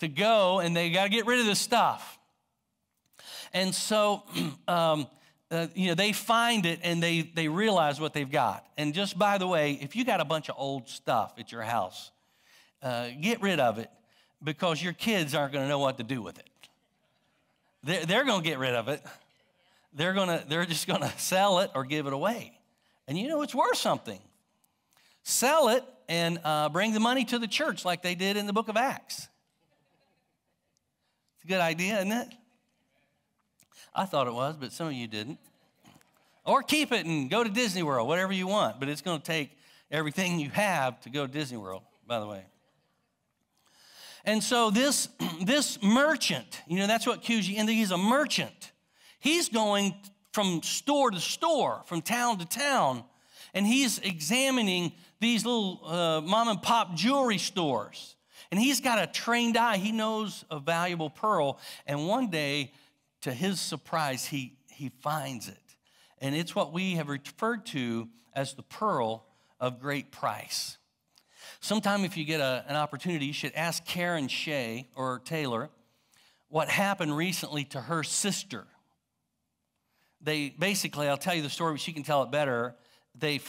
to 0.00 0.08
go, 0.08 0.60
and 0.60 0.76
they 0.76 0.90
got 0.90 1.04
to 1.04 1.10
get 1.10 1.26
rid 1.26 1.40
of 1.40 1.46
this 1.46 1.58
stuff. 1.58 2.18
And 3.54 3.74
so, 3.74 4.22
um, 4.68 5.06
uh, 5.50 5.66
you 5.74 5.88
know, 5.88 5.94
they 5.94 6.12
find 6.12 6.64
it 6.64 6.80
and 6.82 7.02
they, 7.02 7.20
they 7.20 7.46
realize 7.48 8.00
what 8.00 8.14
they've 8.14 8.30
got. 8.30 8.66
And 8.78 8.94
just 8.94 9.18
by 9.18 9.36
the 9.36 9.46
way, 9.46 9.78
if 9.82 9.94
you 9.94 10.04
got 10.04 10.20
a 10.20 10.24
bunch 10.24 10.48
of 10.48 10.56
old 10.58 10.88
stuff 10.88 11.34
at 11.38 11.52
your 11.52 11.62
house, 11.62 12.10
uh, 12.82 13.08
get 13.20 13.42
rid 13.42 13.60
of 13.60 13.78
it 13.78 13.90
because 14.42 14.82
your 14.82 14.94
kids 14.94 15.34
aren't 15.34 15.52
going 15.52 15.64
to 15.64 15.68
know 15.68 15.78
what 15.78 15.98
to 15.98 16.04
do 16.04 16.22
with 16.22 16.38
it. 16.38 16.48
They're, 17.84 18.06
they're 18.06 18.24
going 18.24 18.42
to 18.42 18.48
get 18.48 18.58
rid 18.58 18.74
of 18.74 18.88
it. 18.88 19.02
They're, 19.94 20.14
gonna, 20.14 20.42
they're 20.48 20.64
just 20.64 20.86
going 20.86 21.00
to 21.02 21.12
sell 21.18 21.58
it 21.58 21.70
or 21.74 21.84
give 21.84 22.06
it 22.06 22.12
away. 22.12 22.58
And 23.06 23.18
you 23.18 23.28
know, 23.28 23.42
it's 23.42 23.54
worth 23.54 23.76
something. 23.76 24.20
Sell 25.22 25.68
it 25.68 25.84
and 26.08 26.40
uh, 26.44 26.70
bring 26.70 26.92
the 26.94 27.00
money 27.00 27.24
to 27.26 27.38
the 27.38 27.46
church 27.46 27.84
like 27.84 28.02
they 28.02 28.14
did 28.14 28.36
in 28.36 28.46
the 28.46 28.52
book 28.52 28.68
of 28.68 28.76
Acts. 28.76 29.28
It's 31.36 31.44
a 31.44 31.48
good 31.48 31.60
idea, 31.60 31.98
isn't 31.98 32.12
it? 32.12 32.28
I 33.94 34.04
thought 34.04 34.26
it 34.26 34.34
was, 34.34 34.56
but 34.58 34.72
some 34.72 34.88
of 34.88 34.92
you 34.94 35.06
didn't. 35.06 35.38
Or 36.44 36.62
keep 36.62 36.92
it 36.92 37.06
and 37.06 37.30
go 37.30 37.44
to 37.44 37.50
Disney 37.50 37.82
World, 37.82 38.08
whatever 38.08 38.32
you 38.32 38.46
want, 38.46 38.80
but 38.80 38.88
it's 38.88 39.02
going 39.02 39.20
to 39.20 39.24
take 39.24 39.50
everything 39.90 40.40
you 40.40 40.50
have 40.50 41.00
to 41.02 41.10
go 41.10 41.26
to 41.26 41.32
Disney 41.32 41.58
World, 41.58 41.82
by 42.06 42.18
the 42.18 42.26
way. 42.26 42.44
And 44.24 44.42
so 44.42 44.70
this, 44.70 45.08
this 45.42 45.80
merchant, 45.82 46.62
you 46.66 46.78
know, 46.78 46.86
that's 46.86 47.06
what 47.06 47.28
you 47.28 47.38
in. 47.56 47.68
He's 47.68 47.90
a 47.90 47.98
merchant. 47.98 48.72
He's 49.18 49.48
going 49.48 49.94
from 50.32 50.62
store 50.62 51.10
to 51.10 51.20
store, 51.20 51.82
from 51.86 52.02
town 52.02 52.38
to 52.38 52.46
town, 52.46 53.04
and 53.54 53.66
he's 53.66 53.98
examining 53.98 54.92
these 55.20 55.44
little 55.44 55.80
uh, 55.84 56.20
mom 56.22 56.48
and 56.48 56.62
pop 56.62 56.94
jewelry 56.94 57.38
stores. 57.38 58.16
And 58.50 58.60
he's 58.60 58.80
got 58.80 58.98
a 58.98 59.06
trained 59.06 59.56
eye. 59.56 59.78
He 59.78 59.92
knows 59.92 60.44
a 60.50 60.58
valuable 60.58 61.08
pearl. 61.08 61.58
And 61.86 62.06
one 62.06 62.28
day, 62.28 62.72
to 63.22 63.32
his 63.32 63.60
surprise, 63.60 64.26
he, 64.26 64.54
he 64.70 64.90
finds 65.00 65.48
it. 65.48 65.56
And 66.20 66.34
it's 66.34 66.54
what 66.54 66.72
we 66.72 66.94
have 66.94 67.08
referred 67.08 67.66
to 67.66 68.08
as 68.34 68.54
the 68.54 68.62
pearl 68.62 69.26
of 69.58 69.80
great 69.80 70.12
price. 70.12 70.78
Sometime, 71.60 72.04
if 72.04 72.16
you 72.16 72.24
get 72.24 72.40
a, 72.40 72.64
an 72.68 72.76
opportunity, 72.76 73.26
you 73.26 73.32
should 73.32 73.52
ask 73.54 73.84
Karen 73.84 74.28
Shea 74.28 74.88
or 74.94 75.20
Taylor 75.24 75.70
what 76.48 76.68
happened 76.68 77.16
recently 77.16 77.64
to 77.64 77.80
her 77.80 78.02
sister. 78.02 78.66
They 80.20 80.50
basically, 80.50 81.08
I'll 81.08 81.16
tell 81.16 81.34
you 81.34 81.42
the 81.42 81.50
story, 81.50 81.72
but 81.72 81.80
she 81.80 81.92
can 81.92 82.02
tell 82.02 82.22
it 82.22 82.30
better. 82.30 82.76
They, 83.18 83.40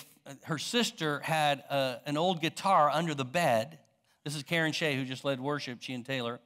her 0.43 0.57
sister 0.57 1.19
had 1.19 1.59
a, 1.69 1.97
an 2.05 2.17
old 2.17 2.41
guitar 2.41 2.89
under 2.89 3.13
the 3.13 3.25
bed. 3.25 3.79
This 4.23 4.35
is 4.35 4.43
Karen 4.43 4.71
Shea, 4.71 4.95
who 4.95 5.05
just 5.05 5.25
led 5.25 5.39
worship, 5.39 5.79
she 5.81 5.93
and 5.93 6.05
Taylor. 6.05 6.39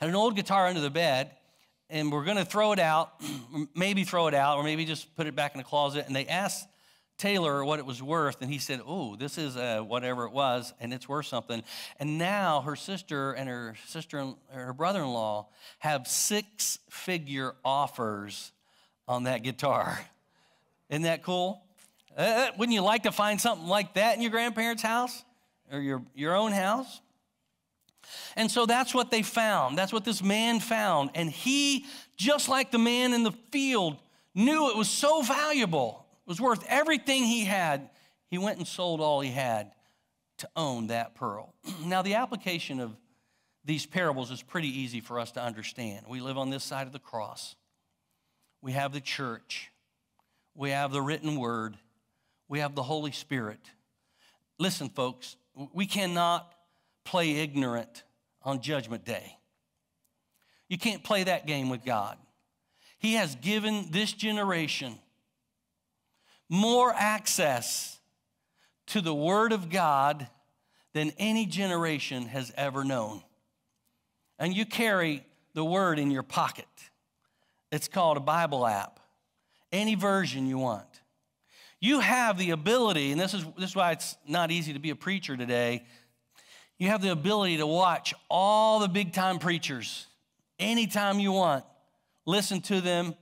Had 0.00 0.08
an 0.08 0.14
old 0.14 0.36
guitar 0.36 0.66
under 0.66 0.80
the 0.80 0.90
bed, 0.90 1.30
and 1.88 2.10
we're 2.10 2.24
going 2.24 2.36
to 2.36 2.44
throw 2.44 2.72
it 2.72 2.78
out, 2.78 3.20
maybe 3.74 4.04
throw 4.04 4.26
it 4.26 4.34
out, 4.34 4.58
or 4.58 4.64
maybe 4.64 4.84
just 4.84 5.14
put 5.16 5.26
it 5.26 5.34
back 5.34 5.54
in 5.54 5.58
the 5.58 5.64
closet. 5.64 6.06
And 6.06 6.14
they 6.14 6.26
asked 6.26 6.66
Taylor 7.18 7.64
what 7.64 7.78
it 7.78 7.86
was 7.86 8.02
worth, 8.02 8.42
and 8.42 8.50
he 8.50 8.58
said, 8.58 8.80
"Oh, 8.86 9.16
this 9.16 9.38
is 9.38 9.56
uh, 9.56 9.80
whatever 9.80 10.24
it 10.24 10.32
was, 10.32 10.74
and 10.80 10.92
it's 10.92 11.08
worth 11.08 11.26
something." 11.26 11.62
And 11.98 12.18
now 12.18 12.60
her 12.60 12.76
sister 12.76 13.32
and 13.32 13.48
her 13.48 13.74
sister 13.86 14.18
and 14.18 14.34
her 14.52 14.74
brother-in-law 14.74 15.48
have 15.78 16.06
six-figure 16.06 17.54
offers 17.64 18.52
on 19.08 19.24
that 19.24 19.42
guitar. 19.42 19.98
Isn't 20.90 21.02
that 21.02 21.22
cool? 21.22 21.62
Uh, 22.16 22.20
uh, 22.20 22.50
wouldn't 22.58 22.74
you 22.74 22.82
like 22.82 23.04
to 23.04 23.12
find 23.12 23.40
something 23.40 23.66
like 23.66 23.94
that 23.94 24.16
in 24.16 24.22
your 24.22 24.30
grandparents' 24.30 24.82
house 24.82 25.24
or 25.72 25.80
your, 25.80 26.02
your 26.14 26.34
own 26.34 26.52
house? 26.52 27.00
And 28.36 28.50
so 28.50 28.66
that's 28.66 28.94
what 28.94 29.10
they 29.10 29.22
found. 29.22 29.76
That's 29.78 29.92
what 29.92 30.04
this 30.04 30.22
man 30.22 30.60
found. 30.60 31.10
And 31.14 31.30
he, 31.30 31.86
just 32.16 32.48
like 32.48 32.70
the 32.70 32.78
man 32.78 33.12
in 33.12 33.22
the 33.22 33.32
field, 33.50 33.96
knew 34.34 34.70
it 34.70 34.76
was 34.76 34.88
so 34.88 35.22
valuable, 35.22 36.06
it 36.26 36.28
was 36.28 36.40
worth 36.40 36.64
everything 36.68 37.24
he 37.24 37.44
had. 37.44 37.90
He 38.28 38.38
went 38.38 38.58
and 38.58 38.66
sold 38.66 39.00
all 39.00 39.20
he 39.20 39.30
had 39.30 39.70
to 40.38 40.48
own 40.56 40.88
that 40.88 41.14
pearl. 41.14 41.54
now, 41.84 42.02
the 42.02 42.14
application 42.14 42.80
of 42.80 42.96
these 43.64 43.86
parables 43.86 44.30
is 44.30 44.42
pretty 44.42 44.68
easy 44.68 45.00
for 45.00 45.18
us 45.18 45.32
to 45.32 45.42
understand. 45.42 46.06
We 46.08 46.20
live 46.20 46.38
on 46.38 46.50
this 46.50 46.64
side 46.64 46.86
of 46.86 46.92
the 46.92 46.98
cross. 46.98 47.56
We 48.62 48.72
have 48.72 48.92
the 48.92 49.00
church. 49.00 49.70
We 50.54 50.70
have 50.70 50.92
the 50.92 51.02
written 51.02 51.36
word. 51.36 51.76
We 52.48 52.60
have 52.60 52.74
the 52.74 52.82
Holy 52.82 53.12
Spirit. 53.12 53.60
Listen, 54.58 54.88
folks, 54.88 55.36
we 55.72 55.86
cannot 55.86 56.52
play 57.06 57.36
ignorant 57.36 58.02
on 58.42 58.60
Judgment 58.60 59.04
Day. 59.04 59.38
You 60.68 60.76
can't 60.76 61.02
play 61.02 61.24
that 61.24 61.46
game 61.46 61.70
with 61.70 61.84
God. 61.84 62.18
He 62.98 63.14
has 63.14 63.34
given 63.36 63.90
this 63.90 64.12
generation 64.12 64.98
more 66.48 66.92
access 66.94 67.98
to 68.88 69.00
the 69.00 69.14
Word 69.14 69.52
of 69.52 69.70
God 69.70 70.28
than 70.92 71.12
any 71.18 71.46
generation 71.46 72.26
has 72.26 72.52
ever 72.56 72.84
known. 72.84 73.22
And 74.38 74.54
you 74.54 74.64
carry 74.64 75.24
the 75.54 75.64
Word 75.64 75.98
in 75.98 76.10
your 76.10 76.22
pocket. 76.22 76.66
It's 77.72 77.88
called 77.88 78.16
a 78.16 78.20
Bible 78.20 78.66
app, 78.66 79.00
any 79.72 79.94
version 79.94 80.46
you 80.46 80.58
want. 80.58 80.86
You 81.80 82.00
have 82.00 82.38
the 82.38 82.50
ability, 82.50 83.12
and 83.12 83.20
this 83.20 83.34
is, 83.34 83.44
this 83.58 83.70
is 83.70 83.76
why 83.76 83.92
it's 83.92 84.16
not 84.26 84.50
easy 84.50 84.72
to 84.72 84.78
be 84.78 84.90
a 84.90 84.96
preacher 84.96 85.36
today. 85.36 85.84
You 86.78 86.88
have 86.88 87.02
the 87.02 87.12
ability 87.12 87.58
to 87.58 87.66
watch 87.66 88.12
all 88.28 88.80
the 88.80 88.88
big 88.88 89.12
time 89.12 89.38
preachers 89.38 90.06
anytime 90.58 91.18
you 91.20 91.32
want, 91.32 91.64
listen 92.26 92.60
to 92.62 92.80
them, 92.80 93.14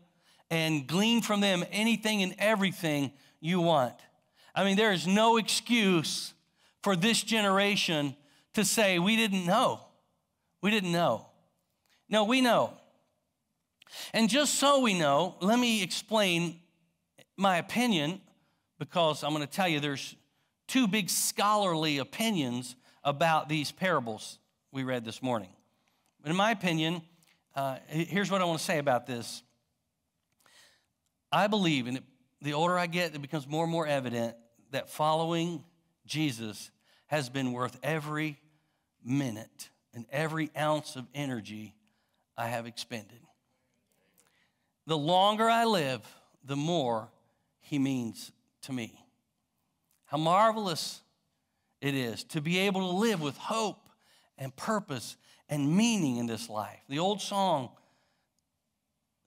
and 0.51 0.87
glean 0.87 1.23
from 1.23 1.40
them 1.40 1.64
anything 1.71 2.23
and 2.23 2.35
everything 2.38 3.12
you 3.40 3.61
want. 3.61 3.95
I 4.55 4.64
mean, 4.64 4.77
there 4.77 4.93
is 4.93 5.07
no 5.07 5.37
excuse 5.37 6.33
for 6.83 6.97
this 6.97 7.23
generation 7.23 8.17
to 8.55 8.64
say, 8.64 8.99
we 8.99 9.17
didn't 9.17 9.47
know. 9.47 9.81
We 10.62 10.71
didn't 10.71 10.93
know. 10.93 11.27
No, 12.09 12.25
we 12.25 12.40
know. 12.40 12.73
And 14.12 14.29
just 14.29 14.55
so 14.55 14.81
we 14.81 14.99
know, 14.99 15.37
let 15.40 15.59
me 15.59 15.83
explain 15.83 16.61
my 17.37 17.57
opinion 17.59 18.21
because 18.79 19.25
I'm 19.25 19.31
going 19.31 19.47
to 19.47 19.53
tell 19.53 19.69
you 19.69 19.81
there's 19.81 20.14
two 20.69 20.87
big 20.87 21.11
scholarly 21.11 21.99
opinions 21.99 22.77
about 23.05 23.49
these 23.49 23.71
parables 23.71 24.38
we 24.73 24.83
read 24.83 25.05
this 25.05 25.23
morning. 25.23 25.51
But 26.23 26.31
in 26.31 26.37
my 26.37 26.51
opinion, 26.51 27.03
uh, 27.55 27.77
here's 27.87 28.31
what 28.31 28.40
I 28.40 28.45
want 28.45 28.59
to 28.59 28.64
say 28.64 28.79
about 28.79 29.07
this. 29.07 29.43
I 31.31 31.47
believe, 31.47 31.87
and 31.87 32.01
the 32.40 32.55
older 32.55 32.79
I 32.79 32.87
get, 32.87 33.14
it 33.14 33.23
becomes 33.23 33.47
more 33.47 33.64
and 33.64 33.73
more 33.73 33.87
evident 33.87 34.37
that 34.71 34.88
following 34.88 35.62
Jesus 36.07 36.71
has 37.07 37.29
been 37.29 37.53
worth 37.53 37.79
every 37.83 38.40
minute 39.05 39.71
and 39.93 40.07
every 40.11 40.51
ounce 40.57 40.97
of 40.97 41.07
energy 41.14 41.75
I 42.37 42.49
have 42.49 42.67
expended. 42.67 43.21
The 44.87 44.99
longer 44.99 45.49
I 45.49 45.64
live, 45.64 46.03
the 46.45 46.57
more 46.57 47.09
he 47.61 47.79
means 47.79 48.33
to 48.62 48.73
me. 48.73 48.99
How 50.07 50.17
marvelous 50.17 51.01
it 51.85 51.94
is 51.94 52.25
to 52.25 52.40
be 52.40 52.61
able 52.61 52.81
to 52.81 52.97
live 52.97 53.20
with 53.20 53.37
hope 53.37 53.90
and 54.38 54.57
purpose 54.57 55.18
and 55.51 55.77
meaning 55.77 56.16
in 56.16 56.25
this 56.25 56.49
life. 56.49 56.81
The 56.88 56.99
old 56.99 57.20
song 57.20 57.68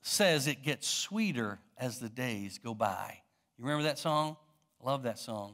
says 0.01 0.47
it 0.47 0.63
gets 0.63 0.87
sweeter 0.87 1.59
as 1.77 1.99
the 1.99 2.09
days 2.09 2.57
go 2.57 2.73
by. 2.73 3.19
You 3.57 3.65
remember 3.65 3.83
that 3.83 3.99
song? 3.99 4.37
Love 4.83 5.03
that 5.03 5.19
song. 5.19 5.53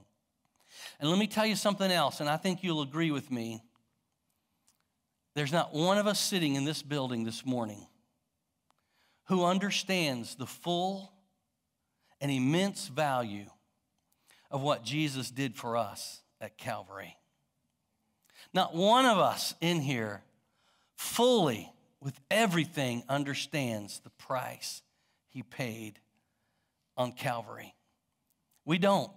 And 0.97 1.09
let 1.09 1.19
me 1.19 1.27
tell 1.27 1.45
you 1.45 1.57
something 1.57 1.91
else, 1.91 2.21
and 2.21 2.29
I 2.29 2.37
think 2.37 2.63
you'll 2.63 2.81
agree 2.81 3.11
with 3.11 3.29
me. 3.29 3.61
There's 5.35 5.51
not 5.51 5.73
one 5.73 5.97
of 5.97 6.07
us 6.07 6.21
sitting 6.21 6.55
in 6.55 6.63
this 6.63 6.81
building 6.81 7.25
this 7.25 7.45
morning 7.45 7.85
who 9.25 9.43
understands 9.43 10.35
the 10.35 10.47
full 10.47 11.11
and 12.21 12.31
immense 12.31 12.87
value 12.87 13.47
of 14.49 14.61
what 14.61 14.85
Jesus 14.85 15.29
did 15.29 15.57
for 15.57 15.75
us 15.75 16.22
at 16.43 16.57
Calvary. 16.57 17.17
Not 18.53 18.75
one 18.75 19.05
of 19.05 19.17
us 19.17 19.55
in 19.61 19.79
here 19.81 20.21
fully, 20.95 21.71
with 21.99 22.19
everything, 22.29 23.03
understands 23.09 23.99
the 23.99 24.09
price 24.11 24.81
he 25.29 25.41
paid 25.41 25.99
on 26.97 27.13
Calvary. 27.13 27.73
We 28.65 28.77
don't. 28.77 29.11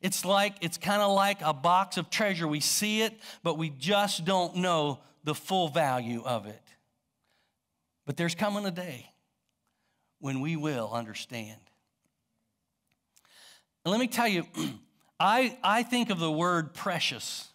It's 0.00 0.24
like, 0.24 0.56
it's 0.60 0.76
kind 0.76 1.02
of 1.02 1.12
like 1.12 1.38
a 1.42 1.52
box 1.52 1.96
of 1.96 2.10
treasure. 2.10 2.46
We 2.46 2.60
see 2.60 3.02
it, 3.02 3.18
but 3.42 3.58
we 3.58 3.70
just 3.70 4.24
don't 4.24 4.56
know 4.56 5.00
the 5.24 5.34
full 5.34 5.68
value 5.68 6.22
of 6.24 6.46
it. 6.46 6.62
But 8.06 8.16
there's 8.16 8.34
coming 8.34 8.64
a 8.66 8.70
day 8.70 9.10
when 10.20 10.40
we 10.40 10.56
will 10.56 10.90
understand. 10.92 11.60
And 13.84 13.92
let 13.92 14.00
me 14.00 14.08
tell 14.08 14.28
you, 14.28 14.46
I, 15.20 15.56
I 15.62 15.82
think 15.82 16.10
of 16.10 16.18
the 16.18 16.30
word 16.30 16.74
precious. 16.74 17.48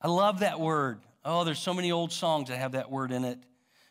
I 0.00 0.08
love 0.08 0.40
that 0.40 0.58
word. 0.58 1.00
Oh, 1.24 1.44
there's 1.44 1.58
so 1.58 1.74
many 1.74 1.92
old 1.92 2.12
songs 2.12 2.48
that 2.48 2.56
have 2.56 2.72
that 2.72 2.90
word 2.90 3.12
in 3.12 3.24
it. 3.24 3.38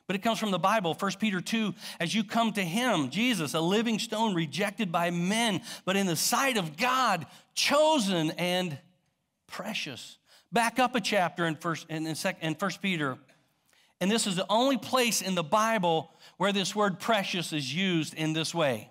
But 0.08 0.16
it 0.16 0.24
comes 0.24 0.40
from 0.40 0.50
the 0.50 0.58
Bible, 0.58 0.96
1 0.96 1.12
Peter 1.20 1.40
2. 1.40 1.74
As 2.00 2.16
you 2.16 2.24
come 2.24 2.52
to 2.54 2.64
him, 2.64 3.12
Jesus, 3.12 3.54
a 3.54 3.62
living 3.62 4.00
stone 4.00 4.34
rejected 4.34 4.92
by 4.92 5.12
men, 5.12 5.62
but 5.86 5.96
in 5.96 6.08
the 6.08 6.16
sight 6.16 6.58
of 6.58 6.78
God, 6.78 7.28
chosen 7.54 8.32
and 8.32 8.76
precious. 9.46 10.18
Back 10.52 10.80
up 10.80 10.96
a 10.96 11.02
chapter 11.02 11.46
in 11.46 11.56
first 11.56 11.86
in, 11.90 12.08
in, 12.08 12.16
in 12.42 12.54
1 12.56 12.72
Peter. 12.82 13.20
And 14.02 14.10
this 14.10 14.26
is 14.26 14.36
the 14.36 14.48
only 14.50 14.78
place 14.78 15.22
in 15.22 15.36
the 15.36 15.44
Bible 15.44 16.12
where 16.38 16.52
this 16.52 16.76
word 16.76 17.00
precious 17.00 17.54
is 17.54 17.74
used 17.74 18.16
in 18.16 18.34
this 18.34 18.56
way. 18.56 18.90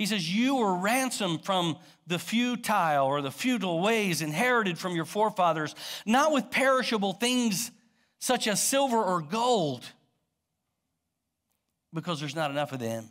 He 0.00 0.06
says, 0.06 0.34
You 0.34 0.56
were 0.56 0.76
ransomed 0.76 1.44
from 1.44 1.76
the 2.06 2.18
futile 2.18 3.04
or 3.04 3.20
the 3.20 3.30
futile 3.30 3.82
ways 3.82 4.22
inherited 4.22 4.78
from 4.78 4.96
your 4.96 5.04
forefathers, 5.04 5.74
not 6.06 6.32
with 6.32 6.50
perishable 6.50 7.12
things 7.12 7.70
such 8.18 8.48
as 8.48 8.62
silver 8.62 8.96
or 8.96 9.20
gold, 9.20 9.84
because 11.92 12.18
there's 12.18 12.34
not 12.34 12.50
enough 12.50 12.72
of 12.72 12.78
them, 12.78 13.10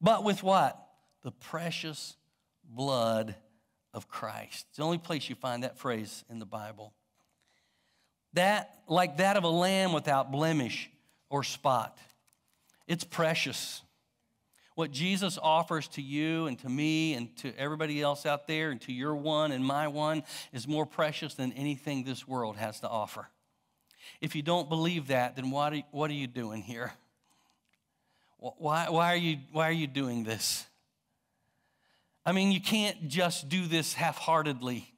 but 0.00 0.24
with 0.24 0.42
what? 0.42 0.76
The 1.22 1.30
precious 1.30 2.16
blood 2.64 3.36
of 3.92 4.08
Christ. 4.08 4.66
It's 4.70 4.78
the 4.78 4.82
only 4.82 4.98
place 4.98 5.28
you 5.28 5.36
find 5.36 5.62
that 5.62 5.78
phrase 5.78 6.24
in 6.28 6.40
the 6.40 6.44
Bible. 6.44 6.92
That, 8.32 8.80
like 8.88 9.18
that 9.18 9.36
of 9.36 9.44
a 9.44 9.48
lamb 9.48 9.92
without 9.92 10.32
blemish 10.32 10.90
or 11.30 11.44
spot, 11.44 11.96
it's 12.88 13.04
precious. 13.04 13.80
What 14.74 14.90
Jesus 14.90 15.38
offers 15.40 15.86
to 15.88 16.02
you 16.02 16.46
and 16.46 16.58
to 16.60 16.68
me 16.68 17.14
and 17.14 17.34
to 17.38 17.56
everybody 17.56 18.02
else 18.02 18.26
out 18.26 18.46
there 18.48 18.70
and 18.70 18.80
to 18.82 18.92
your 18.92 19.14
one 19.14 19.52
and 19.52 19.64
my 19.64 19.86
one 19.86 20.24
is 20.52 20.66
more 20.66 20.84
precious 20.84 21.34
than 21.34 21.52
anything 21.52 22.02
this 22.02 22.26
world 22.26 22.56
has 22.56 22.80
to 22.80 22.88
offer. 22.88 23.28
If 24.20 24.34
you 24.34 24.42
don't 24.42 24.68
believe 24.68 25.08
that, 25.08 25.36
then 25.36 25.50
what 25.50 25.72
are, 25.72 25.82
what 25.92 26.10
are 26.10 26.14
you 26.14 26.26
doing 26.26 26.62
here? 26.62 26.92
Why, 28.38 28.88
why, 28.90 29.12
are 29.12 29.16
you, 29.16 29.38
why 29.52 29.68
are 29.68 29.72
you 29.72 29.86
doing 29.86 30.24
this? 30.24 30.66
I 32.26 32.32
mean, 32.32 32.52
you 32.52 32.60
can't 32.60 33.08
just 33.08 33.48
do 33.48 33.66
this 33.66 33.94
half 33.94 34.18
heartedly. 34.18 34.92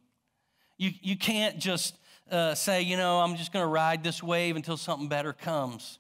You, 0.79 0.91
you 1.03 1.17
can't 1.17 1.59
just 1.59 1.97
uh, 2.31 2.55
say, 2.55 2.83
you 2.83 2.97
know, 2.97 3.21
I'm 3.21 3.37
just 3.37 3.53
going 3.53 3.63
to 3.63 3.69
ride 3.69 4.03
this 4.03 4.23
wave 4.23 4.57
until 4.57 4.77
something 4.77 5.09
better 5.09 5.33
comes. 5.33 5.99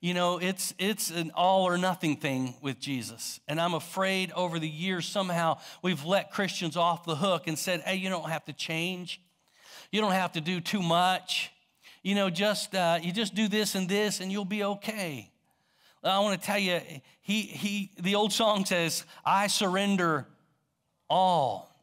You 0.00 0.14
know, 0.14 0.38
it's, 0.38 0.74
it's 0.78 1.10
an 1.10 1.32
all 1.34 1.64
or 1.64 1.76
nothing 1.76 2.18
thing 2.18 2.54
with 2.62 2.78
Jesus. 2.78 3.40
And 3.48 3.60
I'm 3.60 3.74
afraid 3.74 4.30
over 4.32 4.60
the 4.60 4.68
years, 4.68 5.06
somehow 5.06 5.58
we've 5.82 6.04
let 6.04 6.30
Christians 6.30 6.76
off 6.76 7.04
the 7.04 7.16
hook 7.16 7.48
and 7.48 7.58
said, 7.58 7.80
hey, 7.80 7.96
you 7.96 8.08
don't 8.08 8.28
have 8.28 8.44
to 8.44 8.52
change. 8.52 9.20
You 9.90 10.00
don't 10.00 10.12
have 10.12 10.32
to 10.32 10.40
do 10.40 10.60
too 10.60 10.82
much. 10.82 11.50
You 12.04 12.14
know, 12.14 12.30
just, 12.30 12.76
uh, 12.76 13.00
you 13.02 13.12
just 13.12 13.34
do 13.34 13.48
this 13.48 13.74
and 13.74 13.88
this 13.88 14.20
and 14.20 14.30
you'll 14.30 14.44
be 14.44 14.62
okay. 14.62 15.32
I 16.04 16.20
want 16.20 16.40
to 16.40 16.46
tell 16.46 16.60
you, 16.60 16.80
he, 17.20 17.42
he, 17.42 17.90
the 17.98 18.14
old 18.14 18.32
song 18.32 18.64
says, 18.64 19.04
I 19.24 19.48
surrender 19.48 20.28
all. 21.10 21.74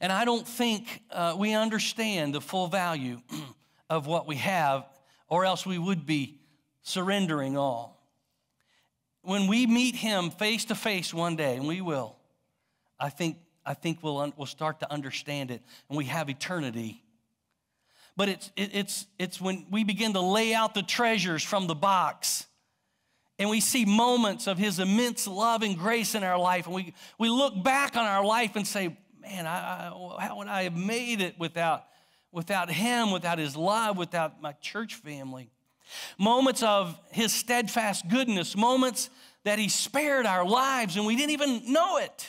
And 0.00 0.10
I 0.10 0.24
don't 0.24 0.48
think 0.48 1.02
uh, 1.10 1.34
we 1.36 1.52
understand 1.52 2.34
the 2.34 2.40
full 2.40 2.68
value 2.68 3.20
of 3.90 4.06
what 4.06 4.26
we 4.26 4.36
have, 4.36 4.86
or 5.28 5.44
else 5.44 5.66
we 5.66 5.76
would 5.76 6.06
be 6.06 6.40
surrendering 6.86 7.56
all. 7.56 8.00
When 9.22 9.48
we 9.48 9.66
meet 9.66 9.96
him 9.96 10.30
face 10.30 10.66
to 10.66 10.76
face 10.76 11.12
one 11.12 11.34
day, 11.34 11.56
and 11.56 11.66
we 11.66 11.80
will, 11.80 12.16
I 12.98 13.08
think, 13.08 13.38
I 13.64 13.74
think 13.74 14.02
we'll, 14.02 14.32
we'll 14.36 14.46
start 14.46 14.78
to 14.80 14.92
understand 14.92 15.50
it, 15.50 15.62
and 15.88 15.98
we 15.98 16.04
have 16.04 16.30
eternity. 16.30 17.02
But 18.16 18.28
it's, 18.28 18.52
it, 18.56 18.70
it's, 18.72 19.06
it's 19.18 19.40
when 19.40 19.66
we 19.68 19.82
begin 19.82 20.12
to 20.12 20.20
lay 20.20 20.54
out 20.54 20.74
the 20.74 20.82
treasures 20.82 21.42
from 21.42 21.66
the 21.66 21.74
box 21.74 22.46
and 23.38 23.50
we 23.50 23.60
see 23.60 23.84
moments 23.84 24.46
of 24.46 24.56
his 24.56 24.78
immense 24.78 25.26
love 25.26 25.62
and 25.62 25.76
grace 25.76 26.14
in 26.14 26.24
our 26.24 26.38
life, 26.38 26.64
and 26.64 26.74
we, 26.74 26.94
we 27.18 27.28
look 27.28 27.62
back 27.62 27.94
on 27.94 28.06
our 28.06 28.24
life 28.24 28.56
and 28.56 28.66
say, 28.66 28.96
Man, 29.20 29.44
I, 29.44 29.88
I, 29.88 30.24
how 30.24 30.38
would 30.38 30.46
I 30.46 30.62
have 30.62 30.76
made 30.76 31.20
it 31.20 31.36
without, 31.36 31.84
without 32.30 32.70
Him, 32.70 33.10
without 33.10 33.38
His 33.38 33.56
love, 33.56 33.98
without 33.98 34.40
my 34.40 34.52
church 34.52 34.94
family. 34.94 35.50
Moments 36.18 36.62
of 36.62 36.98
His 37.10 37.32
steadfast 37.32 38.08
goodness, 38.08 38.56
moments 38.56 39.10
that 39.44 39.58
He 39.58 39.68
spared 39.68 40.26
our 40.26 40.44
lives 40.44 40.96
and 40.96 41.06
we 41.06 41.16
didn't 41.16 41.30
even 41.30 41.72
know 41.72 41.98
it. 41.98 42.26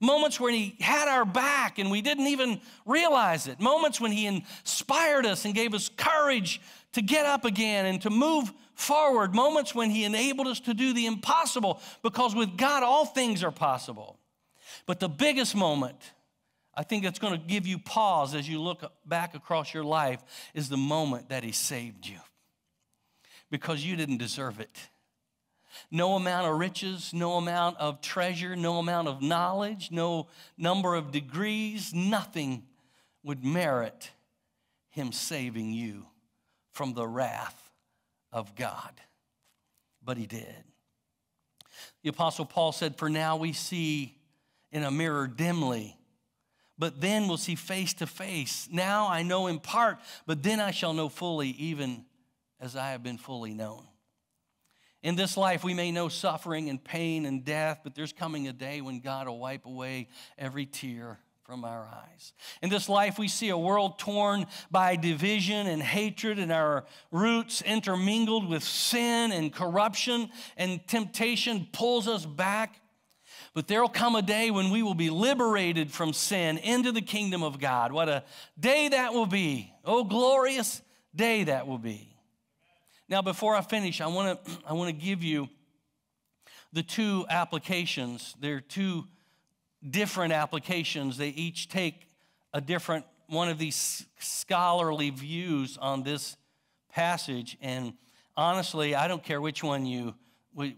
Moments 0.00 0.38
when 0.38 0.52
He 0.52 0.76
had 0.80 1.08
our 1.08 1.24
back 1.24 1.78
and 1.78 1.90
we 1.90 2.02
didn't 2.02 2.26
even 2.26 2.60
realize 2.84 3.46
it. 3.46 3.60
Moments 3.60 4.00
when 4.00 4.12
He 4.12 4.26
inspired 4.26 5.24
us 5.24 5.44
and 5.44 5.54
gave 5.54 5.74
us 5.74 5.88
courage 5.88 6.60
to 6.92 7.02
get 7.02 7.26
up 7.26 7.44
again 7.44 7.86
and 7.86 8.00
to 8.02 8.10
move 8.10 8.52
forward. 8.74 9.34
Moments 9.34 9.74
when 9.74 9.90
He 9.90 10.04
enabled 10.04 10.48
us 10.48 10.60
to 10.60 10.74
do 10.74 10.92
the 10.92 11.06
impossible 11.06 11.80
because 12.02 12.34
with 12.34 12.56
God, 12.56 12.82
all 12.82 13.06
things 13.06 13.42
are 13.42 13.52
possible. 13.52 14.18
But 14.84 15.00
the 15.00 15.08
biggest 15.08 15.54
moment, 15.54 15.96
I 16.74 16.82
think 16.82 17.02
that's 17.02 17.18
going 17.18 17.32
to 17.32 17.46
give 17.46 17.66
you 17.66 17.78
pause 17.78 18.34
as 18.34 18.48
you 18.48 18.60
look 18.60 18.92
back 19.06 19.34
across 19.34 19.72
your 19.72 19.84
life, 19.84 20.22
is 20.52 20.68
the 20.68 20.76
moment 20.76 21.30
that 21.30 21.42
He 21.42 21.52
saved 21.52 22.06
you 22.06 22.18
because 23.50 23.84
you 23.84 23.96
didn't 23.96 24.18
deserve 24.18 24.60
it. 24.60 24.88
No 25.90 26.14
amount 26.14 26.46
of 26.46 26.58
riches, 26.58 27.12
no 27.12 27.34
amount 27.34 27.76
of 27.78 28.00
treasure, 28.00 28.56
no 28.56 28.78
amount 28.78 29.08
of 29.08 29.20
knowledge, 29.20 29.90
no 29.90 30.28
number 30.56 30.94
of 30.94 31.12
degrees, 31.12 31.92
nothing 31.92 32.64
would 33.22 33.44
merit 33.44 34.10
Him 34.90 35.12
saving 35.12 35.72
you 35.72 36.06
from 36.72 36.94
the 36.94 37.06
wrath 37.06 37.70
of 38.32 38.54
God. 38.54 38.92
But 40.02 40.16
He 40.16 40.26
did. 40.26 40.64
The 42.02 42.08
Apostle 42.08 42.46
Paul 42.46 42.72
said, 42.72 42.96
For 42.96 43.10
now 43.10 43.36
we 43.36 43.52
see 43.52 44.16
in 44.72 44.82
a 44.82 44.90
mirror 44.90 45.26
dimly 45.26 45.96
but 46.78 47.00
then 47.00 47.26
we'll 47.26 47.36
see 47.36 47.54
face 47.54 47.94
to 47.94 48.06
face. 48.06 48.68
Now 48.70 49.08
I 49.08 49.22
know 49.22 49.46
in 49.46 49.58
part, 49.58 49.98
but 50.26 50.42
then 50.42 50.60
I 50.60 50.70
shall 50.70 50.92
know 50.92 51.08
fully, 51.08 51.50
even 51.50 52.04
as 52.60 52.76
I 52.76 52.90
have 52.90 53.02
been 53.02 53.18
fully 53.18 53.54
known. 53.54 53.86
In 55.02 55.14
this 55.14 55.36
life, 55.36 55.62
we 55.62 55.74
may 55.74 55.92
know 55.92 56.08
suffering 56.08 56.68
and 56.68 56.82
pain 56.82 57.26
and 57.26 57.44
death, 57.44 57.80
but 57.84 57.94
there's 57.94 58.12
coming 58.12 58.48
a 58.48 58.52
day 58.52 58.80
when 58.80 59.00
God 59.00 59.28
will 59.28 59.38
wipe 59.38 59.66
away 59.66 60.08
every 60.36 60.66
tear 60.66 61.20
from 61.44 61.64
our 61.64 61.86
eyes. 61.86 62.32
In 62.60 62.70
this 62.70 62.88
life, 62.88 63.18
we 63.18 63.28
see 63.28 63.50
a 63.50 63.58
world 63.58 64.00
torn 64.00 64.46
by 64.68 64.96
division 64.96 65.68
and 65.68 65.80
hatred, 65.80 66.40
and 66.40 66.50
our 66.50 66.86
roots 67.12 67.62
intermingled 67.62 68.48
with 68.48 68.64
sin 68.64 69.30
and 69.30 69.52
corruption, 69.52 70.28
and 70.56 70.84
temptation 70.88 71.68
pulls 71.70 72.08
us 72.08 72.26
back. 72.26 72.80
But 73.54 73.68
there'll 73.68 73.88
come 73.88 74.16
a 74.16 74.22
day 74.22 74.50
when 74.50 74.70
we 74.70 74.82
will 74.82 74.94
be 74.94 75.08
liberated 75.08 75.92
from 75.92 76.12
sin 76.12 76.58
into 76.58 76.90
the 76.90 77.00
kingdom 77.00 77.44
of 77.44 77.60
God. 77.60 77.92
What 77.92 78.08
a 78.08 78.24
day 78.58 78.88
that 78.88 79.14
will 79.14 79.26
be. 79.26 79.72
Oh, 79.84 80.02
glorious 80.02 80.82
day 81.14 81.44
that 81.44 81.68
will 81.68 81.78
be. 81.78 82.15
Now, 83.08 83.22
before 83.22 83.54
I 83.54 83.60
finish, 83.60 84.00
I 84.00 84.06
want 84.08 84.44
to 84.46 84.52
I 84.66 84.72
want 84.72 84.88
to 84.88 85.04
give 85.04 85.22
you 85.22 85.48
the 86.72 86.82
two 86.82 87.24
applications. 87.28 88.34
They're 88.40 88.60
two 88.60 89.04
different 89.88 90.32
applications. 90.32 91.16
They 91.16 91.28
each 91.28 91.68
take 91.68 92.08
a 92.52 92.60
different 92.60 93.04
one 93.28 93.48
of 93.48 93.58
these 93.58 94.06
scholarly 94.18 95.10
views 95.10 95.78
on 95.80 96.02
this 96.02 96.36
passage. 96.92 97.56
And 97.60 97.94
honestly, 98.36 98.94
I 98.94 99.08
don't 99.08 99.22
care 99.22 99.40
which 99.40 99.62
one 99.62 99.86
you 99.86 100.14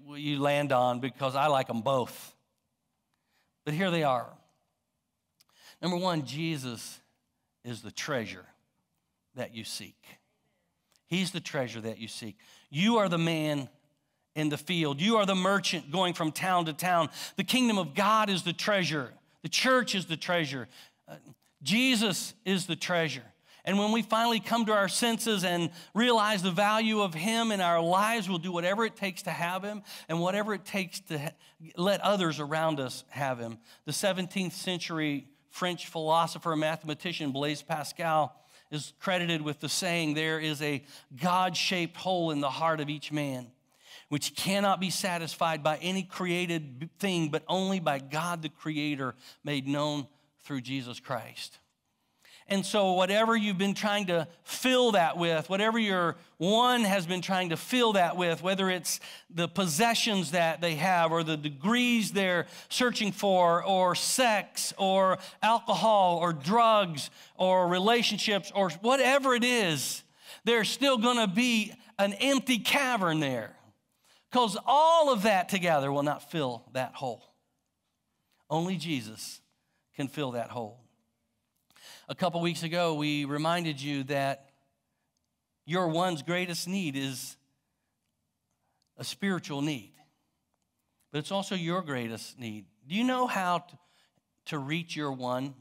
you 0.08 0.40
land 0.40 0.72
on 0.72 1.00
because 1.00 1.36
I 1.36 1.46
like 1.46 1.68
them 1.68 1.82
both. 1.82 2.34
But 3.64 3.74
here 3.74 3.90
they 3.90 4.02
are. 4.02 4.26
Number 5.80 5.96
one, 5.96 6.24
Jesus 6.24 6.98
is 7.64 7.82
the 7.82 7.92
treasure 7.92 8.46
that 9.36 9.54
you 9.54 9.62
seek. 9.62 9.94
He's 11.08 11.32
the 11.32 11.40
treasure 11.40 11.80
that 11.80 11.98
you 11.98 12.06
seek. 12.06 12.36
You 12.70 12.98
are 12.98 13.08
the 13.08 13.18
man 13.18 13.68
in 14.34 14.50
the 14.50 14.58
field. 14.58 15.00
You 15.00 15.16
are 15.16 15.26
the 15.26 15.34
merchant 15.34 15.90
going 15.90 16.14
from 16.14 16.32
town 16.32 16.66
to 16.66 16.72
town. 16.72 17.08
The 17.36 17.44
kingdom 17.44 17.78
of 17.78 17.94
God 17.94 18.30
is 18.30 18.42
the 18.44 18.52
treasure. 18.52 19.12
The 19.42 19.48
church 19.48 19.94
is 19.94 20.06
the 20.06 20.16
treasure. 20.16 20.68
Uh, 21.08 21.16
Jesus 21.62 22.34
is 22.44 22.66
the 22.66 22.76
treasure. 22.76 23.24
And 23.64 23.78
when 23.78 23.90
we 23.92 24.02
finally 24.02 24.40
come 24.40 24.64
to 24.66 24.72
our 24.72 24.88
senses 24.88 25.44
and 25.44 25.70
realize 25.92 26.42
the 26.42 26.50
value 26.50 27.00
of 27.00 27.14
Him 27.14 27.50
in 27.52 27.60
our 27.60 27.80
lives, 27.80 28.28
we'll 28.28 28.38
do 28.38 28.52
whatever 28.52 28.84
it 28.84 28.96
takes 28.96 29.22
to 29.22 29.30
have 29.30 29.62
Him 29.62 29.82
and 30.08 30.20
whatever 30.20 30.54
it 30.54 30.64
takes 30.64 31.00
to 31.00 31.34
let 31.76 32.00
others 32.00 32.38
around 32.38 32.80
us 32.80 33.04
have 33.08 33.38
Him. 33.38 33.58
The 33.84 33.92
17th 33.92 34.52
century 34.52 35.26
French 35.50 35.88
philosopher 35.88 36.52
and 36.52 36.60
mathematician 36.60 37.32
Blaise 37.32 37.62
Pascal 37.62 38.34
is 38.70 38.92
credited 39.00 39.42
with 39.42 39.60
the 39.60 39.68
saying, 39.68 40.14
There 40.14 40.38
is 40.38 40.60
a 40.62 40.84
God 41.20 41.56
shaped 41.56 41.96
hole 41.96 42.30
in 42.30 42.40
the 42.40 42.50
heart 42.50 42.80
of 42.80 42.88
each 42.88 43.12
man, 43.12 43.46
which 44.08 44.34
cannot 44.34 44.80
be 44.80 44.90
satisfied 44.90 45.62
by 45.62 45.76
any 45.78 46.02
created 46.02 46.90
thing, 46.98 47.28
but 47.28 47.42
only 47.48 47.80
by 47.80 47.98
God 47.98 48.42
the 48.42 48.48
Creator 48.48 49.14
made 49.44 49.66
known 49.66 50.06
through 50.40 50.60
Jesus 50.62 51.00
Christ. 51.00 51.58
And 52.50 52.64
so, 52.64 52.92
whatever 52.92 53.36
you've 53.36 53.58
been 53.58 53.74
trying 53.74 54.06
to 54.06 54.26
fill 54.42 54.92
that 54.92 55.18
with, 55.18 55.50
whatever 55.50 55.78
your 55.78 56.16
one 56.38 56.82
has 56.82 57.06
been 57.06 57.20
trying 57.20 57.50
to 57.50 57.58
fill 57.58 57.92
that 57.92 58.16
with, 58.16 58.42
whether 58.42 58.70
it's 58.70 59.00
the 59.28 59.48
possessions 59.48 60.30
that 60.30 60.62
they 60.62 60.76
have, 60.76 61.12
or 61.12 61.22
the 61.22 61.36
degrees 61.36 62.12
they're 62.12 62.46
searching 62.70 63.12
for, 63.12 63.62
or 63.62 63.94
sex, 63.94 64.72
or 64.78 65.18
alcohol, 65.42 66.16
or 66.22 66.32
drugs, 66.32 67.10
or 67.36 67.68
relationships, 67.68 68.50
or 68.54 68.70
whatever 68.80 69.34
it 69.34 69.44
is, 69.44 70.02
there's 70.44 70.70
still 70.70 70.96
gonna 70.96 71.28
be 71.28 71.74
an 71.98 72.14
empty 72.14 72.58
cavern 72.58 73.20
there. 73.20 73.56
Because 74.30 74.56
all 74.64 75.12
of 75.12 75.22
that 75.22 75.50
together 75.50 75.92
will 75.92 76.02
not 76.02 76.30
fill 76.30 76.64
that 76.72 76.94
hole. 76.94 77.34
Only 78.48 78.76
Jesus 78.76 79.42
can 79.96 80.08
fill 80.08 80.32
that 80.32 80.50
hole. 80.50 80.87
A 82.10 82.14
couple 82.14 82.40
weeks 82.40 82.62
ago, 82.62 82.94
we 82.94 83.26
reminded 83.26 83.82
you 83.82 84.02
that 84.04 84.48
your 85.66 85.88
one's 85.88 86.22
greatest 86.22 86.66
need 86.66 86.96
is 86.96 87.36
a 88.96 89.04
spiritual 89.04 89.60
need, 89.60 89.92
but 91.12 91.18
it's 91.18 91.30
also 91.30 91.54
your 91.54 91.82
greatest 91.82 92.38
need. 92.38 92.64
Do 92.86 92.94
you 92.94 93.04
know 93.04 93.26
how 93.26 93.58
to, 93.58 93.78
to 94.46 94.58
reach 94.58 94.96
your 94.96 95.12
one? 95.12 95.52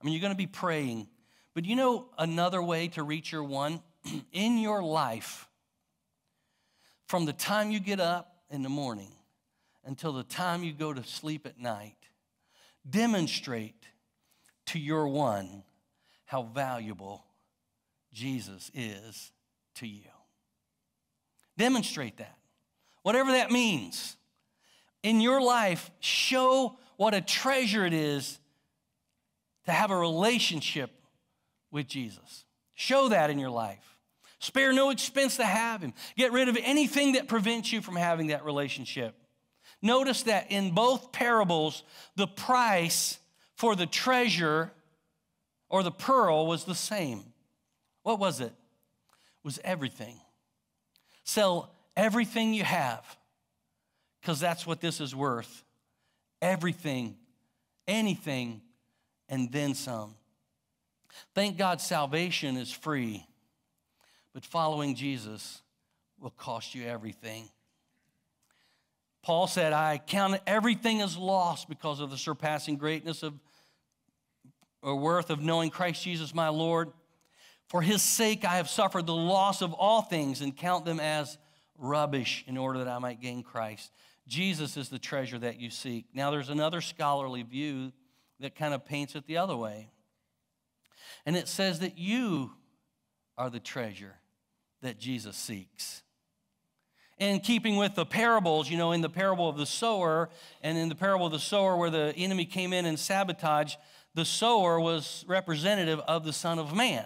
I 0.00 0.04
mean, 0.04 0.14
you're 0.14 0.20
going 0.20 0.32
to 0.32 0.36
be 0.36 0.46
praying, 0.46 1.08
but 1.54 1.64
you 1.64 1.74
know 1.74 2.06
another 2.16 2.62
way 2.62 2.86
to 2.88 3.02
reach 3.02 3.32
your 3.32 3.42
one? 3.42 3.82
in 4.32 4.58
your 4.58 4.84
life, 4.84 5.48
from 7.08 7.24
the 7.24 7.32
time 7.32 7.72
you 7.72 7.80
get 7.80 7.98
up 7.98 8.36
in 8.48 8.62
the 8.62 8.68
morning 8.68 9.10
until 9.84 10.12
the 10.12 10.22
time 10.22 10.62
you 10.62 10.72
go 10.72 10.92
to 10.92 11.02
sleep 11.02 11.46
at 11.46 11.58
night, 11.58 11.96
demonstrate 12.88 13.88
to 14.66 14.78
your 14.78 15.08
one 15.08 15.64
how 16.26 16.42
valuable 16.42 17.24
Jesus 18.12 18.70
is 18.74 19.32
to 19.76 19.86
you. 19.86 20.10
Demonstrate 21.56 22.18
that. 22.18 22.36
Whatever 23.02 23.32
that 23.32 23.50
means. 23.50 24.16
In 25.02 25.20
your 25.20 25.40
life, 25.40 25.90
show 26.00 26.78
what 26.96 27.14
a 27.14 27.20
treasure 27.20 27.86
it 27.86 27.92
is 27.92 28.38
to 29.66 29.72
have 29.72 29.90
a 29.90 29.96
relationship 29.96 30.90
with 31.70 31.86
Jesus. 31.86 32.44
Show 32.74 33.08
that 33.08 33.30
in 33.30 33.38
your 33.38 33.50
life. 33.50 33.98
Spare 34.38 34.72
no 34.72 34.90
expense 34.90 35.36
to 35.36 35.44
have 35.44 35.80
him. 35.80 35.94
Get 36.16 36.32
rid 36.32 36.48
of 36.48 36.58
anything 36.62 37.12
that 37.12 37.28
prevents 37.28 37.72
you 37.72 37.80
from 37.80 37.96
having 37.96 38.28
that 38.28 38.44
relationship. 38.44 39.14
Notice 39.80 40.24
that 40.24 40.50
in 40.50 40.72
both 40.72 41.12
parables, 41.12 41.82
the 42.16 42.26
price 42.26 43.18
for 43.54 43.76
the 43.76 43.86
treasure 43.86 44.72
or 45.68 45.82
the 45.82 45.90
pearl 45.90 46.46
was 46.46 46.64
the 46.64 46.74
same. 46.74 47.24
What 48.02 48.18
was 48.18 48.40
it? 48.40 48.46
it 48.46 49.44
was 49.44 49.58
everything. 49.64 50.16
Sell 51.24 51.72
everything 51.96 52.54
you 52.54 52.64
have 52.64 53.04
because 54.20 54.40
that's 54.40 54.66
what 54.66 54.80
this 54.80 55.00
is 55.00 55.14
worth. 55.14 55.64
Everything, 56.40 57.16
anything, 57.88 58.60
and 59.28 59.50
then 59.50 59.74
some. 59.74 60.14
Thank 61.34 61.56
God 61.56 61.80
salvation 61.80 62.56
is 62.56 62.70
free, 62.70 63.26
but 64.34 64.44
following 64.44 64.94
Jesus 64.94 65.62
will 66.20 66.30
cost 66.30 66.74
you 66.74 66.84
everything. 66.84 67.48
Paul 69.22 69.48
said, 69.48 69.72
I 69.72 69.98
count 69.98 70.40
everything 70.46 71.00
as 71.00 71.16
lost 71.16 71.68
because 71.68 71.98
of 71.98 72.10
the 72.10 72.16
surpassing 72.16 72.76
greatness 72.76 73.24
of 73.24 73.34
or 74.86 74.94
worth 74.94 75.30
of 75.30 75.40
knowing 75.40 75.68
Christ 75.68 76.04
Jesus 76.04 76.32
my 76.32 76.48
Lord. 76.48 76.92
For 77.68 77.82
his 77.82 78.00
sake 78.02 78.44
I 78.44 78.56
have 78.56 78.70
suffered 78.70 79.04
the 79.04 79.14
loss 79.14 79.60
of 79.60 79.74
all 79.74 80.00
things 80.00 80.40
and 80.40 80.56
count 80.56 80.84
them 80.84 81.00
as 81.00 81.36
rubbish 81.76 82.44
in 82.46 82.56
order 82.56 82.78
that 82.78 82.88
I 82.88 83.00
might 83.00 83.20
gain 83.20 83.42
Christ. 83.42 83.90
Jesus 84.28 84.76
is 84.76 84.88
the 84.88 85.00
treasure 85.00 85.38
that 85.40 85.58
you 85.58 85.70
seek. 85.70 86.06
Now, 86.14 86.30
there's 86.30 86.48
another 86.50 86.80
scholarly 86.80 87.42
view 87.42 87.92
that 88.38 88.54
kind 88.54 88.74
of 88.74 88.86
paints 88.86 89.16
it 89.16 89.26
the 89.26 89.38
other 89.38 89.56
way. 89.56 89.90
And 91.26 91.36
it 91.36 91.48
says 91.48 91.80
that 91.80 91.98
you 91.98 92.52
are 93.36 93.50
the 93.50 93.60
treasure 93.60 94.14
that 94.82 95.00
Jesus 95.00 95.36
seeks. 95.36 96.02
In 97.18 97.40
keeping 97.40 97.76
with 97.76 97.94
the 97.94 98.06
parables, 98.06 98.70
you 98.70 98.76
know, 98.78 98.92
in 98.92 99.00
the 99.00 99.08
parable 99.08 99.48
of 99.48 99.56
the 99.56 99.66
sower 99.66 100.28
and 100.62 100.78
in 100.78 100.88
the 100.88 100.94
parable 100.94 101.26
of 101.26 101.32
the 101.32 101.38
sower 101.40 101.76
where 101.76 101.90
the 101.90 102.14
enemy 102.16 102.44
came 102.44 102.72
in 102.72 102.86
and 102.86 102.98
sabotaged, 102.98 103.78
the 104.16 104.24
sower 104.24 104.80
was 104.80 105.26
representative 105.28 106.00
of 106.08 106.24
the 106.24 106.32
Son 106.32 106.58
of 106.58 106.74
Man. 106.74 107.04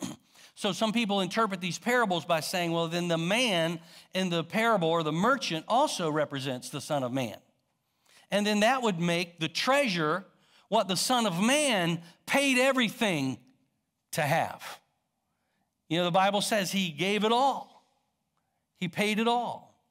so 0.54 0.70
some 0.70 0.92
people 0.92 1.20
interpret 1.20 1.60
these 1.60 1.80
parables 1.80 2.24
by 2.24 2.38
saying, 2.38 2.70
well, 2.70 2.86
then 2.86 3.08
the 3.08 3.18
man 3.18 3.80
in 4.14 4.30
the 4.30 4.44
parable 4.44 4.88
or 4.88 5.02
the 5.02 5.12
merchant 5.12 5.64
also 5.66 6.08
represents 6.08 6.70
the 6.70 6.80
Son 6.80 7.02
of 7.02 7.12
Man. 7.12 7.36
And 8.30 8.46
then 8.46 8.60
that 8.60 8.82
would 8.82 9.00
make 9.00 9.40
the 9.40 9.48
treasure 9.48 10.24
what 10.68 10.86
the 10.86 10.96
Son 10.96 11.26
of 11.26 11.42
Man 11.42 12.00
paid 12.24 12.56
everything 12.56 13.36
to 14.12 14.22
have. 14.22 14.62
You 15.88 15.98
know, 15.98 16.04
the 16.04 16.12
Bible 16.12 16.40
says 16.40 16.70
he 16.70 16.90
gave 16.90 17.24
it 17.24 17.32
all, 17.32 17.84
he 18.76 18.86
paid 18.86 19.18
it 19.18 19.26
all. 19.26 19.82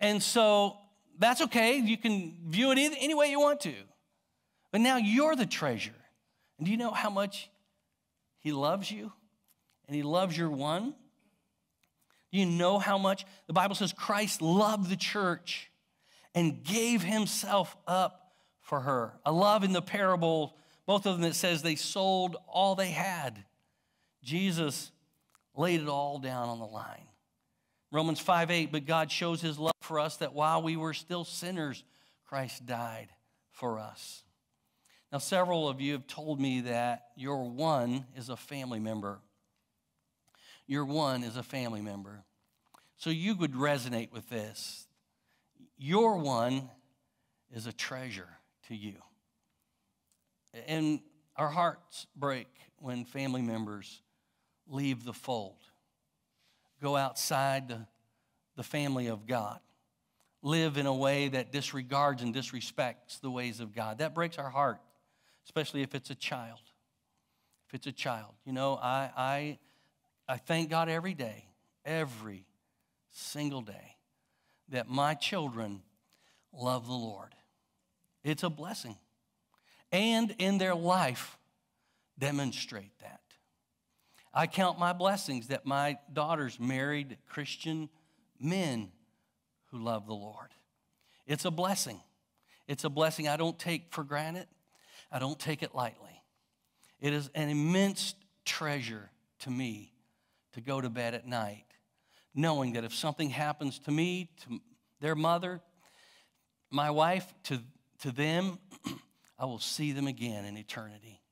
And 0.00 0.22
so 0.22 0.78
that's 1.18 1.42
okay. 1.42 1.76
You 1.76 1.98
can 1.98 2.34
view 2.46 2.72
it 2.72 2.78
any 2.78 3.14
way 3.14 3.30
you 3.30 3.40
want 3.40 3.60
to. 3.60 3.74
But 4.76 4.82
now 4.82 4.98
you're 4.98 5.34
the 5.34 5.46
treasure. 5.46 5.94
And 6.58 6.66
do 6.66 6.70
you 6.70 6.76
know 6.76 6.90
how 6.90 7.08
much 7.08 7.48
he 8.40 8.52
loves 8.52 8.90
you? 8.90 9.10
And 9.86 9.96
he 9.96 10.02
loves 10.02 10.36
your 10.36 10.50
one? 10.50 10.92
Do 12.30 12.38
you 12.38 12.44
know 12.44 12.78
how 12.78 12.98
much? 12.98 13.24
The 13.46 13.54
Bible 13.54 13.74
says 13.74 13.94
Christ 13.94 14.42
loved 14.42 14.90
the 14.90 14.96
church 14.96 15.70
and 16.34 16.62
gave 16.62 17.02
himself 17.02 17.74
up 17.86 18.34
for 18.60 18.80
her. 18.80 19.14
I 19.24 19.30
love 19.30 19.64
in 19.64 19.72
the 19.72 19.80
parable, 19.80 20.58
both 20.84 21.06
of 21.06 21.16
them, 21.16 21.24
it 21.24 21.36
says 21.36 21.62
they 21.62 21.76
sold 21.76 22.36
all 22.46 22.74
they 22.74 22.90
had. 22.90 23.46
Jesus 24.22 24.92
laid 25.56 25.80
it 25.80 25.88
all 25.88 26.18
down 26.18 26.50
on 26.50 26.58
the 26.58 26.66
line. 26.66 27.08
Romans 27.90 28.20
5 28.20 28.50
8, 28.50 28.72
but 28.72 28.84
God 28.84 29.10
shows 29.10 29.40
his 29.40 29.58
love 29.58 29.72
for 29.80 29.98
us 29.98 30.18
that 30.18 30.34
while 30.34 30.60
we 30.60 30.76
were 30.76 30.92
still 30.92 31.24
sinners, 31.24 31.82
Christ 32.26 32.66
died 32.66 33.08
for 33.52 33.78
us. 33.78 34.22
Now, 35.12 35.18
several 35.18 35.68
of 35.68 35.80
you 35.80 35.92
have 35.92 36.06
told 36.06 36.40
me 36.40 36.62
that 36.62 37.08
your 37.16 37.44
one 37.44 38.06
is 38.16 38.28
a 38.28 38.36
family 38.36 38.80
member. 38.80 39.20
Your 40.66 40.84
one 40.84 41.22
is 41.22 41.36
a 41.36 41.42
family 41.42 41.80
member. 41.80 42.24
So 42.96 43.10
you 43.10 43.36
would 43.36 43.52
resonate 43.52 44.12
with 44.12 44.28
this. 44.28 44.86
Your 45.78 46.16
one 46.16 46.70
is 47.54 47.66
a 47.66 47.72
treasure 47.72 48.28
to 48.68 48.74
you. 48.74 48.96
And 50.66 51.00
our 51.36 51.48
hearts 51.48 52.06
break 52.16 52.48
when 52.78 53.04
family 53.04 53.42
members 53.42 54.00
leave 54.68 55.04
the 55.04 55.12
fold, 55.12 55.58
go 56.82 56.96
outside 56.96 57.68
the, 57.68 57.86
the 58.56 58.62
family 58.62 59.06
of 59.06 59.26
God, 59.26 59.60
live 60.42 60.76
in 60.76 60.86
a 60.86 60.94
way 60.94 61.28
that 61.28 61.52
disregards 61.52 62.22
and 62.22 62.34
disrespects 62.34 63.20
the 63.20 63.30
ways 63.30 63.60
of 63.60 63.74
God. 63.74 63.98
That 63.98 64.14
breaks 64.14 64.38
our 64.38 64.50
heart, 64.50 64.80
especially 65.46 65.82
if 65.82 65.94
it's 65.94 66.10
a 66.10 66.14
child. 66.14 66.60
If 67.68 67.74
it's 67.74 67.86
a 67.86 67.92
child, 67.92 68.34
you 68.44 68.52
know, 68.52 68.78
I, 68.80 69.10
I, 69.16 69.58
I 70.28 70.36
thank 70.36 70.70
God 70.70 70.88
every 70.88 71.14
day, 71.14 71.46
every 71.84 72.46
single 73.10 73.62
day, 73.62 73.96
that 74.68 74.88
my 74.88 75.14
children 75.14 75.82
love 76.52 76.86
the 76.86 76.92
Lord. 76.92 77.34
It's 78.22 78.42
a 78.42 78.50
blessing. 78.50 78.96
And 79.90 80.34
in 80.38 80.58
their 80.58 80.74
life, 80.74 81.38
demonstrate 82.18 82.98
that. 83.00 83.20
I 84.34 84.46
count 84.46 84.78
my 84.78 84.92
blessings 84.92 85.48
that 85.48 85.64
my 85.64 85.98
daughters 86.12 86.60
married 86.60 87.16
Christian 87.28 87.88
men 88.38 88.90
who 89.70 89.78
love 89.78 90.06
the 90.06 90.14
Lord. 90.14 90.48
It's 91.26 91.44
a 91.44 91.50
blessing. 91.50 92.00
It's 92.68 92.84
a 92.84 92.90
blessing 92.90 93.28
I 93.28 93.36
don't 93.36 93.58
take 93.58 93.86
for 93.90 94.04
granted. 94.04 94.46
I 95.10 95.18
don't 95.18 95.38
take 95.38 95.62
it 95.62 95.74
lightly. 95.74 96.22
It 97.00 97.12
is 97.12 97.30
an 97.34 97.48
immense 97.48 98.14
treasure 98.44 99.10
to 99.40 99.50
me 99.50 99.92
to 100.52 100.60
go 100.60 100.80
to 100.80 100.88
bed 100.88 101.14
at 101.14 101.26
night 101.26 101.66
knowing 102.36 102.74
that 102.74 102.84
if 102.84 102.94
something 102.94 103.30
happens 103.30 103.78
to 103.80 103.90
me, 103.90 104.28
to 104.42 104.60
their 105.00 105.14
mother, 105.14 105.60
my 106.70 106.90
wife, 106.90 107.32
to, 107.44 107.60
to 108.00 108.12
them, 108.12 108.58
I 109.38 109.46
will 109.46 109.58
see 109.58 109.92
them 109.92 110.06
again 110.06 110.44
in 110.44 110.56
eternity. 110.58 111.22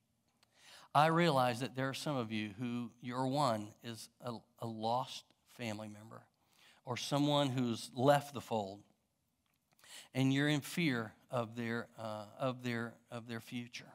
I 0.93 1.07
realize 1.07 1.59
that 1.59 1.75
there 1.75 1.87
are 1.89 1.93
some 1.93 2.17
of 2.17 2.31
you 2.31 2.51
who 2.59 2.89
your 3.01 3.27
one 3.27 3.67
is 3.83 4.09
a, 4.21 4.33
a 4.59 4.67
lost 4.67 5.23
family 5.57 5.87
member 5.87 6.23
or 6.85 6.97
someone 6.97 7.49
who's 7.49 7.91
left 7.95 8.33
the 8.33 8.41
fold 8.41 8.81
and 10.13 10.33
you're 10.33 10.47
in 10.47 10.61
fear 10.61 11.13
of 11.35 11.57
their, 11.57 11.87
uh, 11.99 12.23
of 12.39 12.63
their, 12.63 12.93
of 13.11 13.27
their 13.27 13.41
future. 13.41 13.91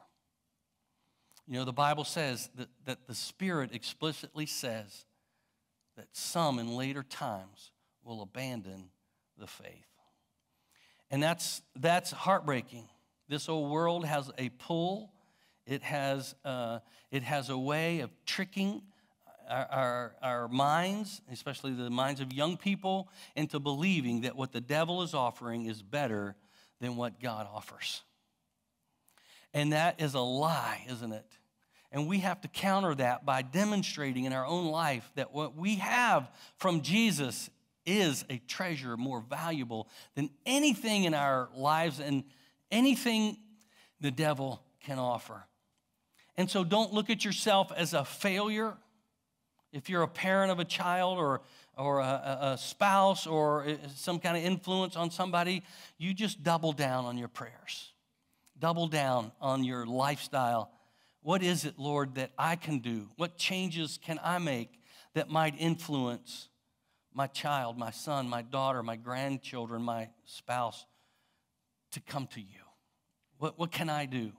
You 1.47 1.55
know, 1.55 1.65
the 1.65 1.73
Bible 1.73 2.03
says 2.03 2.51
that, 2.55 2.67
that 2.85 3.07
the 3.07 3.15
Spirit 3.15 3.71
explicitly 3.73 4.45
says 4.45 5.05
that 5.97 6.05
some 6.11 6.59
in 6.59 6.75
later 6.75 7.01
times 7.01 7.71
will 8.03 8.21
abandon 8.21 8.89
the 9.39 9.47
faith. 9.47 9.87
And 11.09 11.21
that's, 11.21 11.63
that's 11.75 12.11
heartbreaking. 12.11 12.87
This 13.27 13.49
old 13.49 13.71
world 13.71 14.05
has 14.05 14.29
a 14.37 14.49
pull 14.49 15.11
it 15.67 15.83
has, 15.83 16.35
uh, 16.43 16.79
it 17.11 17.23
has 17.23 17.49
a 17.49 17.57
way 17.57 17.99
of 17.99 18.09
tricking 18.25 18.81
our, 19.47 19.67
our, 19.71 20.15
our, 20.21 20.47
minds, 20.47 21.21
especially 21.31 21.71
the 21.73 21.89
minds 21.89 22.19
of 22.19 22.33
young 22.33 22.57
people, 22.57 23.09
into 23.35 23.59
believing 23.59 24.21
that 24.21 24.35
what 24.35 24.51
the 24.51 24.61
devil 24.61 25.03
is 25.03 25.13
offering 25.13 25.65
is 25.65 25.81
better 25.83 26.35
than 26.81 26.97
what 26.97 27.21
God 27.21 27.47
offers. 27.53 28.01
And 29.53 29.71
that 29.71 30.01
is 30.01 30.13
a 30.13 30.19
lie, 30.19 30.85
isn't 30.89 31.13
it? 31.13 31.25
And 31.91 32.07
we 32.07 32.19
have 32.19 32.41
to 32.41 32.47
counter 32.47 32.95
that 32.95 33.25
by 33.25 33.41
demonstrating 33.41 34.25
in 34.25 34.33
our 34.33 34.45
own 34.45 34.67
life 34.67 35.09
that 35.15 35.33
what 35.33 35.55
we 35.55 35.75
have 35.75 36.29
from 36.57 36.81
Jesus 36.81 37.49
is 37.85 38.25
a 38.29 38.37
treasure 38.47 38.97
more 38.97 39.21
valuable 39.21 39.87
than 40.15 40.29
anything 40.45 41.03
in 41.03 41.13
our 41.13 41.49
lives 41.55 41.99
and 41.99 42.23
anything 42.71 43.37
the 43.99 44.11
devil 44.11 44.63
can 44.81 44.99
offer. 44.99 45.43
And 46.37 46.49
so 46.49 46.63
don't 46.63 46.93
look 46.93 47.09
at 47.09 47.25
yourself 47.25 47.71
as 47.75 47.93
a 47.93 48.05
failure. 48.05 48.77
If 49.73 49.89
you're 49.89 50.03
a 50.03 50.07
parent 50.07 50.51
of 50.51 50.59
a 50.59 50.65
child 50.65 51.17
or, 51.17 51.41
or 51.81 51.99
a, 51.99 52.39
a 52.53 52.57
spouse 52.57 53.25
or 53.25 53.65
some 53.95 54.19
kind 54.19 54.37
of 54.37 54.43
influence 54.43 54.95
on 54.95 55.11
somebody, 55.11 55.63
you 55.97 56.13
just 56.13 56.43
double 56.43 56.71
down 56.71 57.05
on 57.05 57.17
your 57.17 57.27
prayers. 57.27 57.91
Double 58.59 58.87
down 58.87 59.31
on 59.41 59.63
your 59.63 59.85
lifestyle. 59.85 60.71
What 61.21 61.43
is 61.43 61.65
it, 61.65 61.77
Lord, 61.77 62.15
that 62.15 62.31
I 62.37 62.55
can 62.55 62.79
do? 62.79 63.09
What 63.17 63.37
changes 63.37 63.99
can 64.01 64.19
I 64.23 64.37
make 64.37 64.69
that 65.13 65.29
might 65.29 65.55
influence 65.59 66.49
my 67.13 67.27
child, 67.27 67.77
my 67.77 67.91
son, 67.91 68.29
my 68.29 68.41
daughter, 68.41 68.83
my 68.83 68.95
grandchildren, 68.95 69.81
my 69.81 70.09
spouse 70.25 70.85
to 71.91 71.99
come 71.99 72.27
to 72.27 72.39
you? 72.39 72.63
What, 73.39 73.57
what 73.57 73.71
can 73.71 73.89
I 73.89 74.05
do? 74.05 74.31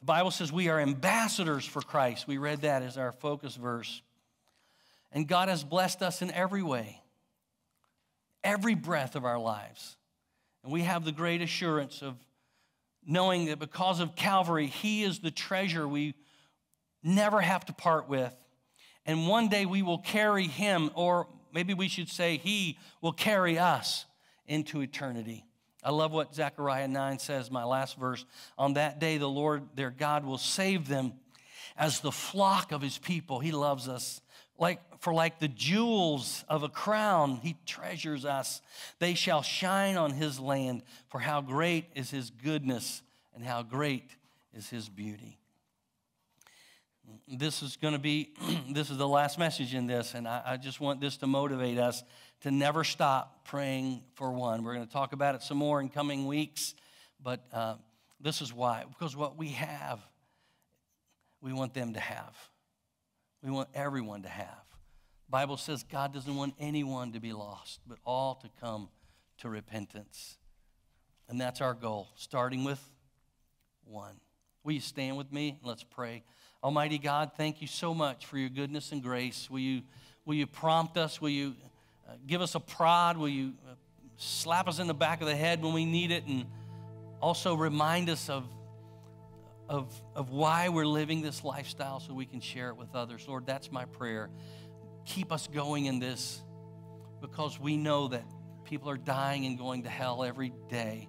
The 0.00 0.06
Bible 0.06 0.30
says 0.30 0.52
we 0.52 0.68
are 0.68 0.80
ambassadors 0.80 1.64
for 1.64 1.82
Christ. 1.82 2.26
We 2.26 2.38
read 2.38 2.62
that 2.62 2.82
as 2.82 2.96
our 2.96 3.12
focus 3.12 3.56
verse. 3.56 4.02
And 5.12 5.28
God 5.28 5.48
has 5.48 5.62
blessed 5.62 6.02
us 6.02 6.22
in 6.22 6.30
every 6.30 6.62
way, 6.62 7.00
every 8.42 8.74
breath 8.74 9.14
of 9.14 9.24
our 9.24 9.38
lives. 9.38 9.96
And 10.64 10.72
we 10.72 10.82
have 10.82 11.04
the 11.04 11.12
great 11.12 11.42
assurance 11.42 12.02
of 12.02 12.16
knowing 13.04 13.46
that 13.46 13.58
because 13.58 14.00
of 14.00 14.14
Calvary, 14.14 14.66
He 14.66 15.02
is 15.02 15.18
the 15.18 15.30
treasure 15.30 15.86
we 15.86 16.14
never 17.02 17.40
have 17.40 17.64
to 17.66 17.72
part 17.72 18.08
with. 18.08 18.34
And 19.04 19.26
one 19.26 19.48
day 19.48 19.66
we 19.66 19.82
will 19.82 19.98
carry 19.98 20.46
Him, 20.46 20.90
or 20.94 21.26
maybe 21.52 21.74
we 21.74 21.88
should 21.88 22.08
say, 22.08 22.36
He 22.38 22.78
will 23.00 23.12
carry 23.12 23.58
us 23.58 24.06
into 24.46 24.80
eternity. 24.80 25.44
I 25.82 25.90
love 25.90 26.12
what 26.12 26.34
Zechariah 26.34 26.86
9 26.86 27.18
says, 27.18 27.50
my 27.50 27.64
last 27.64 27.98
verse. 27.98 28.24
On 28.56 28.74
that 28.74 29.00
day, 29.00 29.18
the 29.18 29.28
Lord 29.28 29.64
their 29.74 29.90
God 29.90 30.24
will 30.24 30.38
save 30.38 30.86
them 30.86 31.14
as 31.76 32.00
the 32.00 32.12
flock 32.12 32.70
of 32.70 32.82
his 32.82 32.98
people. 32.98 33.40
He 33.40 33.50
loves 33.50 33.88
us. 33.88 34.20
Like, 34.58 34.80
for 35.02 35.12
like 35.12 35.40
the 35.40 35.48
jewels 35.48 36.44
of 36.48 36.62
a 36.62 36.68
crown, 36.68 37.40
he 37.42 37.56
treasures 37.66 38.24
us. 38.24 38.62
They 39.00 39.14
shall 39.14 39.42
shine 39.42 39.96
on 39.96 40.12
his 40.12 40.38
land, 40.38 40.84
for 41.08 41.18
how 41.18 41.40
great 41.40 41.86
is 41.96 42.08
his 42.08 42.30
goodness 42.30 43.02
and 43.34 43.44
how 43.44 43.64
great 43.64 44.08
is 44.54 44.70
his 44.70 44.88
beauty. 44.88 45.40
This 47.26 47.64
is 47.64 47.74
going 47.74 47.94
to 47.94 47.98
be, 47.98 48.30
this 48.70 48.90
is 48.90 48.96
the 48.96 49.08
last 49.08 49.40
message 49.40 49.74
in 49.74 49.88
this, 49.88 50.14
and 50.14 50.28
I, 50.28 50.42
I 50.46 50.56
just 50.56 50.80
want 50.80 51.00
this 51.00 51.16
to 51.16 51.26
motivate 51.26 51.78
us 51.78 52.04
to 52.42 52.52
never 52.52 52.84
stop 52.84 53.44
praying 53.44 54.04
for 54.14 54.30
one. 54.30 54.62
We're 54.62 54.74
going 54.74 54.86
to 54.86 54.92
talk 54.92 55.12
about 55.12 55.34
it 55.34 55.42
some 55.42 55.58
more 55.58 55.80
in 55.80 55.88
coming 55.88 56.28
weeks, 56.28 56.76
but 57.20 57.44
uh, 57.52 57.74
this 58.20 58.40
is 58.40 58.54
why. 58.54 58.84
Because 58.88 59.16
what 59.16 59.36
we 59.36 59.48
have, 59.48 59.98
we 61.40 61.52
want 61.52 61.74
them 61.74 61.94
to 61.94 62.00
have. 62.00 62.36
We 63.42 63.50
want 63.50 63.68
everyone 63.74 64.22
to 64.22 64.28
have. 64.28 64.71
Bible 65.32 65.56
says 65.56 65.82
God 65.90 66.12
doesn't 66.12 66.36
want 66.36 66.54
anyone 66.60 67.12
to 67.12 67.20
be 67.20 67.32
lost, 67.32 67.80
but 67.86 67.96
all 68.04 68.34
to 68.42 68.50
come 68.60 68.90
to 69.38 69.48
repentance. 69.48 70.36
And 71.26 71.40
that's 71.40 71.62
our 71.62 71.72
goal, 71.72 72.08
starting 72.16 72.64
with 72.64 72.78
one. 73.86 74.20
Will 74.62 74.72
you 74.72 74.80
stand 74.80 75.16
with 75.16 75.32
me? 75.32 75.58
Let's 75.64 75.84
pray. 75.84 76.22
Almighty 76.62 76.98
God, 76.98 77.30
thank 77.34 77.62
you 77.62 77.66
so 77.66 77.94
much 77.94 78.26
for 78.26 78.36
your 78.36 78.50
goodness 78.50 78.92
and 78.92 79.02
grace. 79.02 79.48
Will 79.50 79.60
you, 79.60 79.80
will 80.26 80.34
you 80.34 80.46
prompt 80.46 80.98
us? 80.98 81.18
Will 81.18 81.30
you 81.30 81.54
uh, 82.06 82.12
give 82.26 82.42
us 82.42 82.54
a 82.54 82.60
prod? 82.60 83.16
Will 83.16 83.30
you 83.30 83.54
uh, 83.66 83.74
slap 84.18 84.68
us 84.68 84.80
in 84.80 84.86
the 84.86 84.94
back 84.94 85.22
of 85.22 85.28
the 85.28 85.34
head 85.34 85.62
when 85.62 85.72
we 85.72 85.86
need 85.86 86.10
it? 86.10 86.26
And 86.26 86.44
also 87.22 87.54
remind 87.54 88.10
us 88.10 88.28
of, 88.28 88.44
of, 89.66 89.90
of 90.14 90.28
why 90.28 90.68
we're 90.68 90.84
living 90.84 91.22
this 91.22 91.42
lifestyle 91.42 92.00
so 92.00 92.12
we 92.12 92.26
can 92.26 92.40
share 92.42 92.68
it 92.68 92.76
with 92.76 92.94
others. 92.94 93.26
Lord, 93.26 93.46
that's 93.46 93.72
my 93.72 93.86
prayer. 93.86 94.28
Keep 95.04 95.32
us 95.32 95.48
going 95.48 95.86
in 95.86 95.98
this 95.98 96.42
because 97.20 97.58
we 97.58 97.76
know 97.76 98.08
that 98.08 98.24
people 98.64 98.88
are 98.90 98.96
dying 98.96 99.46
and 99.46 99.58
going 99.58 99.82
to 99.82 99.88
hell 99.88 100.24
every 100.24 100.52
day. 100.68 101.08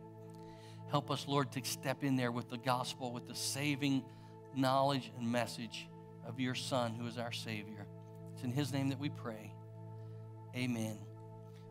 Help 0.90 1.10
us, 1.10 1.28
Lord, 1.28 1.52
to 1.54 1.62
step 1.64 2.04
in 2.04 2.16
there 2.16 2.32
with 2.32 2.50
the 2.50 2.58
gospel, 2.58 3.12
with 3.12 3.28
the 3.28 3.36
saving 3.36 4.04
knowledge 4.56 5.12
and 5.18 5.32
message 5.32 5.88
of 6.28 6.40
your 6.40 6.56
Son, 6.56 6.94
who 6.94 7.08
is 7.08 7.18
our 7.18 7.32
Savior. 7.32 7.88
It's 8.34 8.44
in 8.44 8.52
His 8.52 8.72
name 8.72 8.90
that 8.90 9.00
we 9.00 9.10
pray. 9.10 9.54
Amen. 10.56 10.98